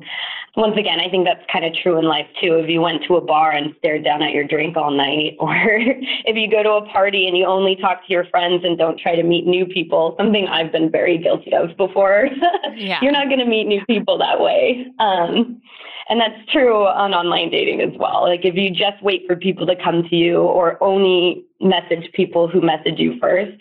Once 0.56 0.78
again, 0.78 1.02
I 1.02 1.10
think 1.10 1.26
that's 1.26 1.44
kind 1.52 1.66
of 1.66 1.74
true 1.74 2.00
in 2.00 2.06
life 2.06 2.28
too. 2.42 2.56
If 2.56 2.70
you 2.70 2.80
went 2.80 3.04
to 3.08 3.18
a 3.18 3.22
bar 3.22 3.52
and 3.52 3.76
stared 3.80 4.06
down 4.06 4.22
at 4.22 4.32
your 4.32 4.46
drink 4.46 4.78
all 4.78 4.92
night, 4.92 5.36
or 5.40 5.54
if 5.58 6.36
you 6.36 6.50
go 6.50 6.64
to 6.64 6.86
a 6.86 6.86
party 6.92 7.28
and 7.28 7.38
you 7.38 7.46
only 7.46 7.76
talk 7.76 8.06
to 8.08 8.14
your 8.14 8.26
friends 8.26 8.64
and 8.64 8.78
don't 8.78 9.00
try 9.00 9.16
to 9.16 9.24
meet 9.24 9.46
new 9.46 9.66
people, 9.66 10.16
something 10.18 10.48
I've 10.48 10.72
been 10.72 10.90
very 10.90 11.18
guilty 11.18 11.54
of 11.54 11.76
before. 11.78 12.30
Yeah. 12.76 13.00
You're 13.02 13.14
not 13.14 13.28
going 13.28 13.40
to 13.40 13.46
meet 13.46 13.68
new 13.68 13.86
people 13.86 14.18
that 14.18 14.42
way. 14.42 14.88
Um, 15.00 15.62
and 16.10 16.20
that's 16.20 16.52
true 16.52 16.86
on 16.86 17.14
online 17.14 17.50
dating 17.50 17.82
as 17.82 17.98
well. 17.98 18.24
Like 18.24 18.46
if 18.46 18.56
you 18.56 18.70
just 18.70 19.02
wait 19.02 19.24
for 19.28 19.36
people 19.36 19.66
to 19.66 19.76
come 19.76 20.04
to 20.10 20.16
you 20.16 20.38
or 20.38 20.82
only 20.84 21.46
message 21.60 22.12
people 22.14 22.48
who 22.48 22.62
message 22.62 23.00
you 23.00 23.18
first, 23.20 23.58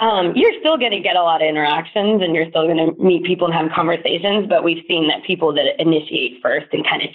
um, 0.00 0.32
you're 0.34 0.58
still 0.60 0.78
going 0.78 0.92
to 0.92 1.00
get 1.00 1.16
a 1.16 1.22
lot 1.22 1.42
of 1.42 1.48
interactions 1.48 2.22
and 2.22 2.34
you're 2.34 2.48
still 2.48 2.66
going 2.66 2.78
to 2.78 3.02
meet 3.02 3.24
people 3.24 3.46
and 3.46 3.54
have 3.54 3.70
conversations. 3.72 4.46
But 4.48 4.64
we've 4.64 4.84
seen 4.88 5.08
that 5.08 5.22
people 5.24 5.52
that 5.54 5.80
initiate 5.80 6.40
first 6.42 6.66
and 6.72 6.86
kind 6.86 7.02
of 7.02 7.10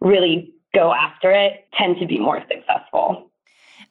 really 0.00 0.52
go 0.74 0.92
after 0.92 1.30
it 1.30 1.68
tend 1.76 1.98
to 2.00 2.06
be 2.06 2.18
more 2.18 2.42
successful. 2.50 3.30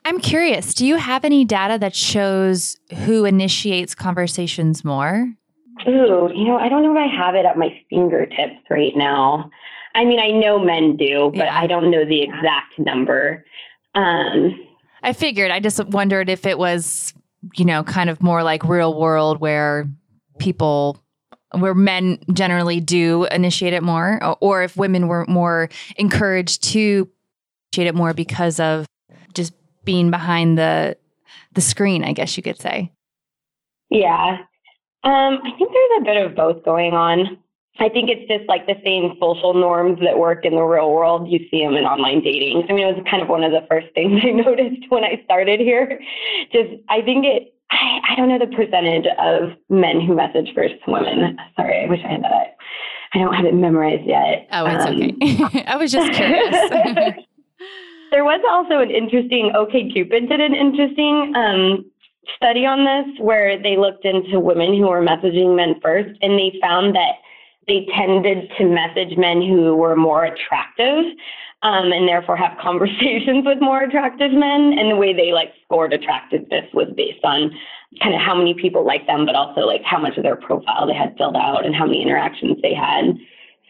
I'm 0.06 0.20
curious, 0.20 0.74
do 0.74 0.86
you 0.86 0.98
have 0.98 1.24
any 1.24 1.46
data 1.46 1.78
that 1.80 1.96
shows 1.96 2.76
who 3.06 3.24
initiates 3.24 3.96
conversations 3.96 4.84
more? 4.84 5.32
Ooh, 5.88 6.30
you 6.34 6.46
know, 6.46 6.58
I 6.58 6.70
don't 6.70 6.84
know 6.84 6.92
if 6.92 6.98
I 6.98 7.16
have 7.16 7.36
it 7.36 7.46
at 7.46 7.58
my 7.58 7.70
fingertips 7.90 8.62
right 8.70 8.96
now. 8.96 9.50
I 9.96 10.06
mean, 10.06 10.20
I 10.20 10.30
know 10.30 10.58
men 10.60 10.98
do, 10.98 11.32
but 11.36 11.46
Yeah. 11.46 11.58
I 11.60 11.68
don't 11.68 11.92
know 11.92 12.06
the 12.06 12.22
exact 12.22 12.80
number. 12.80 13.46
Um, 13.96 14.60
I 15.04 15.14
figured. 15.14 15.52
I 15.52 15.60
just 15.60 15.84
wondered 15.88 16.30
if 16.30 16.46
it 16.46 16.58
was, 16.58 17.14
you 17.56 17.66
know, 17.66 17.84
kind 17.84 18.10
of 18.10 18.22
more 18.24 18.42
like 18.44 18.64
real 18.64 19.00
world 19.00 19.40
where 19.40 19.88
people, 20.40 20.98
where 21.52 21.74
men 21.76 22.18
generally 22.34 22.80
do 22.80 23.26
initiate 23.26 23.74
it 23.74 23.84
more, 23.84 24.20
or, 24.42 24.64
if 24.64 24.76
women 24.78 25.08
were 25.08 25.26
more 25.28 25.70
encouraged 25.98 26.64
to 26.72 27.08
initiate 27.74 27.88
it 27.88 27.96
more 27.96 28.14
because 28.14 28.60
of 28.60 28.86
just 29.34 29.54
being 29.84 30.10
behind 30.10 30.58
the 30.58 30.98
the 31.54 31.62
screen. 31.62 32.04
I 32.04 32.14
guess 32.14 32.36
you 32.36 32.42
could 32.42 32.60
say. 32.60 32.92
Yeah. 33.92 34.38
Um, 35.04 35.40
I 35.44 35.52
think 35.58 35.70
there's 35.72 36.02
a 36.02 36.04
bit 36.04 36.26
of 36.26 36.36
both 36.36 36.64
going 36.64 36.94
on. 36.94 37.38
I 37.80 37.90
think 37.90 38.10
it's 38.10 38.28
just 38.30 38.48
like 38.48 38.68
the 38.68 38.76
same 38.86 39.14
social 39.20 39.54
norms 39.54 40.00
that 40.04 40.18
work 40.20 40.46
in 40.46 40.54
the 40.56 40.62
real 40.62 40.92
world. 40.92 41.28
You 41.30 41.40
see 41.50 41.64
them 41.64 41.76
in 41.76 41.86
online 41.86 42.22
dating. 42.22 42.66
I 42.70 42.74
mean, 42.74 42.88
it 42.88 42.96
was 42.96 43.04
kind 43.10 43.24
of 43.24 43.30
one 43.30 43.44
of 43.44 43.52
the 43.52 43.66
first 43.70 43.88
things 43.96 44.22
I 44.24 44.30
noticed 44.30 44.86
when 44.90 45.04
I 45.04 45.22
started 45.26 45.60
here. 45.60 46.00
Just, 46.52 46.70
I 46.90 47.02
think 47.02 47.26
it, 47.26 47.54
I, 47.72 48.00
I 48.12 48.16
don't 48.16 48.30
know 48.30 48.38
the 48.38 48.56
percentage 48.56 49.06
of 49.20 49.58
men 49.70 50.00
who 50.02 50.16
message 50.16 50.54
versus 50.54 50.78
women. 50.88 51.36
Sorry, 51.56 51.84
I 51.84 51.90
wish 51.90 52.00
I 52.06 52.12
had 52.12 52.24
that. 52.24 52.56
I 53.16 53.20
don't 53.20 53.34
have 53.34 53.46
it 53.46 53.54
memorized 53.56 54.06
yet. 54.06 54.48
Oh, 54.52 54.66
it's 54.66 54.86
Um, 54.86 54.96
okay. 54.96 55.66
I 55.68 55.76
was 55.76 55.92
just 55.92 56.12
curious. 56.14 56.54
there 58.12 58.24
was 58.24 58.42
also 58.50 58.80
an 58.80 58.92
interesting 58.92 59.52
OK 59.56 59.90
Cupid 59.92 60.30
did 60.30 60.40
an 60.40 60.54
interesting 60.54 61.34
um, 61.36 61.86
study 62.36 62.66
on 62.66 62.86
this 62.86 63.20
where 63.20 63.62
they 63.62 63.78
looked 63.78 64.06
into 64.06 64.40
women 64.40 64.78
who 64.78 64.88
were 64.88 65.02
messaging 65.02 65.56
men 65.56 65.76
first, 65.82 66.18
and 66.22 66.38
they 66.38 66.54
found 66.62 66.96
that 66.96 67.14
they 67.68 67.88
tended 67.96 68.52
to 68.58 68.66
message 68.66 69.18
men 69.18 69.42
who 69.42 69.76
were 69.76 69.96
more 69.96 70.26
attractive 70.26 71.06
um, 71.64 71.92
and 71.92 72.08
therefore 72.08 72.36
have 72.36 72.58
conversations 72.62 73.46
with 73.46 73.60
more 73.62 73.84
attractive 73.84 74.32
men. 74.32 74.76
And 74.78 74.92
the 74.92 74.96
way 74.96 75.14
they 75.14 75.32
like 75.32 75.54
scored 75.64 75.94
attractiveness 75.94 76.66
was 76.74 76.88
based 76.96 77.24
on 77.24 77.52
kind 78.02 78.16
of 78.16 78.22
how 78.22 78.36
many 78.36 78.54
people 78.54 78.86
liked 78.86 79.08
them, 79.08 79.26
but 79.26 79.36
also 79.36 79.62
like 79.62 79.84
how 79.84 80.00
much 80.00 80.18
of 80.18 80.24
their 80.24 80.36
profile 80.36 80.88
they 80.88 80.94
had 80.94 81.16
filled 81.18 81.36
out 81.36 81.66
and 81.66 81.76
how 81.76 81.86
many 81.86 82.02
interactions 82.02 82.58
they 82.62 82.74
had. 82.74 83.16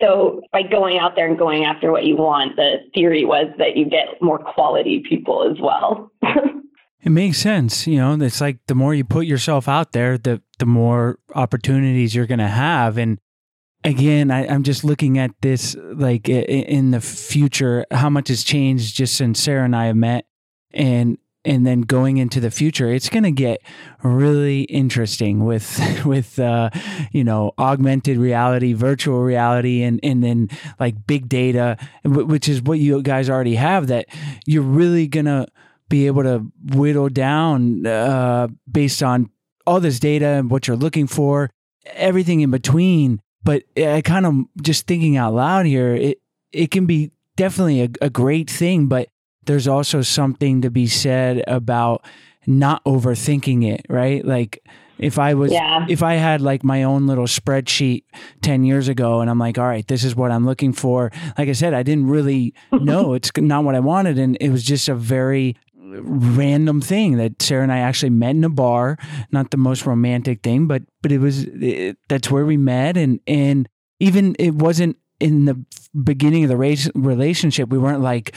So 0.01 0.41
by 0.51 0.63
going 0.63 0.97
out 0.97 1.15
there 1.15 1.27
and 1.27 1.38
going 1.38 1.65
after 1.65 1.91
what 1.91 2.03
you 2.03 2.17
want, 2.17 2.56
the 2.56 2.77
theory 2.93 3.25
was 3.25 3.47
that 3.58 3.77
you 3.77 3.86
get 3.86 4.21
more 4.21 4.39
quality 4.39 5.03
people 5.08 5.49
as 5.49 5.58
well. 5.62 6.12
It 7.03 7.12
makes 7.12 7.38
sense. 7.38 7.86
You 7.86 7.97
know, 7.97 8.13
it's 8.25 8.39
like 8.39 8.60
the 8.67 8.75
more 8.75 8.95
you 8.95 9.03
put 9.03 9.25
yourself 9.25 9.67
out 9.67 9.91
there, 9.91 10.17
the 10.17 10.41
the 10.60 10.65
more 10.65 11.19
opportunities 11.36 12.15
you're 12.15 12.25
going 12.25 12.39
to 12.39 12.47
have. 12.47 12.97
And 12.97 13.19
again, 13.84 14.32
I, 14.32 14.46
am 14.46 14.63
just 14.63 14.84
looking 14.84 15.17
at 15.17 15.32
this 15.41 15.76
like 15.80 16.30
in 16.30 16.91
the 16.91 17.02
future, 17.02 17.86
how 17.91 18.10
much 18.10 18.30
has 18.30 18.43
changed 18.43 18.96
just 18.96 19.15
since 19.15 19.41
Sarah 19.41 19.65
and 19.65 19.76
I 19.76 19.86
have 19.88 19.96
met, 19.96 20.26
and 20.74 21.17
and 21.46 21.67
then 21.67 21.82
going 21.82 22.17
into 22.17 22.39
the 22.39 22.52
future, 22.52 22.89
it's 22.89 23.10
going 23.10 23.24
to 23.24 23.32
get 23.32 23.62
really 24.02 24.62
interesting 24.63 25.43
with 25.43 25.80
with 26.06 26.39
uh, 26.39 26.69
you 27.12 27.24
know 27.24 27.52
augmented 27.58 28.17
reality, 28.17 28.74
virtual 28.74 29.22
reality, 29.22 29.84
and 29.84 30.00
and 30.04 30.24
then 30.24 30.50
like 30.80 31.06
big 31.06 31.30
data, 31.30 31.78
which 32.06 32.48
is 32.48 32.62
what 32.62 32.80
you 32.80 33.02
guys 33.02 33.30
already 33.30 33.56
have. 33.56 33.88
That 33.88 34.08
you're 34.46 34.63
really 34.63 35.08
gonna 35.08 35.48
be 35.89 36.08
able 36.08 36.24
to 36.24 36.46
whittle 36.76 37.10
down 37.10 37.86
uh, 37.86 38.48
based 38.72 39.04
on 39.04 39.30
all 39.65 39.80
this 39.80 40.00
data 40.00 40.26
and 40.26 40.50
what 40.50 40.67
you're 40.67 40.78
looking 40.78 41.08
for, 41.08 41.50
everything 41.93 42.41
in 42.41 42.52
between. 42.52 43.22
But 43.43 43.63
I 43.77 44.01
kind 44.01 44.25
of 44.25 44.36
just 44.62 44.88
thinking 44.88 45.17
out 45.17 45.34
loud 45.34 45.65
here, 45.65 45.93
it 45.93 46.19
it 46.51 46.71
can 46.71 46.86
be 46.86 47.12
definitely 47.36 47.82
a, 47.82 47.89
a 48.01 48.10
great 48.10 48.49
thing, 48.49 48.88
but 48.88 49.10
there's 49.45 49.67
also 49.67 50.01
something 50.01 50.62
to 50.62 50.69
be 50.69 50.88
said 50.88 51.43
about 51.47 52.06
not 52.45 52.84
overthinking 52.86 53.67
it, 53.67 53.86
right? 53.89 54.23
Like 54.23 54.63
if 54.97 55.17
I 55.17 55.34
was 55.34 55.51
yeah. 55.51 55.86
if 55.89 56.03
I 56.03 56.15
had 56.15 56.41
like 56.41 56.63
my 56.63 56.84
own 56.84 57.08
little 57.08 57.25
spreadsheet 57.25 58.03
10 58.41 58.63
years 58.63 58.88
ago 58.88 59.21
and 59.21 59.29
I'm 59.29 59.39
like, 59.39 59.58
all 59.58 59.65
right, 59.65 59.88
this 59.88 60.03
is 60.03 60.15
what 60.15 60.32
I'm 60.32 60.45
looking 60.45 60.73
for. 60.73 61.12
Like 61.38 61.49
I 61.49 61.53
said, 61.53 61.73
I 61.73 61.84
didn't 61.84 62.08
really 62.08 62.53
know 62.71 63.13
it's 63.13 63.32
not 63.38 63.63
what 63.63 63.75
I 63.75 63.79
wanted 63.79 64.17
and 64.17 64.38
it 64.39 64.49
was 64.49 64.63
just 64.63 64.88
a 64.88 64.95
very 64.95 65.58
random 66.01 66.82
thing 66.82 67.17
that 67.17 67.41
Sarah 67.41 67.63
and 67.63 67.71
I 67.71 67.79
actually 67.79 68.10
met 68.10 68.32
in 68.32 68.43
a 68.43 68.49
bar. 68.49 68.97
Not 69.32 69.51
the 69.51 69.58
most 69.58 69.86
romantic 69.86 70.41
thing, 70.41 70.67
but 70.67 70.84
but 71.01 71.12
it 71.12 71.19
was 71.19 71.43
it, 71.45 71.97
that's 72.10 72.29
where 72.32 72.45
we 72.45 72.58
met, 72.58 72.97
and 72.97 73.19
and 73.27 73.69
even 73.99 74.36
it 74.39 74.56
wasn't 74.56 74.97
in 75.19 75.45
the 75.45 75.63
beginning 76.03 76.43
of 76.43 76.49
the 76.49 76.58
race, 76.58 76.89
relationship. 76.95 77.69
We 77.69 77.77
weren't 77.77 78.01
like 78.01 78.36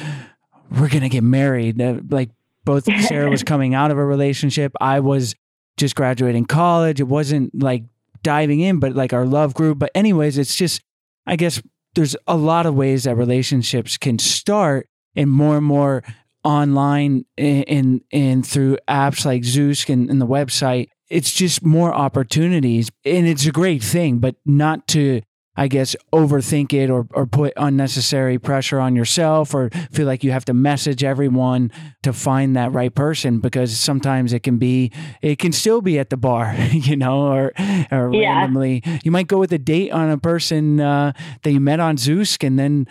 we're 0.71 0.89
gonna 0.89 1.09
get 1.09 1.25
married. 1.25 1.81
Uh, 1.81 2.01
like 2.09 2.31
both 2.65 2.85
Sarah 3.03 3.31
was 3.31 3.43
coming 3.43 3.75
out 3.75 3.91
of 3.91 3.99
a 3.99 4.05
relationship. 4.05 4.73
I 4.81 5.01
was 5.01 5.35
just 5.77 5.95
graduating 5.95 6.47
college. 6.47 7.01
It 7.01 7.09
wasn't 7.09 7.61
like 7.61 7.85
diving 8.23 8.61
in, 8.61 8.81
but 8.81 8.95
like 8.95 9.13
our 9.13 9.27
love 9.27 9.55
grew. 9.55 9.75
But 9.75 9.91
anyways, 9.95 10.39
it's 10.39 10.55
just 10.55 10.83
I 11.27 11.37
guess 11.37 11.63
there's 11.95 12.17
a 12.27 12.37
lot 12.37 12.67
of 12.67 12.75
ways 12.75 13.05
that 13.05 13.17
relationships 13.17 13.97
can 13.97 14.19
start 14.19 14.89
and 15.17 15.31
more 15.31 15.57
and 15.57 15.67
more 15.67 16.05
online 16.47 17.25
and 17.37 18.03
and 18.13 18.47
through 18.47 18.79
apps 18.89 19.25
like 19.27 19.43
Zoosk 19.43 19.93
and, 19.93 20.09
and 20.09 20.21
the 20.21 20.27
website, 20.27 20.89
it's 21.11 21.33
just 21.33 21.65
more 21.65 21.93
opportunities, 21.93 22.91
and 23.05 23.27
it's 23.27 23.47
a 23.47 23.53
great 23.53 23.83
thing. 23.83 24.19
But 24.19 24.37
not 24.47 24.87
to 24.89 25.23
I 25.57 25.69
guess, 25.69 25.97
overthink 26.13 26.73
it 26.73 26.91
or, 26.91 27.07
or 27.13 27.27
put 27.27 27.53
unnecessary 27.57 28.39
pressure 28.39 28.79
on 28.79 28.97
yourself 28.97 29.55
or 29.55 29.71
feel 29.91 30.07
like 30.07 30.23
you 30.23 30.33
have 30.33 30.45
to 30.47 30.55
message 30.55 31.03
everyone 31.03 31.71
to 32.03 32.13
find 32.13 32.57
that 32.57 32.73
right 32.73 32.95
person 32.95 33.41
because 33.41 33.77
sometimes 33.77 34.33
it 34.33 34.43
can 34.43 34.59
be, 34.59 34.93
it 35.23 35.39
can 35.39 35.53
still 35.53 35.81
be 35.81 35.99
at 35.99 36.11
the 36.11 36.17
bar, 36.17 36.55
you 36.71 36.97
know, 36.97 37.33
or, 37.33 37.53
or 37.91 38.15
yeah. 38.15 38.39
randomly. 38.39 38.83
You 39.03 39.11
might 39.11 39.29
go 39.29 39.39
with 39.39 39.53
a 39.53 39.59
date 39.59 39.91
on 39.93 40.11
a 40.11 40.19
person 40.19 40.81
uh, 40.81 41.13
that 41.43 41.53
you 41.53 41.61
met 41.61 41.81
on 41.81 41.97
Zoosk 41.97 42.47
and 42.47 42.59
then 42.59 42.87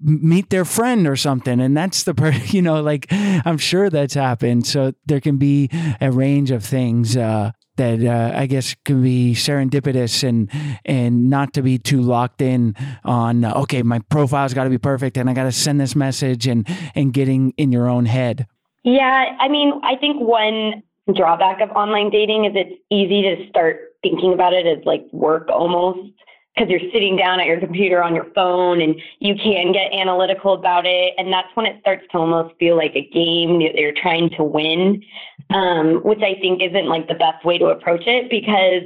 meet 0.00 0.50
their 0.50 0.64
friend 0.64 1.06
or 1.06 1.16
something. 1.16 1.60
And 1.60 1.76
that's 1.76 2.04
the 2.04 2.14
person, 2.14 2.42
you 2.46 2.62
know, 2.62 2.80
like 2.80 3.06
I'm 3.10 3.58
sure 3.58 3.90
that's 3.90 4.14
happened. 4.14 4.66
So 4.66 4.92
there 5.06 5.20
can 5.20 5.36
be 5.36 5.70
a 6.00 6.10
range 6.10 6.50
of 6.50 6.64
things. 6.64 7.16
Uh, 7.16 7.52
that 7.76 8.04
uh, 8.04 8.36
I 8.36 8.46
guess 8.46 8.74
can 8.84 9.02
be 9.02 9.34
serendipitous 9.34 10.26
and 10.26 10.50
and 10.84 11.28
not 11.30 11.52
to 11.54 11.62
be 11.62 11.78
too 11.78 12.00
locked 12.00 12.40
in 12.40 12.74
on 13.04 13.44
okay 13.44 13.82
my 13.82 13.98
profile's 14.10 14.54
got 14.54 14.64
to 14.64 14.70
be 14.70 14.78
perfect 14.78 15.16
and 15.16 15.28
I 15.28 15.34
got 15.34 15.44
to 15.44 15.52
send 15.52 15.80
this 15.80 15.96
message 15.96 16.46
and 16.46 16.68
and 16.94 17.12
getting 17.12 17.52
in 17.56 17.72
your 17.72 17.88
own 17.88 18.06
head. 18.06 18.46
Yeah, 18.84 19.36
I 19.40 19.48
mean, 19.48 19.80
I 19.82 19.96
think 19.96 20.20
one 20.20 20.82
drawback 21.14 21.60
of 21.60 21.70
online 21.70 22.10
dating 22.10 22.44
is 22.44 22.52
it's 22.54 22.80
easy 22.90 23.22
to 23.22 23.48
start 23.48 23.94
thinking 24.02 24.32
about 24.32 24.52
it 24.52 24.66
as 24.66 24.84
like 24.84 25.04
work 25.12 25.48
almost 25.48 26.10
because 26.54 26.70
you're 26.70 26.92
sitting 26.92 27.16
down 27.16 27.40
at 27.40 27.46
your 27.46 27.58
computer 27.58 28.02
on 28.02 28.14
your 28.14 28.26
phone 28.34 28.80
and 28.80 28.94
you 29.18 29.34
can 29.34 29.72
get 29.72 29.92
analytical 29.92 30.54
about 30.54 30.86
it. 30.86 31.14
And 31.18 31.32
that's 31.32 31.48
when 31.54 31.66
it 31.66 31.80
starts 31.80 32.04
to 32.12 32.18
almost 32.18 32.54
feel 32.58 32.76
like 32.76 32.92
a 32.94 33.08
game 33.12 33.58
that 33.60 33.74
you're 33.74 33.94
trying 34.00 34.30
to 34.36 34.44
win, 34.44 35.02
um, 35.50 36.00
which 36.04 36.20
I 36.22 36.38
think 36.40 36.62
isn't 36.62 36.86
like 36.86 37.08
the 37.08 37.14
best 37.14 37.44
way 37.44 37.58
to 37.58 37.66
approach 37.66 38.06
it 38.06 38.30
because. 38.30 38.82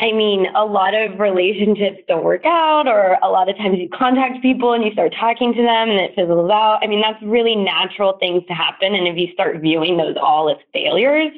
I 0.00 0.10
mean, 0.10 0.48
a 0.56 0.64
lot 0.64 0.92
of 0.92 1.20
relationships 1.20 2.02
don't 2.08 2.24
work 2.24 2.44
out, 2.44 2.88
or 2.88 3.16
a 3.22 3.28
lot 3.28 3.48
of 3.48 3.56
times 3.56 3.78
you 3.78 3.88
contact 3.90 4.42
people 4.42 4.72
and 4.72 4.82
you 4.82 4.90
start 4.90 5.14
talking 5.14 5.54
to 5.54 5.62
them 5.62 5.88
and 5.88 6.00
it 6.00 6.16
fizzles 6.16 6.50
out. 6.50 6.80
I 6.82 6.88
mean, 6.88 7.00
that's 7.00 7.22
really 7.22 7.54
natural 7.54 8.18
things 8.18 8.42
to 8.48 8.54
happen. 8.54 8.96
And 8.96 9.06
if 9.06 9.16
you 9.16 9.32
start 9.32 9.60
viewing 9.60 9.96
those 9.96 10.16
all 10.20 10.50
as 10.50 10.56
failures, 10.72 11.30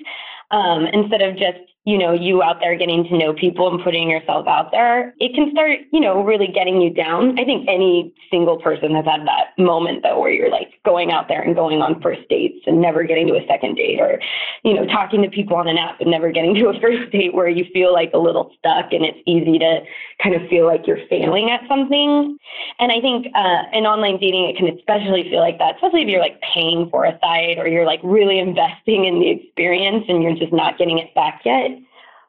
um, 0.52 0.86
instead 0.86 1.20
of 1.20 1.36
just 1.36 1.58
you 1.86 1.96
know, 1.96 2.12
you 2.12 2.42
out 2.42 2.58
there 2.58 2.76
getting 2.76 3.04
to 3.04 3.16
know 3.16 3.32
people 3.32 3.72
and 3.72 3.82
putting 3.82 4.10
yourself 4.10 4.44
out 4.48 4.72
there, 4.72 5.14
it 5.20 5.32
can 5.36 5.52
start, 5.52 5.78
you 5.92 6.00
know, 6.00 6.20
really 6.24 6.48
getting 6.48 6.80
you 6.80 6.90
down. 6.92 7.38
I 7.38 7.44
think 7.44 7.68
any 7.68 8.12
single 8.28 8.56
person 8.56 8.92
has 8.96 9.04
had 9.04 9.24
that 9.24 9.56
moment 9.56 10.02
though 10.02 10.18
where 10.18 10.32
you're 10.32 10.50
like 10.50 10.72
going 10.84 11.12
out 11.12 11.28
there 11.28 11.40
and 11.40 11.54
going 11.54 11.80
on 11.80 12.02
first 12.02 12.28
dates 12.28 12.58
and 12.66 12.82
never 12.82 13.04
getting 13.04 13.28
to 13.28 13.34
a 13.34 13.46
second 13.46 13.76
date 13.76 14.00
or, 14.00 14.20
you 14.64 14.74
know, 14.74 14.84
talking 14.86 15.22
to 15.22 15.30
people 15.30 15.56
on 15.56 15.68
an 15.68 15.78
app 15.78 16.00
and 16.00 16.10
never 16.10 16.32
getting 16.32 16.54
to 16.58 16.66
a 16.66 16.80
first 16.80 17.12
date 17.12 17.32
where 17.32 17.48
you 17.48 17.64
feel 17.72 17.92
like 17.92 18.10
a 18.14 18.18
little 18.18 18.50
stuck 18.58 18.90
and 18.90 19.04
it's 19.04 19.22
easy 19.24 19.56
to 19.56 19.78
kind 20.20 20.34
of 20.34 20.42
feel 20.50 20.66
like 20.66 20.88
you're 20.88 21.06
failing 21.08 21.50
at 21.52 21.60
something. 21.68 22.36
And 22.80 22.90
I 22.90 23.00
think 23.00 23.28
uh, 23.32 23.62
in 23.72 23.86
online 23.86 24.18
dating, 24.18 24.50
it 24.50 24.56
can 24.56 24.76
especially 24.76 25.22
feel 25.30 25.38
like 25.38 25.58
that, 25.58 25.76
especially 25.76 26.02
if 26.02 26.08
you're 26.08 26.20
like 26.20 26.40
paying 26.52 26.90
for 26.90 27.04
a 27.04 27.16
site 27.22 27.58
or 27.58 27.68
you're 27.68 27.86
like 27.86 28.00
really 28.02 28.40
investing 28.40 29.04
in 29.04 29.20
the 29.20 29.30
experience 29.30 30.04
and 30.08 30.20
you're 30.20 30.34
just 30.34 30.52
not 30.52 30.78
getting 30.78 30.98
it 30.98 31.14
back 31.14 31.42
yet. 31.44 31.75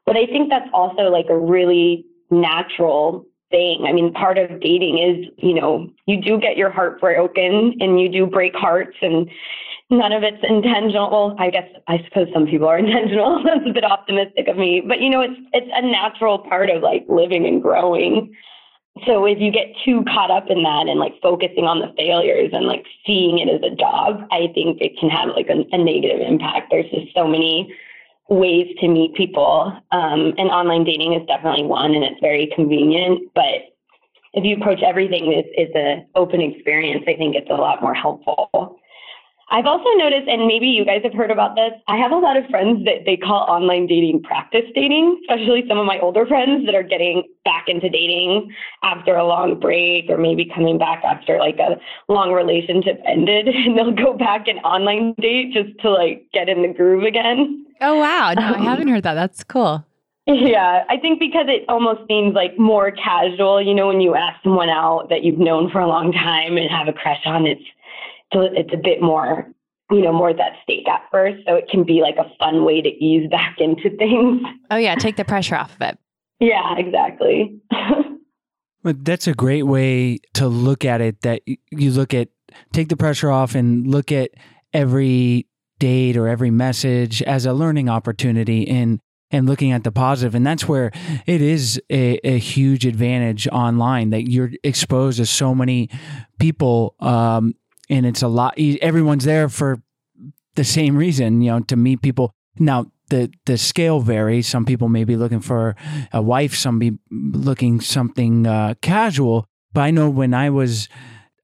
But 0.08 0.16
I 0.16 0.26
think 0.26 0.50
that's 0.50 0.70
also 0.74 1.04
like 1.12 1.28
a 1.30 1.38
really 1.38 2.06
natural 2.32 3.26
thing. 3.52 3.86
I 3.88 3.92
mean, 3.92 4.14
part 4.14 4.38
of 4.38 4.60
dating 4.62 4.98
is, 5.00 5.32
you 5.38 5.54
know, 5.54 5.90
you 6.06 6.20
do 6.20 6.40
get 6.40 6.58
your 6.58 6.72
heart 6.72 7.00
broken 7.00 7.76
and 7.80 8.00
you 8.00 8.10
do 8.10 8.26
break 8.26 8.56
hearts 8.56 8.96
and 9.02 9.30
none 9.90 10.14
of 10.14 10.24
it's 10.24 10.44
intentional. 10.48 11.12
Well, 11.12 11.36
I 11.40 11.50
guess 11.50 11.68
I 11.88 12.04
suppose 12.06 12.28
some 12.34 12.48
people 12.48 12.68
are 12.68 12.78
intentional. 12.86 13.44
That's 13.46 13.70
a 13.70 13.74
bit 13.74 13.84
optimistic 13.84 14.48
of 14.48 14.58
me. 14.58 14.82
But 14.82 15.02
you 15.02 15.10
know, 15.10 15.22
it's 15.22 15.40
it's 15.52 15.72
a 15.74 15.86
natural 15.86 16.40
part 16.40 16.70
of 16.70 16.82
like 16.82 17.06
living 17.10 17.46
and 17.46 17.62
growing. 17.62 18.34
So 19.06 19.26
if 19.26 19.40
you 19.40 19.52
get 19.52 19.68
too 19.86 20.04
caught 20.06 20.32
up 20.32 20.50
in 20.50 20.64
that 20.64 20.88
and 20.88 21.00
like 21.00 21.14
focusing 21.22 21.66
on 21.66 21.80
the 21.80 21.94
failures 21.96 22.50
and 22.54 22.66
like 22.66 22.84
seeing 23.06 23.38
it 23.38 23.48
as 23.48 23.62
a 23.62 23.76
job, 23.76 24.26
I 24.32 24.48
think 24.56 24.82
it 24.82 24.98
can 25.00 25.10
have 25.10 25.30
like 25.36 25.50
a, 25.50 25.66
a 25.72 25.78
negative 25.78 26.20
impact. 26.22 26.72
There's 26.72 26.90
just 26.90 27.14
so 27.14 27.28
many 27.28 27.72
ways 28.30 28.68
to 28.82 28.88
meet 28.88 29.16
people. 29.16 29.74
Um, 29.92 30.34
and 30.38 30.50
online 30.50 30.84
dating 30.84 31.14
is 31.14 31.26
definitely 31.28 31.64
one, 31.64 31.96
and 31.96 32.04
it's 32.04 32.20
very 32.22 32.52
convenient. 32.56 33.32
But 33.34 33.74
if 34.34 34.44
you 34.44 34.56
approach 34.56 34.82
everything 34.84 35.34
as, 35.34 35.46
as 35.58 35.74
an 35.76 36.08
open 36.16 36.42
experience, 36.42 37.04
I 37.08 37.16
think 37.16 37.36
it's 37.36 37.50
a 37.50 37.56
lot 37.56 37.82
more 37.82 37.94
helpful. 37.94 38.80
I've 39.50 39.66
also 39.66 39.90
noticed, 39.96 40.28
and 40.28 40.46
maybe 40.46 40.68
you 40.68 40.84
guys 40.84 41.02
have 41.04 41.14
heard 41.14 41.32
about 41.32 41.56
this, 41.56 41.72
I 41.88 41.96
have 41.96 42.12
a 42.12 42.18
lot 42.18 42.36
of 42.36 42.46
friends 42.48 42.84
that 42.84 43.06
they 43.06 43.16
call 43.16 43.48
online 43.48 43.88
dating 43.88 44.24
practice 44.24 44.66
dating, 44.76 45.22
especially 45.22 45.64
some 45.70 45.78
of 45.78 45.86
my 45.86 46.00
older 46.00 46.26
friends 46.26 46.66
that 46.66 46.76
are 46.76 46.84
getting 46.84 47.24
back 47.46 47.70
into 47.70 47.88
dating 47.88 48.54
after 48.84 49.16
a 49.16 49.26
long 49.26 49.58
break 49.58 50.10
or 50.10 50.18
maybe 50.18 50.52
coming 50.54 50.78
back 50.78 51.02
after 51.06 51.40
like 51.40 51.60
a 51.60 51.80
long 52.12 52.34
relationship 52.34 53.02
ended 53.06 53.48
and 53.56 53.78
they'll 53.78 53.96
go 53.96 54.18
back 54.18 54.50
and 54.50 54.60
online 54.60 55.14
date 55.22 55.54
just 55.54 55.80
to 55.80 55.92
like 55.92 56.28
get 56.34 56.50
in 56.50 56.62
the 56.62 56.74
groove 56.74 57.04
again. 57.04 57.67
Oh, 57.82 58.00
wow. 58.00 58.34
No, 58.34 58.42
I 58.42 58.58
um, 58.58 58.64
haven't 58.64 58.88
heard 58.88 59.04
that. 59.04 59.14
That's 59.14 59.44
cool. 59.44 59.86
Yeah, 60.26 60.84
I 60.90 60.98
think 60.98 61.20
because 61.20 61.46
it 61.48 61.64
almost 61.70 62.02
seems 62.10 62.36
like 62.36 62.60
more 62.60 62.92
casual, 62.92 63.62
you 63.62 63.74
know, 63.74 63.88
when 63.88 64.02
you 64.02 64.14
ask 64.16 64.44
someone 64.44 64.70
out 64.70 65.08
that 65.10 65.24
you've 65.24 65.40
known 65.40 65.72
for 65.72 65.80
a 65.80 65.88
long 65.88 66.12
time 66.12 66.58
and 66.58 66.70
have 66.70 66.90
a 66.90 66.94
crush 66.94 67.22
on, 67.26 67.46
it's 67.46 67.64
it's 68.34 68.74
a 68.74 68.78
bit 68.78 69.02
more, 69.02 69.48
you 69.90 70.02
know, 70.02 70.12
more 70.12 70.34
that 70.34 70.52
stake 70.64 70.86
at 70.90 71.04
first. 71.12 71.38
So 71.48 71.56
it 71.56 71.70
can 71.70 71.86
be 71.86 72.02
like 72.02 72.18
a 72.18 72.30
fun 72.38 72.66
way 72.66 72.82
to 72.82 72.90
ease 72.90 73.30
back 73.30 73.56
into 73.60 73.90
things. 73.96 74.42
Oh, 74.70 74.76
yeah. 74.76 74.96
Take 74.96 75.16
the 75.16 75.24
pressure 75.24 75.56
off 75.56 75.74
of 75.76 75.82
it. 75.82 75.98
Yeah, 76.40 76.76
exactly. 76.78 77.62
But 78.84 79.04
that's 79.04 79.28
a 79.28 79.34
great 79.34 79.64
way 79.64 80.20
to 80.36 80.48
look 80.48 80.86
at 80.86 81.02
it. 81.02 81.22
That 81.24 81.42
you 81.46 81.92
look 81.92 82.14
at, 82.14 82.30
take 82.72 82.88
the 82.88 82.96
pressure 82.96 83.30
off 83.30 83.54
and 83.54 83.86
look 83.86 84.14
at 84.14 84.32
every 84.72 85.46
date 85.80 86.18
or 86.18 86.28
every 86.28 86.52
message 86.52 87.22
as 87.24 87.46
a 87.46 87.54
learning 87.54 87.90
opportunity 87.90 88.68
and 88.68 89.00
and 89.30 89.46
looking 89.46 89.74
at 89.74 89.84
the 89.84 89.92
positive. 89.92 90.36
And 90.36 90.48
that's 90.48 90.70
where 90.70 90.90
it 91.26 91.42
is 91.42 91.82
a, 91.90 92.18
a 92.24 92.38
huge 92.38 92.86
advantage 92.86 93.46
online 93.50 94.12
that 94.12 94.32
you're 94.32 94.52
exposed 94.64 95.18
to 95.18 95.26
so 95.26 95.54
many 95.54 95.90
people 96.40 96.96
um, 97.02 97.54
and 97.90 98.06
it's 98.06 98.22
a 98.22 98.28
lot 98.28 98.54
everyone's 98.58 99.24
there 99.24 99.50
for 99.50 99.82
the 100.56 100.64
same 100.64 100.98
reason 100.98 101.42
you 101.42 101.52
know 101.52 101.60
to 101.62 101.76
meet 101.76 102.02
people. 102.02 102.34
Now 102.60 102.92
the 103.10 103.32
the 103.46 103.58
scale 103.58 104.00
varies. 104.00 104.48
Some 104.48 104.66
people 104.66 104.90
may 104.90 105.04
be 105.04 105.16
looking 105.16 105.40
for 105.40 105.76
a 106.12 106.22
wife 106.22 106.56
some 106.56 106.80
be 106.80 106.98
looking 107.12 107.80
something 107.80 108.48
uh, 108.48 108.76
casual. 108.82 109.46
But 109.74 109.82
i 109.82 109.92
know 109.92 110.10
when 110.10 110.34
i 110.34 110.50
was 110.50 110.90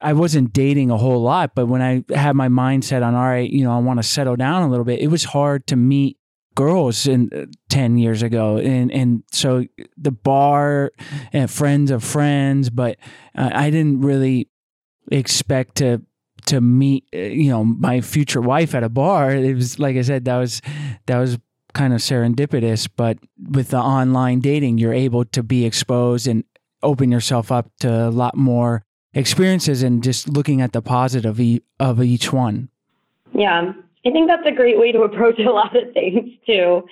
I 0.04 0.14
wasn't 0.14 0.51
dating 0.51 0.91
a 0.91 0.97
whole 0.97 1.22
lot, 1.22 1.56
but 1.56 1.68
when 1.68 1.82
I 1.82 2.04
had 2.14 2.36
my 2.36 2.49
mindset 2.49 3.06
on, 3.06 3.16
all 3.16 3.24
right, 3.24 3.49
you 3.49 3.64
know, 3.64 3.72
I 3.72 3.80
want 3.80 3.99
to 3.99 4.04
settle 4.04 4.36
down 4.36 4.64
a 4.64 4.70
little 4.70 4.84
bit, 4.84 4.99
it 4.99 5.08
was 5.08 5.24
hard 5.24 5.66
to 5.68 5.78
meet 5.78 6.18
girls 6.56 7.08
in 7.08 7.30
uh, 7.34 7.45
10 7.70 7.97
years 7.97 8.22
ago. 8.22 8.58
And, 8.58 8.91
and 8.91 9.24
so 9.32 9.66
the 9.97 10.12
bar 10.12 10.91
and 11.32 11.49
friends 11.49 11.89
of 11.89 12.04
friends, 12.04 12.70
but 12.70 12.97
uh, 13.36 13.49
I 13.54 13.70
didn't 13.70 14.01
really 14.01 14.49
expect 15.10 15.76
to, 15.78 16.01
to 16.47 16.60
meet, 16.60 17.06
uh, 17.16 17.20
you 17.20 17.49
know, 17.49 17.64
my 17.64 18.01
future 18.01 18.41
wife 18.41 18.76
at 18.76 18.84
a 18.84 18.89
bar. 18.89 19.32
It 19.32 19.56
was, 19.56 19.80
like 19.80 19.95
I 19.95 20.01
said, 20.01 20.26
that 20.26 20.38
was, 20.38 20.62
that 21.06 21.18
was 21.18 21.39
kind 21.74 21.93
of 21.93 22.01
serendipitous, 22.01 22.89
but 22.93 23.18
with 23.49 23.70
the 23.70 23.80
online 23.80 24.41
dating, 24.41 24.80
you're 24.80 24.93
able 24.93 25.24
to 25.26 25.41
be 25.41 25.66
exposed 25.66 26.28
and 26.28 26.43
open 26.84 27.10
yourself 27.10 27.54
up 27.54 27.72
to 27.80 27.89
a 27.89 28.12
lot 28.12 28.36
more 28.36 28.86
experiences 29.14 29.84
and 29.84 30.03
just 30.03 30.30
looking 30.30 30.61
at 30.61 30.72
the 30.72 30.82
positive 30.82 31.39
of 31.80 32.01
each 32.03 32.34
one. 32.34 32.70
Yeah, 33.34 33.74
I 34.05 34.11
think 34.11 34.28
that's 34.28 34.45
a 34.45 34.51
great 34.51 34.80
way 34.80 34.91
to 34.91 35.01
approach 35.01 35.39
a 35.39 35.51
lot 35.51 35.76
of 35.76 35.93
things 35.93 36.32
too. 36.45 36.84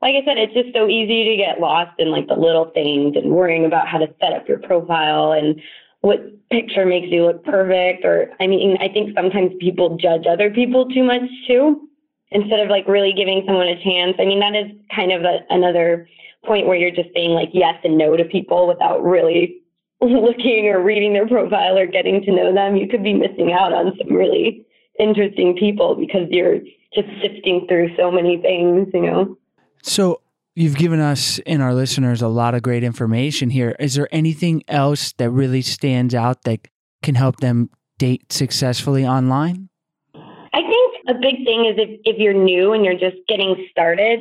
Like 0.00 0.14
I 0.14 0.24
said, 0.24 0.38
it's 0.38 0.54
just 0.54 0.72
so 0.74 0.86
easy 0.86 1.24
to 1.24 1.36
get 1.36 1.60
lost 1.60 1.98
in 1.98 2.10
like 2.10 2.28
the 2.28 2.34
little 2.34 2.70
things 2.72 3.16
and 3.16 3.32
worrying 3.32 3.64
about 3.64 3.88
how 3.88 3.98
to 3.98 4.06
set 4.20 4.32
up 4.32 4.48
your 4.48 4.58
profile 4.58 5.32
and 5.32 5.60
what 6.02 6.20
picture 6.50 6.86
makes 6.86 7.08
you 7.10 7.26
look 7.26 7.44
perfect. 7.44 8.04
Or, 8.04 8.30
I 8.38 8.46
mean, 8.46 8.76
I 8.80 8.88
think 8.88 9.16
sometimes 9.16 9.52
people 9.58 9.96
judge 9.96 10.24
other 10.30 10.50
people 10.50 10.88
too 10.88 11.02
much 11.02 11.22
too, 11.48 11.88
instead 12.30 12.60
of 12.60 12.68
like 12.68 12.86
really 12.86 13.12
giving 13.12 13.42
someone 13.44 13.66
a 13.66 13.82
chance. 13.82 14.14
I 14.20 14.24
mean, 14.24 14.38
that 14.38 14.54
is 14.54 14.70
kind 14.94 15.10
of 15.10 15.22
a, 15.22 15.40
another 15.50 16.08
point 16.44 16.68
where 16.68 16.76
you're 16.76 16.92
just 16.92 17.10
saying 17.12 17.30
like 17.30 17.50
yes 17.52 17.74
and 17.82 17.98
no 17.98 18.16
to 18.16 18.24
people 18.24 18.68
without 18.68 19.02
really 19.02 19.62
looking 20.00 20.68
or 20.68 20.82
reading 20.82 21.12
their 21.12 21.26
profile 21.26 21.76
or 21.76 21.86
getting 21.86 22.22
to 22.22 22.32
know 22.32 22.54
them. 22.54 22.76
You 22.76 22.88
could 22.88 23.02
be 23.02 23.14
missing 23.14 23.52
out 23.52 23.72
on 23.72 23.92
some 23.98 24.14
really 24.14 24.64
interesting 24.98 25.56
people 25.56 25.94
because 25.94 26.28
you're 26.30 26.58
just 26.94 27.08
sifting 27.22 27.66
through 27.68 27.94
so 27.96 28.10
many 28.10 28.40
things, 28.40 28.88
you 28.92 29.02
know. 29.02 29.38
So 29.82 30.20
you've 30.54 30.76
given 30.76 31.00
us 31.00 31.38
and 31.46 31.62
our 31.62 31.74
listeners 31.74 32.22
a 32.22 32.28
lot 32.28 32.54
of 32.54 32.62
great 32.62 32.84
information 32.84 33.50
here. 33.50 33.76
Is 33.78 33.94
there 33.94 34.08
anything 34.12 34.62
else 34.68 35.12
that 35.14 35.30
really 35.30 35.62
stands 35.62 36.14
out 36.14 36.42
that 36.42 36.68
can 37.02 37.14
help 37.14 37.36
them 37.38 37.70
date 37.98 38.32
successfully 38.32 39.06
online? 39.06 39.68
I 40.14 40.62
think 40.62 40.94
a 41.08 41.14
big 41.14 41.44
thing 41.44 41.66
is 41.66 41.74
if, 41.76 42.00
if 42.04 42.18
you're 42.18 42.34
new 42.34 42.72
and 42.72 42.84
you're 42.84 42.94
just 42.94 43.16
getting 43.28 43.66
started, 43.70 44.20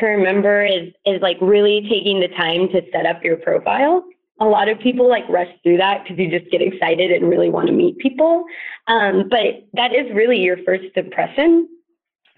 to 0.00 0.06
remember 0.06 0.64
is 0.64 0.92
is 1.04 1.20
like 1.22 1.36
really 1.40 1.86
taking 1.88 2.20
the 2.20 2.28
time 2.28 2.68
to 2.68 2.82
set 2.92 3.06
up 3.06 3.22
your 3.22 3.36
profile. 3.36 4.04
A 4.40 4.44
lot 4.44 4.68
of 4.68 4.78
people 4.80 5.08
like 5.08 5.28
rush 5.28 5.48
through 5.62 5.78
that 5.78 6.02
because 6.02 6.18
you 6.18 6.30
just 6.30 6.50
get 6.50 6.60
excited 6.60 7.10
and 7.10 7.28
really 7.28 7.50
want 7.50 7.68
to 7.68 7.72
meet 7.72 7.98
people. 7.98 8.44
Um, 8.86 9.28
but 9.30 9.66
that 9.72 9.94
is 9.94 10.12
really 10.14 10.38
your 10.38 10.58
first 10.64 10.94
impression. 10.94 11.68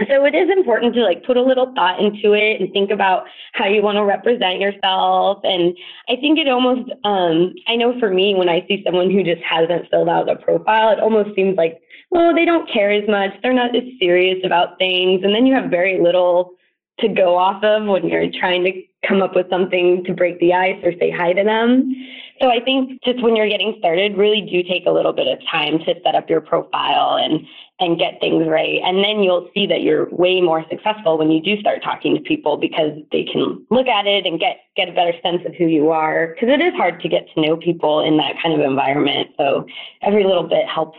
So 0.06 0.24
it 0.24 0.34
is 0.34 0.48
important 0.48 0.94
to 0.94 1.02
like 1.02 1.24
put 1.24 1.36
a 1.36 1.42
little 1.42 1.72
thought 1.74 1.98
into 1.98 2.32
it 2.32 2.60
and 2.60 2.72
think 2.72 2.92
about 2.92 3.24
how 3.54 3.66
you 3.66 3.82
want 3.82 3.96
to 3.96 4.04
represent 4.04 4.60
yourself. 4.60 5.40
And 5.42 5.76
I 6.08 6.14
think 6.14 6.38
it 6.38 6.46
almost, 6.46 6.88
um, 7.02 7.52
I 7.66 7.74
know 7.74 7.98
for 7.98 8.08
me, 8.08 8.36
when 8.36 8.48
I 8.48 8.64
see 8.68 8.84
someone 8.86 9.10
who 9.10 9.24
just 9.24 9.42
hasn't 9.42 9.90
filled 9.90 10.08
out 10.08 10.30
a 10.30 10.36
profile, 10.36 10.90
it 10.90 11.00
almost 11.00 11.34
seems 11.34 11.56
like, 11.56 11.80
well, 12.10 12.32
they 12.32 12.44
don't 12.44 12.70
care 12.70 12.92
as 12.92 13.08
much. 13.08 13.32
They're 13.42 13.52
not 13.52 13.74
as 13.74 13.82
serious 13.98 14.38
about 14.44 14.78
things. 14.78 15.24
And 15.24 15.34
then 15.34 15.46
you 15.46 15.54
have 15.54 15.68
very 15.68 16.00
little 16.00 16.52
to 17.00 17.08
go 17.08 17.36
off 17.36 17.62
of 17.62 17.86
when 17.86 18.08
you're 18.08 18.30
trying 18.38 18.64
to 18.64 18.72
come 19.06 19.22
up 19.22 19.34
with 19.34 19.48
something 19.48 20.02
to 20.04 20.12
break 20.12 20.38
the 20.40 20.52
ice 20.52 20.78
or 20.82 20.92
say 20.98 21.10
hi 21.10 21.32
to 21.32 21.44
them. 21.44 21.94
So 22.40 22.50
I 22.50 22.60
think 22.60 23.02
just 23.04 23.22
when 23.22 23.34
you're 23.34 23.48
getting 23.48 23.74
started, 23.78 24.16
really 24.16 24.40
do 24.42 24.62
take 24.62 24.86
a 24.86 24.90
little 24.90 25.12
bit 25.12 25.26
of 25.26 25.38
time 25.50 25.78
to 25.80 25.94
set 26.04 26.14
up 26.14 26.30
your 26.30 26.40
profile 26.40 27.16
and 27.16 27.40
and 27.80 27.96
get 27.96 28.18
things 28.20 28.44
right. 28.48 28.80
And 28.82 29.04
then 29.04 29.22
you'll 29.22 29.48
see 29.54 29.64
that 29.68 29.82
you're 29.82 30.08
way 30.10 30.40
more 30.40 30.64
successful 30.68 31.16
when 31.16 31.30
you 31.30 31.40
do 31.40 31.60
start 31.60 31.80
talking 31.82 32.16
to 32.16 32.20
people 32.20 32.56
because 32.56 32.90
they 33.12 33.22
can 33.24 33.64
look 33.70 33.86
at 33.86 34.06
it 34.06 34.26
and 34.26 34.40
get 34.40 34.58
get 34.76 34.88
a 34.88 34.92
better 34.92 35.12
sense 35.22 35.42
of 35.46 35.54
who 35.54 35.66
you 35.66 35.90
are. 35.90 36.34
Because 36.34 36.48
it 36.48 36.60
is 36.60 36.74
hard 36.74 37.00
to 37.00 37.08
get 37.08 37.26
to 37.34 37.40
know 37.40 37.56
people 37.56 38.00
in 38.00 38.16
that 38.16 38.34
kind 38.42 38.60
of 38.60 38.66
environment. 38.66 39.28
So 39.36 39.66
every 40.02 40.24
little 40.24 40.48
bit 40.48 40.66
helps. 40.66 40.98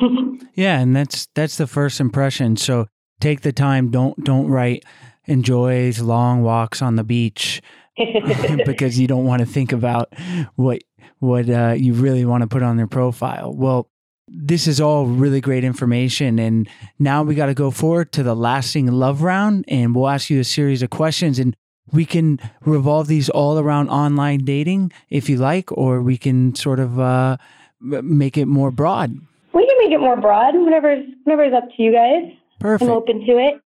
Yeah, 0.54 0.80
and 0.80 0.96
that's 0.96 1.28
that's 1.34 1.56
the 1.56 1.66
first 1.66 2.00
impression. 2.00 2.56
So 2.56 2.86
take 3.20 3.42
the 3.42 3.52
time. 3.52 3.90
Don't 3.90 4.22
don't 4.24 4.48
write 4.48 4.84
enjoys 5.26 6.00
long 6.00 6.42
walks 6.42 6.82
on 6.82 6.96
the 6.96 7.04
beach 7.04 7.62
because 8.66 8.98
you 8.98 9.06
don't 9.06 9.24
want 9.24 9.40
to 9.40 9.46
think 9.46 9.72
about 9.72 10.12
what 10.56 10.82
what 11.18 11.48
uh, 11.48 11.74
you 11.76 11.92
really 11.94 12.24
want 12.24 12.42
to 12.42 12.48
put 12.48 12.62
on 12.62 12.76
their 12.76 12.88
profile. 12.88 13.54
Well, 13.54 13.88
this 14.26 14.66
is 14.66 14.80
all 14.80 15.06
really 15.06 15.40
great 15.40 15.62
information, 15.62 16.38
and 16.38 16.68
now 16.98 17.22
we 17.22 17.34
got 17.36 17.46
to 17.46 17.54
go 17.54 17.70
forward 17.70 18.10
to 18.12 18.22
the 18.24 18.34
lasting 18.34 18.90
love 18.90 19.22
round, 19.22 19.64
and 19.68 19.94
we'll 19.94 20.08
ask 20.08 20.30
you 20.30 20.40
a 20.40 20.44
series 20.44 20.82
of 20.82 20.90
questions, 20.90 21.38
and 21.38 21.54
we 21.92 22.04
can 22.04 22.40
revolve 22.64 23.06
these 23.06 23.28
all 23.28 23.58
around 23.58 23.88
online 23.88 24.44
dating 24.44 24.90
if 25.10 25.28
you 25.28 25.36
like, 25.36 25.70
or 25.72 26.02
we 26.02 26.16
can 26.16 26.54
sort 26.56 26.80
of 26.80 26.98
uh, 26.98 27.36
make 27.80 28.36
it 28.36 28.46
more 28.46 28.70
broad. 28.72 29.14
we 29.52 29.66
can 29.66 29.78
make 29.78 29.92
it 29.92 30.00
more 30.00 30.16
broad. 30.16 30.54
Whatever's 30.56 31.04
whatever's 31.24 31.52
up 31.52 31.68
to 31.76 31.82
you 31.82 31.92
guys. 31.92 32.32
Perfect. 32.58 32.90
I'm 32.90 32.96
open 32.96 33.20
to 33.26 33.38
it. 33.38 33.61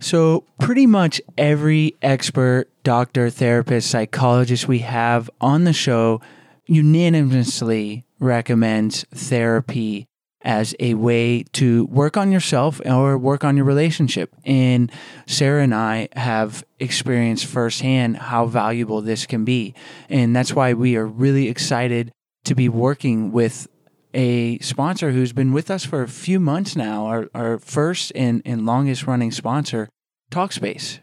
So, 0.00 0.44
pretty 0.60 0.86
much 0.86 1.20
every 1.38 1.94
expert, 2.02 2.68
doctor, 2.82 3.30
therapist, 3.30 3.90
psychologist 3.90 4.68
we 4.68 4.80
have 4.80 5.30
on 5.40 5.64
the 5.64 5.72
show 5.72 6.20
unanimously 6.66 8.04
recommends 8.18 9.04
therapy 9.14 10.06
as 10.42 10.74
a 10.78 10.94
way 10.94 11.42
to 11.54 11.86
work 11.86 12.16
on 12.16 12.30
yourself 12.30 12.80
or 12.84 13.16
work 13.16 13.44
on 13.44 13.56
your 13.56 13.64
relationship. 13.64 14.34
And 14.44 14.92
Sarah 15.26 15.62
and 15.62 15.74
I 15.74 16.08
have 16.14 16.64
experienced 16.78 17.46
firsthand 17.46 18.18
how 18.18 18.46
valuable 18.46 19.00
this 19.00 19.24
can 19.24 19.44
be. 19.44 19.74
And 20.10 20.36
that's 20.36 20.52
why 20.52 20.74
we 20.74 20.96
are 20.96 21.06
really 21.06 21.48
excited 21.48 22.12
to 22.44 22.54
be 22.54 22.68
working 22.68 23.32
with 23.32 23.66
a 24.14 24.58
sponsor 24.60 25.10
who's 25.10 25.32
been 25.32 25.52
with 25.52 25.70
us 25.70 25.84
for 25.84 26.02
a 26.02 26.08
few 26.08 26.40
months 26.40 26.76
now, 26.76 27.06
our, 27.06 27.28
our 27.34 27.58
first 27.58 28.12
and, 28.14 28.40
and 28.44 28.64
longest 28.64 29.06
running 29.06 29.32
sponsor, 29.32 29.88
Talkspace. 30.30 31.00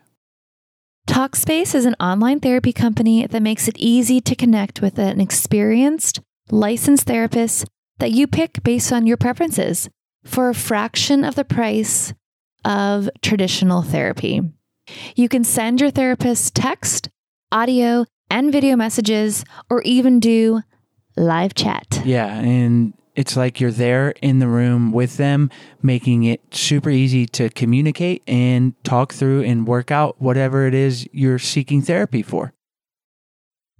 Talkspace 1.07 1.75
is 1.75 1.85
an 1.85 1.95
online 1.99 2.39
therapy 2.39 2.71
company 2.71 3.27
that 3.27 3.41
makes 3.41 3.67
it 3.67 3.77
easy 3.77 4.21
to 4.21 4.35
connect 4.35 4.81
with 4.81 4.97
an 4.97 5.19
experienced, 5.19 6.21
licensed 6.49 7.05
therapist 7.05 7.65
that 7.99 8.11
you 8.11 8.27
pick 8.27 8.63
based 8.63 8.93
on 8.93 9.05
your 9.05 9.17
preferences 9.17 9.89
for 10.23 10.49
a 10.49 10.55
fraction 10.55 11.23
of 11.23 11.35
the 11.35 11.43
price 11.43 12.13
of 12.63 13.09
traditional 13.21 13.81
therapy. 13.81 14.41
You 15.15 15.27
can 15.27 15.43
send 15.43 15.81
your 15.81 15.91
therapist 15.91 16.55
text, 16.55 17.09
audio, 17.51 18.05
and 18.29 18.51
video 18.51 18.75
messages, 18.75 19.43
or 19.69 19.81
even 19.81 20.19
do 20.19 20.61
live 21.17 21.53
chat. 21.53 22.01
Yeah, 22.05 22.33
and 22.39 22.93
it's 23.15 23.35
like 23.35 23.59
you're 23.59 23.71
there 23.71 24.11
in 24.21 24.39
the 24.39 24.47
room 24.47 24.91
with 24.91 25.17
them, 25.17 25.49
making 25.81 26.23
it 26.23 26.41
super 26.53 26.89
easy 26.89 27.25
to 27.27 27.49
communicate 27.49 28.23
and 28.27 28.73
talk 28.83 29.13
through 29.13 29.43
and 29.43 29.67
work 29.67 29.91
out 29.91 30.21
whatever 30.21 30.65
it 30.67 30.73
is 30.73 31.07
you're 31.11 31.39
seeking 31.39 31.81
therapy 31.81 32.21
for. 32.21 32.53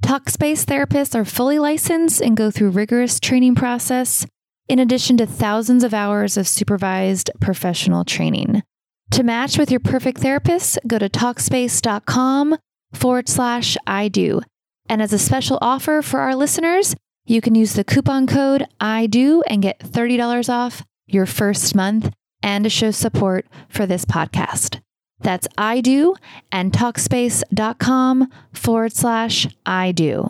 Talkspace 0.04 0.66
therapists 0.66 1.16
are 1.16 1.26
fully 1.26 1.60
licensed 1.60 2.22
and 2.22 2.36
go 2.36 2.50
through 2.50 2.72
rigorous 2.72 3.20
training 3.20 3.56
process 3.56 4.26
in 4.68 4.80
addition 4.80 5.18
to 5.18 5.26
thousands 5.26 5.84
of 5.84 5.94
hours 5.94 6.38
of 6.38 6.48
supervised 6.48 7.30
professional 7.40 8.04
training. 8.04 8.64
To 9.12 9.24
match 9.24 9.58
with 9.58 9.70
your 9.70 9.82
perfect 9.82 10.22
therapist, 10.22 10.80
go 10.88 10.98
to 10.98 11.10
talkspace.com 11.10 12.58
forward 12.94 13.30
slash 13.30 13.78
I 13.86 14.08
do. 14.08 14.42
And 14.88 15.02
as 15.02 15.14
a 15.14 15.20
special 15.20 15.58
offer 15.62 16.02
for 16.02 16.22
our 16.22 16.36
listeners, 16.36 16.96
you 17.32 17.42
can 17.42 17.56
use 17.56 17.74
the 17.74 17.84
coupon 17.84 18.28
code 18.28 18.68
I 18.80 19.08
do 19.08 19.42
and 19.48 19.62
get 19.62 19.80
$30 19.80 20.50
off 20.50 20.84
your 21.08 21.26
first 21.26 21.74
month 21.76 22.12
and 22.44 22.66
to 22.66 22.70
show 22.70 22.92
support 22.92 23.46
for 23.70 23.86
this 23.86 24.04
podcast. 24.06 24.82
That's 25.22 25.48
I 25.58 25.82
do 25.82 26.16
and 26.52 26.74
talkspace.com 26.74 28.30
forward 28.52 28.94
slash 28.94 29.48
I 29.66 29.92
do. 29.94 30.30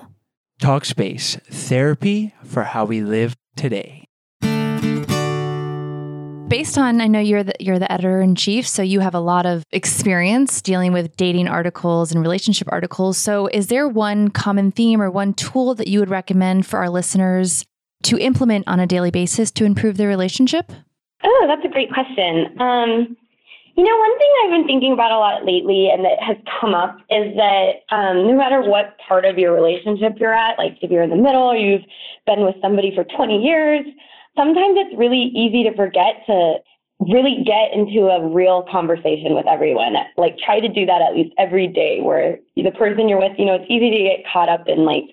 Talkspace, 0.61 1.41
therapy 1.47 2.35
for 2.43 2.63
how 2.63 2.85
we 2.85 3.01
live 3.01 3.35
today. 3.55 4.00
Based 6.51 6.77
on, 6.77 6.99
I 6.99 7.07
know 7.07 7.21
you're 7.21 7.43
the, 7.43 7.53
you're 7.61 7.79
the 7.79 7.89
editor 7.89 8.19
in 8.19 8.35
chief, 8.35 8.67
so 8.67 8.81
you 8.81 8.99
have 8.99 9.15
a 9.15 9.21
lot 9.21 9.45
of 9.45 9.63
experience 9.71 10.61
dealing 10.61 10.91
with 10.91 11.15
dating 11.15 11.47
articles 11.47 12.11
and 12.11 12.21
relationship 12.21 12.67
articles. 12.69 13.17
So, 13.17 13.47
is 13.47 13.67
there 13.67 13.87
one 13.87 14.27
common 14.31 14.73
theme 14.73 15.01
or 15.01 15.09
one 15.09 15.33
tool 15.33 15.75
that 15.75 15.87
you 15.87 15.99
would 16.01 16.09
recommend 16.09 16.65
for 16.65 16.79
our 16.79 16.89
listeners 16.89 17.65
to 18.03 18.17
implement 18.17 18.67
on 18.67 18.81
a 18.81 18.85
daily 18.85 19.11
basis 19.11 19.49
to 19.51 19.63
improve 19.63 19.95
their 19.95 20.09
relationship? 20.09 20.73
Oh, 21.23 21.45
that's 21.47 21.63
a 21.63 21.69
great 21.69 21.89
question. 21.89 22.47
Um, 22.59 23.15
you 23.77 23.85
know, 23.85 23.97
one 23.97 24.17
thing 24.17 24.29
I've 24.43 24.51
been 24.51 24.67
thinking 24.67 24.91
about 24.91 25.13
a 25.13 25.19
lot 25.19 25.45
lately 25.45 25.89
and 25.89 26.03
that 26.03 26.21
has 26.21 26.35
come 26.59 26.75
up 26.75 26.97
is 27.09 27.33
that 27.37 27.95
um, 27.95 28.27
no 28.27 28.35
matter 28.35 28.61
what 28.61 28.97
part 29.07 29.23
of 29.23 29.37
your 29.37 29.53
relationship 29.53 30.19
you're 30.19 30.33
at, 30.33 30.57
like 30.57 30.73
if 30.81 30.91
you're 30.91 31.03
in 31.03 31.11
the 31.11 31.15
middle 31.15 31.43
or 31.43 31.55
you've 31.55 31.85
been 32.25 32.43
with 32.43 32.55
somebody 32.61 32.93
for 32.93 33.05
20 33.05 33.37
years, 33.37 33.85
sometimes 34.35 34.77
it's 34.77 34.97
really 34.97 35.31
easy 35.35 35.63
to 35.63 35.75
forget 35.75 36.23
to 36.27 36.55
really 36.99 37.43
get 37.43 37.73
into 37.73 38.07
a 38.09 38.27
real 38.27 38.63
conversation 38.71 39.33
with 39.33 39.47
everyone. 39.47 39.95
Like 40.17 40.37
try 40.37 40.59
to 40.59 40.69
do 40.69 40.85
that 40.85 41.01
at 41.01 41.15
least 41.15 41.33
every 41.37 41.67
day 41.67 41.99
where 42.01 42.37
the 42.55 42.71
person 42.71 43.09
you're 43.09 43.19
with, 43.19 43.33
you 43.37 43.45
know, 43.45 43.55
it's 43.55 43.65
easy 43.69 43.89
to 43.89 44.03
get 44.03 44.31
caught 44.31 44.49
up 44.49 44.67
in 44.67 44.85
like 44.85 45.05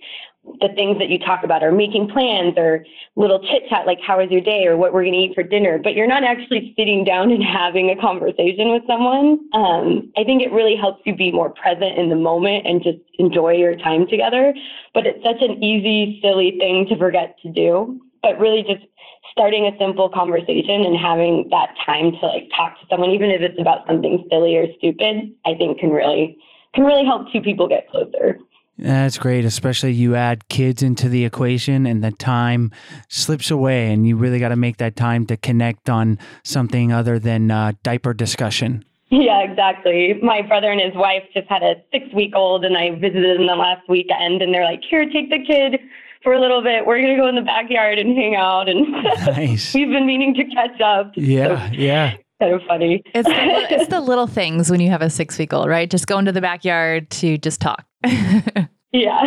the 0.61 0.69
things 0.75 0.99
that 0.99 1.09
you 1.09 1.19
talk 1.19 1.45
about 1.45 1.63
or 1.63 1.73
making 1.73 2.09
plans 2.09 2.55
or 2.57 2.85
little 3.17 3.41
chit 3.41 3.69
chat 3.69 3.87
like 3.87 3.99
how 4.01 4.19
was 4.19 4.31
your 4.31 4.41
day 4.41 4.67
or 4.67 4.77
what 4.77 4.93
we're 4.93 5.03
going 5.03 5.13
to 5.13 5.19
eat 5.19 5.35
for 5.35 5.43
dinner 5.43 5.79
but 5.79 5.95
you're 5.95 6.07
not 6.07 6.25
actually 6.25 6.73
sitting 6.77 7.05
down 7.05 7.31
and 7.31 7.43
having 7.59 7.91
a 7.91 8.01
conversation 8.01 8.71
with 8.71 8.83
someone 8.87 9.39
um, 9.53 10.11
i 10.17 10.25
think 10.25 10.43
it 10.43 10.53
really 10.53 10.77
helps 10.77 11.03
you 11.05 11.15
be 11.15 11.31
more 11.33 11.51
present 11.51 11.99
in 11.99 12.09
the 12.09 12.17
moment 12.17 12.67
and 12.67 12.83
just 12.83 12.99
enjoy 13.19 13.53
your 13.53 13.77
time 13.77 14.07
together 14.07 14.55
but 14.95 15.07
it's 15.07 15.23
such 15.23 15.43
an 15.43 15.63
easy 15.63 16.19
silly 16.23 16.57
thing 16.59 16.87
to 16.87 16.97
forget 16.97 17.37
to 17.43 17.51
do 17.51 18.01
but 18.23 18.39
really 18.39 18.63
just 18.63 18.85
starting 19.33 19.67
a 19.67 19.77
simple 19.79 20.09
conversation 20.09 20.85
and 20.85 20.97
having 20.97 21.49
that 21.51 21.75
time 21.85 22.13
to 22.13 22.27
like 22.27 22.49
talk 22.57 22.79
to 22.81 22.87
someone 22.91 23.11
even 23.11 23.31
if 23.31 23.41
it's 23.41 23.61
about 23.61 23.87
something 23.87 24.27
silly 24.31 24.57
or 24.57 24.67
stupid 24.79 25.33
i 25.47 25.55
think 25.55 25.79
can 25.79 25.91
really 25.91 26.37
can 26.75 26.85
really 26.85 27.05
help 27.05 27.31
two 27.33 27.41
people 27.41 27.69
get 27.69 27.89
closer 27.91 28.39
that's 28.81 29.19
great, 29.19 29.45
especially 29.45 29.93
you 29.93 30.15
add 30.15 30.49
kids 30.49 30.85
into 30.85 31.09
the 31.09 31.25
equation 31.25 31.85
and 31.85 32.05
the 32.05 32.13
time 32.13 32.71
slips 33.09 33.51
away, 33.51 33.93
and 33.93 34.07
you 34.07 34.17
really 34.17 34.39
got 34.39 34.51
to 34.51 34.57
make 34.57 34.77
that 34.77 34.95
time 34.95 35.27
to 35.27 35.37
connect 35.37 35.91
on 35.91 36.17
something 36.45 36.93
other 36.93 37.19
than 37.19 37.51
uh, 37.51 37.73
diaper 37.83 38.15
discussion. 38.15 38.85
Yeah, 39.11 39.41
exactly. 39.41 40.15
My 40.23 40.43
brother 40.43 40.71
and 40.71 40.81
his 40.81 40.95
wife 40.95 41.25
just 41.35 41.49
had 41.49 41.65
a 41.65 41.75
six 41.91 42.07
week 42.15 42.37
old, 42.37 42.65
and 42.65 42.77
I 42.77 42.91
visited 42.91 43.41
them 43.41 43.49
the 43.49 43.57
last 43.57 43.89
weekend, 43.89 44.43
and 44.43 44.55
they're 44.55 44.65
like, 44.65 44.83
Here, 44.89 45.05
take 45.11 45.31
the 45.31 45.45
kid 45.45 45.81
for 46.23 46.33
a 46.33 46.41
little 46.41 46.63
bit. 46.63 46.87
We're 46.87 47.01
going 47.01 47.17
to 47.17 47.23
go 47.23 47.29
in 47.29 47.35
the 47.35 47.43
backyard 47.43 47.99
and 47.99 48.17
hang 48.17 48.35
out. 48.35 48.69
And 48.69 48.91
nice. 49.27 49.75
we've 49.75 49.89
been 49.89 50.07
meaning 50.07 50.35
to 50.35 50.45
catch 50.45 50.81
up. 50.81 51.13
Yeah, 51.17 51.71
so, 51.71 51.75
yeah 51.75 52.17
kind 52.41 52.55
of 52.55 52.63
funny. 52.67 53.03
It's 53.15 53.29
the, 53.29 53.35
it's 53.75 53.89
the 53.89 54.01
little 54.01 54.27
things 54.27 54.71
when 54.71 54.81
you 54.81 54.91
have 54.91 55.03
a 55.03 55.11
six 55.11 55.39
week 55.39 55.53
old, 55.53 55.69
right? 55.69 55.91
Just 55.91 56.07
go 56.07 56.19
into 56.19 56.33
the 56.33 56.41
backyard 56.41 57.11
to 57.11 57.39
just 57.39 57.61
talk. 57.61 57.85
yeah. 58.93 59.23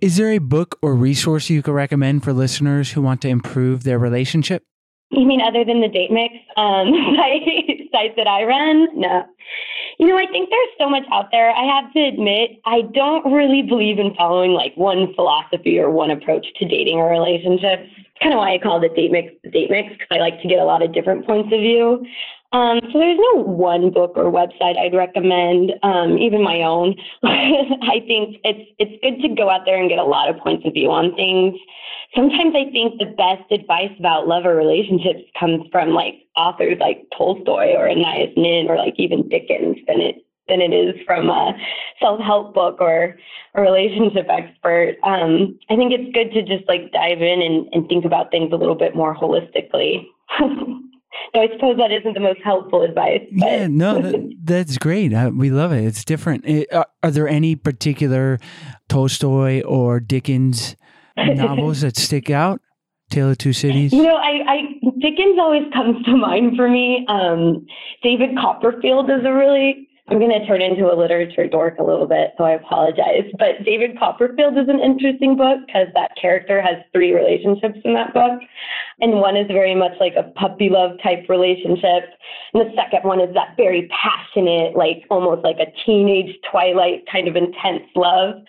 Is 0.00 0.16
there 0.16 0.30
a 0.30 0.38
book 0.38 0.78
or 0.80 0.94
resource 0.94 1.50
you 1.50 1.62
could 1.62 1.74
recommend 1.74 2.22
for 2.22 2.32
listeners 2.32 2.92
who 2.92 3.02
want 3.02 3.20
to 3.22 3.28
improve 3.28 3.82
their 3.82 3.98
relationship? 3.98 4.64
You 5.10 5.26
mean 5.26 5.40
other 5.40 5.64
than 5.64 5.80
the 5.80 5.88
date 5.88 6.10
mix 6.10 6.34
um, 6.56 6.92
site, 7.16 7.88
site 7.92 8.16
that 8.16 8.26
I 8.26 8.44
run? 8.44 8.88
No. 8.94 9.24
You 9.98 10.06
know, 10.06 10.16
I 10.16 10.26
think 10.26 10.48
there's 10.48 10.68
so 10.78 10.88
much 10.88 11.02
out 11.12 11.30
there. 11.32 11.50
I 11.50 11.64
have 11.64 11.92
to 11.92 12.00
admit, 12.00 12.60
I 12.64 12.82
don't 12.82 13.32
really 13.32 13.62
believe 13.62 13.98
in 13.98 14.14
following 14.14 14.52
like 14.52 14.76
one 14.76 15.12
philosophy 15.14 15.78
or 15.78 15.90
one 15.90 16.12
approach 16.12 16.46
to 16.56 16.68
dating 16.68 16.98
or 16.98 17.10
relationships. 17.10 17.82
It's 17.96 18.22
kind 18.22 18.32
of 18.32 18.38
why 18.38 18.54
I 18.54 18.58
call 18.58 18.82
it 18.82 18.94
date 18.94 19.10
mix 19.10 19.32
the 19.42 19.50
date 19.50 19.70
mix 19.70 19.92
because 19.92 20.06
I 20.12 20.18
like 20.18 20.40
to 20.42 20.48
get 20.48 20.60
a 20.60 20.64
lot 20.64 20.82
of 20.82 20.94
different 20.94 21.26
points 21.26 21.52
of 21.52 21.58
view. 21.58 22.06
Um, 22.52 22.80
so 22.92 22.98
there's 22.98 23.18
no 23.34 23.42
one 23.42 23.90
book 23.90 24.12
or 24.14 24.32
website 24.32 24.78
I'd 24.78 24.94
recommend, 24.94 25.72
um, 25.82 26.16
even 26.16 26.42
my 26.42 26.62
own. 26.62 26.94
I 27.22 28.02
think 28.06 28.38
it's 28.44 28.70
it's 28.78 29.02
good 29.02 29.20
to 29.28 29.34
go 29.34 29.50
out 29.50 29.66
there 29.66 29.78
and 29.78 29.88
get 29.88 29.98
a 29.98 30.04
lot 30.04 30.30
of 30.30 30.38
points 30.38 30.64
of 30.64 30.72
view 30.74 30.90
on 30.90 31.14
things. 31.14 31.58
Sometimes 32.14 32.54
I 32.56 32.70
think 32.70 32.98
the 32.98 33.14
best 33.16 33.50
advice 33.52 33.92
about 33.98 34.26
love 34.26 34.46
or 34.46 34.56
relationships 34.56 35.28
comes 35.38 35.66
from 35.70 35.90
like 35.90 36.14
authors 36.36 36.78
like 36.80 37.06
Tolstoy 37.16 37.74
or 37.74 37.88
Anais 37.88 38.32
Nin 38.36 38.66
or 38.68 38.76
like 38.76 38.94
even 38.96 39.28
Dickens 39.28 39.76
than 39.86 40.00
it 40.00 40.24
than 40.48 40.62
it 40.62 40.72
is 40.72 40.94
from 41.06 41.28
a 41.28 41.52
self-help 42.00 42.54
book 42.54 42.80
or 42.80 43.18
a 43.54 43.60
relationship 43.60 44.26
expert. 44.30 44.96
Um, 45.02 45.58
I 45.68 45.76
think 45.76 45.92
it's 45.92 46.10
good 46.14 46.32
to 46.32 46.42
just 46.42 46.66
like 46.68 46.90
dive 46.92 47.20
in 47.20 47.42
and, 47.42 47.68
and 47.72 47.86
think 47.88 48.06
about 48.06 48.30
things 48.30 48.50
a 48.52 48.56
little 48.56 48.74
bit 48.74 48.96
more 48.96 49.14
holistically. 49.14 50.06
So 51.34 51.40
I 51.40 51.48
suppose 51.52 51.76
that 51.78 51.90
isn't 51.90 52.14
the 52.14 52.20
most 52.20 52.40
helpful 52.44 52.82
advice. 52.82 53.22
But. 53.32 53.50
Yeah, 53.50 53.66
no, 53.66 54.00
that, 54.00 54.36
that's 54.44 54.78
great. 54.78 55.12
Uh, 55.12 55.30
we 55.34 55.50
love 55.50 55.72
it. 55.72 55.84
It's 55.84 56.04
different. 56.04 56.46
It, 56.46 56.72
are, 56.72 56.86
are, 57.02 57.10
there 57.10 57.28
any 57.28 57.54
particular 57.56 58.38
Tolstoy 58.88 59.62
or 59.62 60.00
Dickens 60.00 60.76
novels 61.34 61.80
that 61.82 61.96
stick 61.96 62.30
out? 62.30 62.60
Tale 63.10 63.30
of 63.30 63.38
Two 63.38 63.52
Cities. 63.52 63.92
You 63.92 64.02
know, 64.02 64.16
I, 64.16 64.42
I 64.46 64.58
Dickens 65.00 65.38
always 65.40 65.64
comes 65.72 66.04
to 66.04 66.16
mind 66.16 66.56
for 66.56 66.68
me. 66.68 67.06
Um, 67.08 67.66
David 68.02 68.36
Copperfield 68.38 69.10
is 69.10 69.24
a 69.24 69.32
really 69.32 69.87
I'm 70.10 70.18
going 70.18 70.30
to 70.30 70.46
turn 70.46 70.62
into 70.62 70.90
a 70.90 70.96
literature 70.96 71.46
dork 71.46 71.78
a 71.78 71.82
little 71.82 72.06
bit, 72.06 72.32
so 72.38 72.44
I 72.44 72.52
apologize. 72.52 73.30
But 73.38 73.62
David 73.64 73.98
Copperfield 73.98 74.56
is 74.56 74.68
an 74.68 74.80
interesting 74.80 75.36
book 75.36 75.58
because 75.66 75.88
that 75.94 76.12
character 76.18 76.62
has 76.62 76.76
three 76.92 77.12
relationships 77.12 77.78
in 77.84 77.92
that 77.92 78.14
book. 78.14 78.40
And 79.00 79.20
one 79.20 79.36
is 79.36 79.46
very 79.48 79.74
much 79.74 79.92
like 80.00 80.14
a 80.16 80.30
puppy 80.30 80.70
love 80.70 80.92
type 81.02 81.28
relationship. 81.28 82.04
And 82.54 82.64
the 82.64 82.74
second 82.74 83.04
one 83.04 83.20
is 83.20 83.34
that 83.34 83.54
very 83.58 83.90
passionate, 83.92 84.74
like 84.76 85.04
almost 85.10 85.44
like 85.44 85.58
a 85.58 85.70
teenage 85.84 86.34
Twilight 86.50 87.04
kind 87.12 87.28
of 87.28 87.36
intense 87.36 87.84
love. 87.94 88.42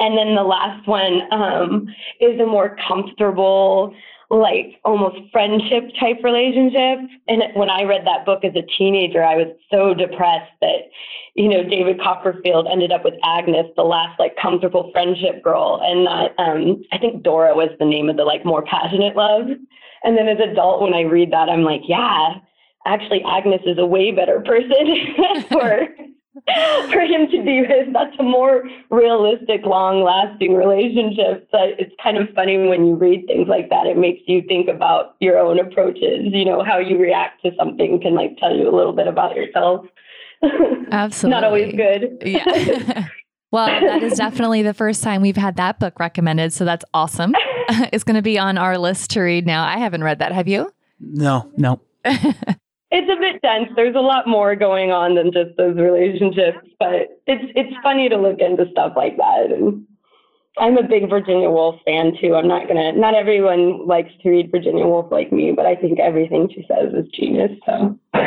And 0.00 0.18
then 0.18 0.34
the 0.34 0.42
last 0.42 0.86
one 0.88 1.22
um, 1.30 1.86
is 2.20 2.40
a 2.40 2.46
more 2.46 2.76
comfortable, 2.88 3.94
like 4.30 4.80
almost 4.84 5.16
friendship 5.32 5.84
type 6.00 6.18
relationship. 6.22 6.98
And 7.28 7.42
when 7.54 7.70
I 7.70 7.82
read 7.82 8.06
that 8.06 8.24
book 8.24 8.44
as 8.44 8.54
a 8.56 8.66
teenager, 8.78 9.22
I 9.22 9.36
was 9.36 9.48
so 9.70 9.94
depressed 9.94 10.52
that, 10.60 10.90
you 11.34 11.48
know, 11.48 11.62
David 11.62 12.00
Copperfield 12.00 12.66
ended 12.70 12.92
up 12.92 13.04
with 13.04 13.14
Agnes, 13.22 13.66
the 13.76 13.82
last 13.82 14.18
like 14.18 14.36
comfortable 14.40 14.90
friendship 14.92 15.42
girl. 15.42 15.80
And 15.82 16.04
not, 16.04 16.30
um, 16.38 16.82
I 16.92 16.98
think 16.98 17.22
Dora 17.22 17.54
was 17.54 17.70
the 17.78 17.84
name 17.84 18.08
of 18.08 18.16
the 18.16 18.24
like 18.24 18.44
more 18.44 18.64
passionate 18.64 19.16
love. 19.16 19.46
And 20.02 20.18
then 20.18 20.28
as 20.28 20.38
adult, 20.40 20.82
when 20.82 20.94
I 20.94 21.02
read 21.02 21.32
that, 21.32 21.48
I'm 21.48 21.62
like, 21.62 21.82
yeah, 21.86 22.34
actually 22.86 23.22
Agnes 23.24 23.62
is 23.66 23.78
a 23.78 23.86
way 23.86 24.10
better 24.10 24.40
person 24.40 25.46
for 25.50 25.88
for 26.90 27.00
him 27.00 27.28
to 27.30 27.42
be 27.44 27.60
with. 27.62 27.92
That's 27.92 28.16
a 28.18 28.22
more 28.22 28.64
realistic, 28.90 29.64
long 29.64 30.02
lasting 30.02 30.54
relationship. 30.54 31.48
So 31.50 31.58
it's 31.78 31.94
kind 32.02 32.16
of 32.16 32.28
funny 32.34 32.58
when 32.58 32.86
you 32.86 32.96
read 32.96 33.26
things 33.26 33.48
like 33.48 33.70
that. 33.70 33.86
It 33.86 33.96
makes 33.96 34.22
you 34.26 34.42
think 34.48 34.68
about 34.68 35.14
your 35.20 35.38
own 35.38 35.60
approaches. 35.60 36.26
You 36.32 36.44
know, 36.44 36.64
how 36.64 36.78
you 36.78 36.98
react 36.98 37.42
to 37.44 37.52
something 37.56 38.00
can 38.00 38.14
like 38.14 38.36
tell 38.38 38.54
you 38.54 38.68
a 38.68 38.74
little 38.74 38.92
bit 38.92 39.06
about 39.06 39.36
yourself. 39.36 39.86
Absolutely. 40.90 41.30
Not 41.40 41.44
always 41.44 41.74
good. 41.74 42.18
Yeah. 42.24 43.08
well, 43.52 43.66
that 43.66 44.02
is 44.02 44.18
definitely 44.18 44.62
the 44.62 44.74
first 44.74 45.04
time 45.04 45.22
we've 45.22 45.36
had 45.36 45.56
that 45.56 45.78
book 45.78 46.00
recommended. 46.00 46.52
So 46.52 46.64
that's 46.64 46.84
awesome. 46.92 47.32
it's 47.92 48.04
going 48.04 48.16
to 48.16 48.22
be 48.22 48.38
on 48.38 48.58
our 48.58 48.76
list 48.76 49.10
to 49.10 49.20
read 49.20 49.46
now. 49.46 49.64
I 49.64 49.78
haven't 49.78 50.02
read 50.02 50.18
that. 50.18 50.32
Have 50.32 50.48
you? 50.48 50.72
No, 50.98 51.50
no 51.56 51.80
it's 52.90 53.10
a 53.10 53.20
bit 53.20 53.42
dense. 53.42 53.68
There's 53.76 53.96
a 53.96 54.00
lot 54.00 54.26
more 54.26 54.54
going 54.54 54.90
on 54.90 55.14
than 55.14 55.32
just 55.32 55.56
those 55.56 55.76
relationships, 55.76 56.66
but 56.78 57.20
it's 57.26 57.44
it's 57.56 57.74
funny 57.82 58.08
to 58.08 58.16
look 58.16 58.38
into 58.38 58.70
stuff 58.70 58.92
like 58.96 59.16
that. 59.16 59.50
And 59.50 59.86
I'm 60.58 60.78
a 60.78 60.86
big 60.86 61.08
Virginia 61.10 61.50
Woolf 61.50 61.80
fan 61.84 62.12
too. 62.20 62.34
I'm 62.34 62.46
not 62.46 62.68
gonna. 62.68 62.92
Not 62.92 63.14
everyone 63.14 63.86
likes 63.86 64.10
to 64.22 64.30
read 64.30 64.50
Virginia 64.52 64.86
Woolf 64.86 65.10
like 65.10 65.32
me, 65.32 65.52
but 65.52 65.66
I 65.66 65.74
think 65.74 65.98
everything 65.98 66.48
she 66.54 66.64
says 66.68 66.92
is 66.94 67.10
genius. 67.12 67.50
So. 67.66 67.98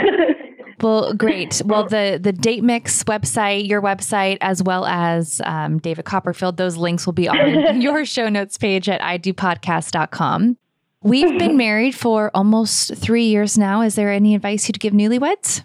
well, 0.81 1.13
great. 1.13 1.61
Well, 1.63 1.87
the 1.87 2.19
the 2.21 2.33
Date 2.33 2.63
Mix 2.63 3.03
website, 3.05 3.67
your 3.67 3.81
website, 3.81 4.37
as 4.41 4.61
well 4.61 4.85
as 4.85 5.41
um, 5.45 5.77
David 5.79 6.03
Copperfield, 6.03 6.57
those 6.57 6.75
links 6.75 7.05
will 7.05 7.13
be 7.13 7.29
on 7.29 7.81
your 7.81 8.03
show 8.03 8.27
notes 8.27 8.57
page 8.57 8.89
at 8.89 8.99
idopodcast.com. 8.99 10.57
We've 11.03 11.37
been 11.37 11.57
married 11.65 11.95
for 11.95 12.31
almost 12.33 12.95
three 12.95 13.25
years 13.25 13.57
now. 13.57 13.81
Is 13.81 13.95
there 13.95 14.11
any 14.11 14.35
advice 14.35 14.67
you'd 14.67 14.79
give 14.79 14.93
newlyweds? 14.93 15.63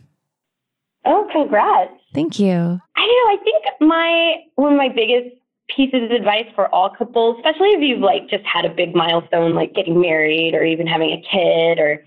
Oh, 1.05 1.27
congrats. 1.33 1.93
Thank 2.15 2.39
you. 2.39 2.51
I 2.51 3.07
know. 3.07 3.27
I 3.31 3.37
think 3.43 3.65
my 3.81 4.35
one 4.57 4.73
of 4.73 4.79
my 4.79 4.89
biggest 4.89 5.37
pieces 5.75 6.05
of 6.05 6.11
advice 6.11 6.47
for 6.55 6.73
all 6.75 6.91
couples, 6.91 7.37
especially 7.39 7.71
if 7.71 7.81
you've 7.81 8.01
like 8.01 8.29
just 8.29 8.45
had 8.45 8.65
a 8.65 8.69
big 8.75 8.95
milestone 8.95 9.55
like 9.55 9.75
getting 9.75 10.01
married 10.01 10.55
or 10.55 10.65
even 10.65 10.87
having 10.87 11.11
a 11.11 11.23
kid 11.31 11.79
or 11.79 12.05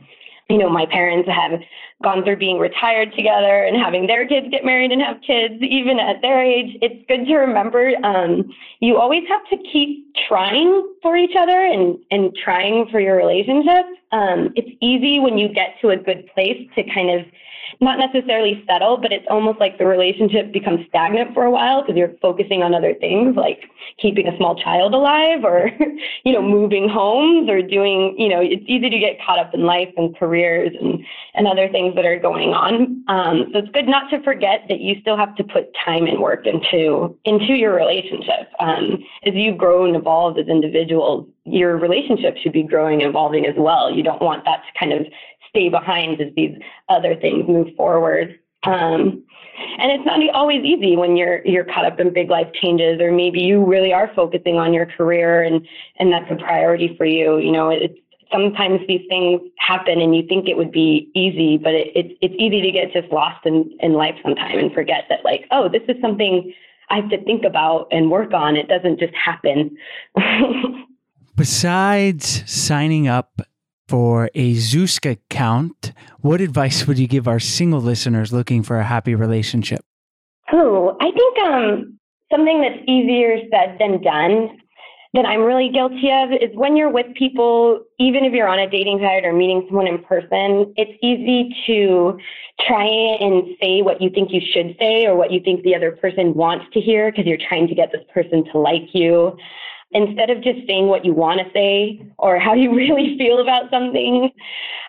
you 0.50 0.58
know, 0.58 0.70
my 0.70 0.86
parents 0.86 1.28
have 1.28 1.60
gone 2.04 2.24
through 2.24 2.36
being 2.36 2.60
retired 2.60 3.14
together 3.16 3.64
and 3.64 3.78
having 3.78 4.06
their 4.06 4.28
kids 4.28 4.48
get 4.52 4.66
married 4.66 4.92
and 4.92 5.02
have 5.02 5.22
kids, 5.26 5.56
even 5.62 6.00
at 6.00 6.22
their 6.22 6.44
age, 6.44 6.78
it's 6.82 7.06
good 7.08 7.26
to 7.26 7.36
remember 7.36 7.94
um, 8.04 8.52
you 8.80 8.98
always 8.98 9.24
have 9.30 9.48
to 9.50 9.58
keep 9.72 10.14
trying 10.28 10.94
for 11.02 11.16
each 11.16 11.36
other 11.38 11.66
and, 11.66 11.98
and 12.12 12.36
trying 12.36 12.88
for 12.92 13.00
your 13.00 13.16
relationship. 13.16 13.86
Um, 14.12 14.52
it's 14.56 14.78
easy 14.82 15.20
when 15.20 15.38
you 15.38 15.48
get 15.48 15.76
to 15.82 15.90
a 15.90 15.98
good 15.98 16.28
place 16.34 16.68
to 16.76 16.84
kind 16.84 17.10
of 17.10 17.26
not 17.82 18.00
necessarily 18.00 18.64
settle, 18.68 18.98
but 18.98 19.12
it's 19.12 19.26
almost 19.30 19.60
like 19.60 19.78
the 19.78 19.86
relationship 19.86 20.52
becomes 20.52 20.86
stagnant 20.88 21.34
for 21.34 21.44
a 21.44 21.52
while 21.52 21.82
because 21.82 21.96
you're 21.96 22.14
focusing 22.22 22.64
on 22.64 22.74
other 22.74 22.94
things 22.94 23.36
like 23.36 23.62
keeping 24.00 24.28
a 24.28 24.38
small 24.38 24.56
child 24.56 24.94
alive 24.94 25.44
or, 25.44 25.72
you 26.24 26.34
know, 26.34 26.42
moving 26.42 26.90
homes 26.90 27.50
or 27.50 27.62
doing, 27.62 28.16
you 28.18 28.30
know, 28.30 28.40
it's 28.42 28.64
easy 28.68 28.90
to 28.90 29.00
get 29.00 29.18
caught 29.26 29.40
up 29.40 29.54
in 29.54 29.64
life 29.64 29.90
and 29.98 30.18
careers 30.18 30.72
and, 30.80 31.04
and 31.34 31.48
other 31.48 31.70
things 31.70 31.96
that 31.96 32.06
are 32.06 32.20
going 32.20 32.50
on. 32.50 33.04
Um, 33.08 33.50
so 33.52 33.60
it's 33.60 33.70
good 33.72 33.88
not 33.88 34.10
to 34.10 34.22
forget 34.24 34.66
that 34.70 34.80
you 34.80 34.96
still 35.02 35.18
have 35.18 35.36
to 35.36 35.44
put 35.44 35.76
time 35.84 36.06
and 36.06 36.20
work 36.20 36.46
into, 36.46 37.18
into 37.26 37.54
your 37.54 37.76
relationship. 37.76 38.50
Um, 38.60 39.04
as 39.26 39.34
you 39.34 39.54
grow 39.56 39.86
and 39.86 39.96
evolve 39.96 40.38
as 40.38 40.48
individuals, 40.48 41.28
your 41.46 41.78
relationship 41.78 42.38
should 42.38 42.54
be 42.54 42.64
growing 42.64 43.02
and 43.02 43.10
evolving 43.10 43.46
as 43.46 43.54
well. 43.56 43.94
You 43.94 44.02
don't 44.02 44.22
want 44.22 44.44
that 44.46 44.64
to 44.66 44.80
kind 44.80 44.94
of 44.94 45.06
stay 45.56 45.70
behind 45.70 46.20
as 46.20 46.34
these 46.36 46.58
other 46.90 47.16
things 47.16 47.48
move 47.48 47.68
forward. 47.78 48.38
Um, 48.64 49.24
and 49.80 49.92
it's 49.92 50.06
not 50.06 50.20
always 50.34 50.66
easy 50.66 50.98
when 50.98 51.16
you're 51.16 51.46
you're 51.46 51.64
caught 51.64 51.86
up 51.86 52.00
in 52.00 52.12
big 52.12 52.30
life 52.30 52.52
changes, 52.62 53.00
or 53.00 53.12
maybe 53.12 53.40
you 53.40 53.64
really 53.64 53.94
are 53.94 54.12
focusing 54.14 54.58
on 54.58 54.74
your 54.74 54.86
career 54.86 55.44
and 55.44 55.66
and 55.98 56.12
that's 56.12 56.30
a 56.30 56.36
priority 56.36 56.96
for 56.98 57.06
you. 57.06 57.38
You 57.38 57.52
know, 57.52 57.70
it's 57.70 57.98
sometimes 58.32 58.82
these 58.88 59.06
things 59.08 59.40
happen 59.60 60.02
and 60.02 60.16
you 60.16 60.24
think 60.28 60.50
it 60.50 60.58
would 60.58 60.72
be 60.72 61.10
easy, 61.16 61.58
but 61.58 61.74
it, 61.74 61.88
it's 61.96 62.14
it's 62.22 62.36
easy 62.38 62.62
to 62.62 62.72
get 62.72 62.92
just 62.92 63.12
lost 63.14 63.46
in 63.46 63.72
in 63.80 63.94
life 63.94 64.16
sometimes 64.24 64.56
and 64.58 64.74
forget 64.74 65.06
that 65.10 65.24
like, 65.24 65.46
oh, 65.52 65.70
this 65.70 65.84
is 65.88 65.96
something 66.02 66.54
I 66.90 66.98
have 66.98 67.10
to 67.12 67.24
think 67.24 67.46
about 67.46 67.88
and 67.92 68.12
work 68.12 68.34
on. 68.34 68.58
It 68.58 68.68
doesn't 68.68 69.00
just 69.00 69.14
happen. 69.14 69.78
Besides 71.36 72.44
signing 72.46 73.08
up 73.08 73.42
for 73.88 74.30
a 74.34 74.56
Zoosk 74.56 75.10
account, 75.10 75.92
what 76.20 76.42
advice 76.42 76.88
would 76.88 76.98
you 76.98 77.08
give 77.08 77.28
our 77.28 77.40
single 77.40 77.82
listeners 77.82 78.34
looking 78.34 78.64
for 78.64 78.80
a 78.80 78.84
happy 78.84 79.16
relationship? 79.16 79.82
Oh, 80.52 80.98
I 81.00 81.12
think 81.12 81.40
um, 81.40 82.00
something 82.32 82.62
that's 82.62 82.82
easier 82.88 83.38
said 83.52 83.78
than 83.80 84.02
done 84.02 84.58
that 85.16 85.26
I'm 85.26 85.42
really 85.42 85.70
guilty 85.70 86.12
of 86.12 86.34
is 86.34 86.56
when 86.56 86.76
you're 86.76 86.92
with 86.92 87.06
people, 87.16 87.80
even 88.00 88.26
if 88.26 88.34
you're 88.34 88.50
on 88.50 88.60
a 88.60 88.70
dating 88.70 89.00
site 89.00 89.24
or 89.24 89.32
meeting 89.32 89.64
someone 89.68 89.88
in 89.88 90.04
person, 90.04 90.74
it's 90.76 90.92
easy 91.02 91.56
to 91.68 92.20
try 92.68 92.86
and 92.86 93.56
say 93.62 93.82
what 93.82 94.02
you 94.02 94.10
think 94.10 94.32
you 94.32 94.42
should 94.54 94.76
say 94.78 95.06
or 95.06 95.16
what 95.16 95.32
you 95.32 95.40
think 95.40 95.64
the 95.64 95.74
other 95.74 95.94
person 95.94 96.34
wants 96.34 96.66
to 96.74 96.82
hear 96.82 97.12
because 97.12 97.26
you're 97.26 97.40
trying 97.48 97.68
to 97.68 97.76
get 97.76 97.94
this 97.94 98.04
person 98.14 98.44
to 98.52 98.60
like 98.60 98.94
you 98.94 99.38
instead 99.96 100.30
of 100.30 100.44
just 100.44 100.68
saying 100.68 100.88
what 100.88 101.06
you 101.06 101.14
want 101.14 101.40
to 101.40 101.52
say 101.54 102.06
or 102.20 102.38
how 102.38 102.54
you 102.54 102.76
really 102.76 103.18
feel 103.18 103.40
about 103.40 103.72
something, 103.72 104.30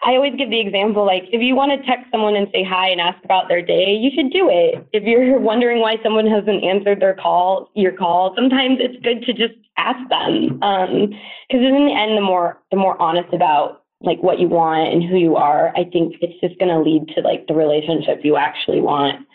I 0.04 0.14
always 0.16 0.34
give 0.36 0.50
the 0.50 0.60
example 0.60 1.06
like 1.06 1.24
if 1.32 1.40
you 1.40 1.54
want 1.54 1.72
to 1.72 1.86
text 1.86 2.10
someone 2.10 2.36
and 2.36 2.48
say 2.52 2.62
hi 2.62 2.90
and 2.90 3.00
ask 3.00 3.24
about 3.24 3.48
their 3.48 3.62
day, 3.62 3.94
you 3.94 4.10
should 4.14 4.32
do 4.32 4.50
it. 4.50 4.86
If 4.92 5.04
you're 5.04 5.38
wondering 5.50 5.80
why 5.80 5.96
someone 6.02 6.26
hasn't 6.26 6.64
answered 6.64 7.00
their 7.00 7.14
call, 7.14 7.70
your 7.74 7.92
call, 7.92 8.34
sometimes 8.34 8.78
it's 8.80 9.02
good 9.02 9.22
to 9.22 9.32
just 9.32 9.54
ask 9.78 9.98
them. 10.10 10.58
Because 10.58 11.62
um, 11.62 11.74
in 11.74 11.86
the 11.86 11.94
end, 11.96 12.16
the 12.16 12.22
more 12.22 12.60
the 12.70 12.76
more 12.76 13.00
honest 13.00 13.32
about 13.32 13.82
like 14.00 14.22
what 14.22 14.38
you 14.38 14.48
want 14.48 14.92
and 14.92 15.02
who 15.02 15.16
you 15.16 15.36
are, 15.36 15.70
I 15.70 15.84
think 15.84 16.16
it's 16.20 16.38
just 16.40 16.58
going 16.58 16.68
to 16.68 16.78
lead 16.78 17.08
to 17.14 17.22
like 17.22 17.46
the 17.46 17.54
relationship 17.54 18.20
you 18.22 18.36
actually 18.36 18.80
want. 18.80 19.25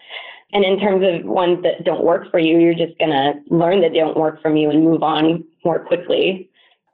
And 0.54 0.66
in 0.66 0.80
terms 0.80 1.04
of 1.06 1.26
ones 1.26 1.64
that 1.64 1.84
don't 1.86 2.04
work 2.04 2.30
for 2.30 2.40
you, 2.40 2.60
you're 2.60 2.74
just 2.74 2.98
going 2.98 3.12
to 3.12 3.34
learn 3.50 3.82
that 3.82 3.92
they 3.92 4.00
don't 4.00 4.18
work 4.18 4.42
for 4.42 4.56
you 4.56 4.70
and 4.70 4.84
move 4.84 5.04
on 5.04 5.44
more 5.64 5.80
quickly. 5.80 6.50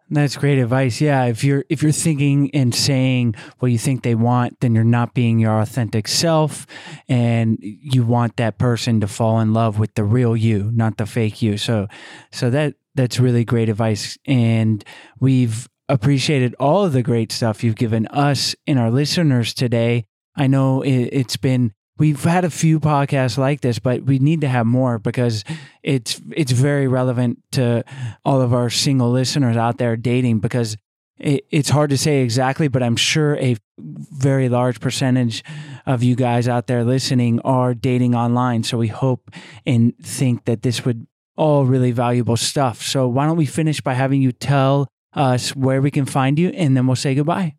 That's 0.09 0.37
great 0.37 0.57
advice. 0.57 1.01
Yeah, 1.01 1.25
if 1.25 1.43
you're 1.43 1.65
if 1.67 1.83
you're 1.83 1.91
thinking 1.91 2.49
and 2.53 2.73
saying 2.73 3.35
what 3.59 3.71
you 3.71 3.77
think 3.77 4.03
they 4.03 4.15
want, 4.15 4.61
then 4.61 4.73
you're 4.73 4.85
not 4.85 5.13
being 5.13 5.37
your 5.37 5.59
authentic 5.59 6.07
self 6.07 6.65
and 7.09 7.57
you 7.61 8.05
want 8.05 8.37
that 8.37 8.57
person 8.57 9.01
to 9.01 9.07
fall 9.07 9.41
in 9.41 9.53
love 9.53 9.79
with 9.79 9.95
the 9.95 10.05
real 10.05 10.37
you, 10.37 10.71
not 10.73 10.97
the 10.97 11.05
fake 11.05 11.41
you. 11.41 11.57
So 11.57 11.87
so 12.31 12.49
that 12.51 12.75
that's 12.95 13.19
really 13.19 13.43
great 13.43 13.67
advice 13.67 14.17
and 14.25 14.83
we've 15.19 15.67
appreciated 15.89 16.55
all 16.59 16.85
of 16.85 16.93
the 16.93 17.03
great 17.03 17.31
stuff 17.31 17.63
you've 17.63 17.75
given 17.75 18.07
us 18.07 18.55
and 18.65 18.79
our 18.79 18.91
listeners 18.91 19.53
today. 19.53 20.05
I 20.35 20.47
know 20.47 20.81
it, 20.83 21.09
it's 21.11 21.37
been 21.37 21.73
we've 21.97 22.23
had 22.23 22.45
a 22.45 22.49
few 22.49 22.79
podcasts 22.79 23.37
like 23.37 23.61
this, 23.61 23.79
but 23.79 24.03
we 24.03 24.19
need 24.19 24.41
to 24.41 24.47
have 24.47 24.65
more 24.65 24.99
because 24.99 25.43
it's 25.83 26.21
it's 26.35 26.51
very 26.51 26.87
relevant 26.87 27.39
to 27.53 27.83
all 28.25 28.41
of 28.41 28.53
our 28.53 28.69
single 28.69 29.11
listeners 29.11 29.57
out 29.57 29.77
there 29.77 29.95
dating 29.95 30.39
because 30.39 30.77
it, 31.17 31.45
it's 31.49 31.69
hard 31.69 31.89
to 31.89 31.97
say 31.97 32.21
exactly, 32.21 32.67
but 32.67 32.83
I'm 32.83 32.95
sure 32.95 33.37
a 33.37 33.57
very 33.79 34.49
large 34.49 34.79
percentage 34.79 35.43
of 35.85 36.03
you 36.03 36.15
guys 36.15 36.47
out 36.47 36.67
there 36.67 36.83
listening 36.83 37.39
are 37.41 37.73
dating 37.73 38.15
online. 38.15 38.63
So 38.63 38.77
we 38.77 38.87
hope 38.87 39.31
and 39.65 39.97
think 39.99 40.45
that 40.45 40.61
this 40.61 40.85
would 40.85 41.07
all 41.35 41.65
really 41.65 41.91
valuable 41.91 42.37
stuff. 42.37 42.81
So 42.81 43.07
why 43.07 43.25
don't 43.25 43.37
we 43.37 43.45
finish 43.45 43.81
by 43.81 43.93
having 43.93 44.21
you 44.21 44.31
tell 44.31 44.87
us 45.13 45.55
where 45.55 45.81
we 45.81 45.91
can 45.91 46.05
find 46.05 46.37
you 46.37 46.49
and 46.49 46.75
then 46.75 46.87
we'll 46.87 46.95
say 46.95 47.15
goodbye. 47.15 47.55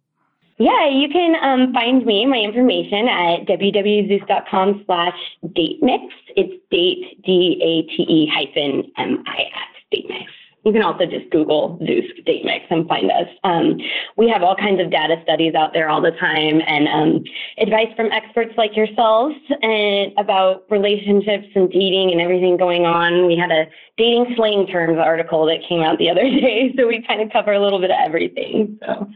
Yeah, 0.59 0.89
you 0.89 1.09
can 1.09 1.37
um, 1.41 1.73
find 1.73 2.05
me, 2.05 2.27
my 2.27 2.39
information 2.39 3.07
at 3.07 3.47
www.zoosk.com 3.47 4.83
slash 4.87 5.19
date 5.55 5.79
mix. 5.83 6.03
It's 6.37 6.53
date, 6.71 7.23
D-A-T-E 7.25 8.31
hyphen 8.35 8.91
M-I-X, 8.97 9.69
date 9.93 10.07
mix. 10.09 10.33
You 10.65 10.73
can 10.73 10.83
also 10.83 11.07
just 11.07 11.31
Google 11.31 11.79
Zoosk 11.81 12.25
date 12.27 12.45
mix 12.45 12.65
and 12.71 12.89
find 12.89 13.09
us. 13.09 13.29
Um, 13.45 13.79
we 14.17 14.29
have 14.29 14.43
all 14.43 14.57
kinds 14.57 14.81
of 14.81 14.91
data 14.91 15.15
studies 15.23 15.55
out 15.55 15.73
there 15.73 15.89
all 15.89 16.03
the 16.03 16.11
time 16.11 16.61
and 16.67 16.89
um, 16.89 17.25
advice 17.59 17.95
from 17.95 18.11
experts 18.11 18.53
like 18.59 18.77
yourselves 18.77 19.37
and 19.63 20.13
about 20.19 20.65
relationships 20.71 21.47
and 21.55 21.71
dating 21.71 22.11
and 22.11 22.21
everything 22.21 22.57
going 22.57 22.85
on. 22.85 23.29
We 23.29 23.37
had 23.37 23.53
a 23.53 23.67
dating 23.97 24.35
slang 24.37 24.67
terms 24.67 24.99
article 24.99 25.47
that 25.47 25.59
came 25.69 25.83
out 25.83 25.99
the 25.99 26.11
other 26.11 26.23
day, 26.29 26.75
so 26.77 26.89
we 26.89 27.01
kind 27.07 27.23
of 27.23 27.31
cover 27.31 27.53
a 27.53 27.63
little 27.63 27.79
bit 27.79 27.93
of 27.93 27.97
everything. 28.05 28.77
So 28.85 29.09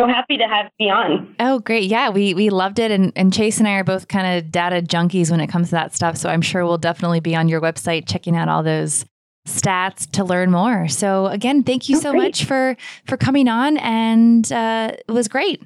so 0.00 0.06
happy 0.06 0.38
to 0.38 0.44
have 0.44 0.70
you 0.78 0.88
on. 0.88 1.34
Oh, 1.40 1.58
great. 1.58 1.84
Yeah, 1.84 2.10
we 2.10 2.32
we 2.34 2.50
loved 2.50 2.78
it. 2.78 2.90
And, 2.90 3.12
and 3.16 3.32
Chase 3.32 3.58
and 3.58 3.68
I 3.68 3.72
are 3.72 3.84
both 3.84 4.08
kind 4.08 4.38
of 4.38 4.50
data 4.50 4.76
junkies 4.76 5.30
when 5.30 5.40
it 5.40 5.48
comes 5.48 5.68
to 5.68 5.72
that 5.72 5.94
stuff. 5.94 6.16
So 6.16 6.30
I'm 6.30 6.42
sure 6.42 6.64
we'll 6.64 6.78
definitely 6.78 7.20
be 7.20 7.36
on 7.36 7.48
your 7.48 7.60
website 7.60 8.08
checking 8.08 8.36
out 8.36 8.48
all 8.48 8.62
those 8.62 9.04
stats 9.46 10.10
to 10.12 10.24
learn 10.24 10.50
more. 10.50 10.88
So 10.88 11.26
again, 11.26 11.62
thank 11.62 11.88
you 11.88 11.96
oh, 11.98 12.00
so 12.00 12.10
great. 12.12 12.22
much 12.22 12.44
for 12.44 12.76
for 13.06 13.16
coming 13.16 13.48
on 13.48 13.76
and 13.78 14.50
uh, 14.52 14.92
it 15.06 15.12
was 15.12 15.28
great. 15.28 15.62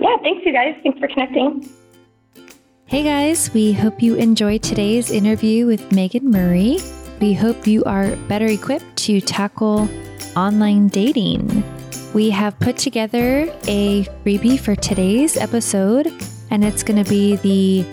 Yeah, 0.00 0.16
thanks 0.22 0.44
you 0.44 0.52
guys. 0.52 0.74
Thanks 0.82 0.98
for 0.98 1.08
connecting. 1.08 1.68
Hey 2.86 3.04
guys, 3.04 3.54
we 3.54 3.72
hope 3.72 4.02
you 4.02 4.16
enjoyed 4.16 4.64
today's 4.64 5.12
interview 5.12 5.66
with 5.66 5.92
Megan 5.92 6.28
Murray. 6.28 6.78
We 7.20 7.34
hope 7.34 7.66
you 7.66 7.84
are 7.84 8.16
better 8.16 8.46
equipped 8.46 8.96
to 9.04 9.20
tackle 9.20 9.88
online 10.34 10.88
dating. 10.88 11.62
We 12.12 12.30
have 12.30 12.58
put 12.58 12.76
together 12.76 13.42
a 13.68 14.04
freebie 14.24 14.58
for 14.58 14.74
today's 14.74 15.36
episode, 15.36 16.12
and 16.50 16.64
it's 16.64 16.82
going 16.82 17.02
to 17.02 17.08
be 17.08 17.36
the 17.36 17.86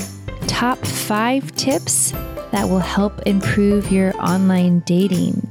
top 0.48 0.80
five 0.80 1.56
tips 1.56 2.12
that 2.52 2.68
will 2.68 2.80
help 2.80 3.22
improve 3.28 3.92
your 3.92 4.16
online 4.20 4.80
dating. 4.80 5.48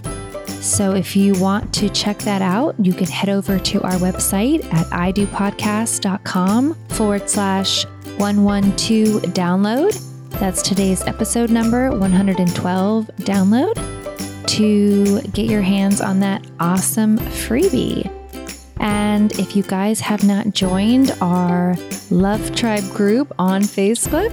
So, 0.60 0.96
if 0.96 1.14
you 1.14 1.34
want 1.34 1.72
to 1.74 1.88
check 1.90 2.18
that 2.20 2.42
out, 2.42 2.74
you 2.84 2.92
can 2.92 3.06
head 3.06 3.28
over 3.28 3.60
to 3.60 3.82
our 3.82 3.92
website 3.92 4.64
at 4.74 4.86
idopodcast.com 4.86 6.74
forward 6.88 7.30
slash 7.30 7.84
112 8.16 9.22
download. 9.32 10.02
That's 10.40 10.60
today's 10.60 11.02
episode 11.02 11.50
number 11.50 11.96
112 11.96 13.06
download 13.18 14.46
to 14.48 15.20
get 15.28 15.48
your 15.48 15.62
hands 15.62 16.00
on 16.00 16.18
that 16.20 16.44
awesome 16.58 17.18
freebie. 17.18 18.15
And 18.88 19.32
if 19.40 19.56
you 19.56 19.64
guys 19.64 19.98
have 19.98 20.22
not 20.22 20.52
joined 20.52 21.10
our 21.20 21.74
Love 22.08 22.54
Tribe 22.54 22.88
group 22.90 23.32
on 23.36 23.62
Facebook, 23.62 24.32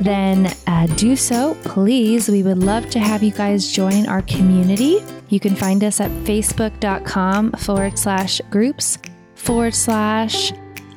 then 0.00 0.46
uh, 0.66 0.86
do 0.96 1.14
so, 1.16 1.54
please. 1.64 2.26
We 2.30 2.42
would 2.42 2.56
love 2.56 2.88
to 2.90 2.98
have 2.98 3.22
you 3.22 3.30
guys 3.30 3.70
join 3.70 4.06
our 4.06 4.22
community. 4.22 5.04
You 5.28 5.38
can 5.38 5.54
find 5.54 5.84
us 5.84 6.00
at 6.00 6.10
facebook.com 6.24 7.52
forward 7.52 7.98
slash 7.98 8.40
groups 8.48 8.96
forward 9.34 9.74
slash 9.74 10.50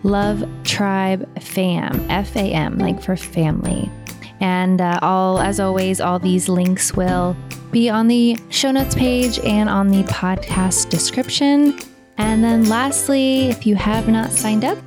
love 0.04 0.48
tribe 0.64 1.28
fam, 1.42 2.10
F 2.10 2.34
A 2.38 2.54
M, 2.54 2.78
like 2.78 3.02
for 3.02 3.18
family. 3.18 3.92
And 4.40 4.80
uh, 4.80 5.00
all, 5.02 5.40
as 5.40 5.60
always, 5.60 6.00
all 6.00 6.20
these 6.20 6.48
links 6.48 6.94
will 6.94 7.36
be 7.70 7.90
on 7.90 8.08
the 8.08 8.38
show 8.50 8.72
notes 8.72 8.96
page 8.96 9.40
and 9.40 9.68
on 9.68 9.90
the 9.90 10.04
podcast 10.04 10.90
description. 10.90 11.78
And 12.18 12.44
then 12.44 12.70
lastly, 12.70 13.50
if 13.50 13.66
you 13.66 13.76
have 13.76 14.08
not 14.08 14.32
signed 14.32 14.64
up, 14.64 14.78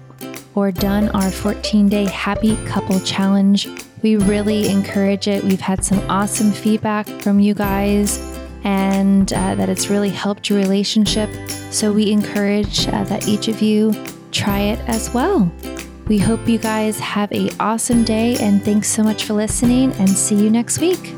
or 0.56 0.72
done 0.72 1.10
our 1.10 1.30
14 1.30 1.88
day 1.88 2.06
happy 2.06 2.56
couple 2.64 2.98
challenge. 3.00 3.68
We 4.02 4.16
really 4.16 4.68
encourage 4.68 5.28
it. 5.28 5.44
We've 5.44 5.60
had 5.60 5.84
some 5.84 6.00
awesome 6.10 6.50
feedback 6.50 7.06
from 7.06 7.38
you 7.38 7.54
guys 7.54 8.18
and 8.64 9.32
uh, 9.32 9.54
that 9.54 9.68
it's 9.68 9.88
really 9.88 10.10
helped 10.10 10.50
your 10.50 10.58
relationship. 10.58 11.30
So 11.70 11.92
we 11.92 12.10
encourage 12.10 12.88
uh, 12.88 13.04
that 13.04 13.28
each 13.28 13.48
of 13.48 13.62
you 13.62 13.94
try 14.32 14.60
it 14.60 14.80
as 14.88 15.12
well. 15.12 15.52
We 16.08 16.18
hope 16.18 16.48
you 16.48 16.58
guys 16.58 16.98
have 17.00 17.30
a 17.32 17.50
awesome 17.60 18.02
day 18.02 18.36
and 18.40 18.64
thanks 18.64 18.88
so 18.88 19.02
much 19.02 19.24
for 19.24 19.34
listening 19.34 19.92
and 19.94 20.08
see 20.08 20.36
you 20.36 20.50
next 20.50 20.80
week. 20.80 21.14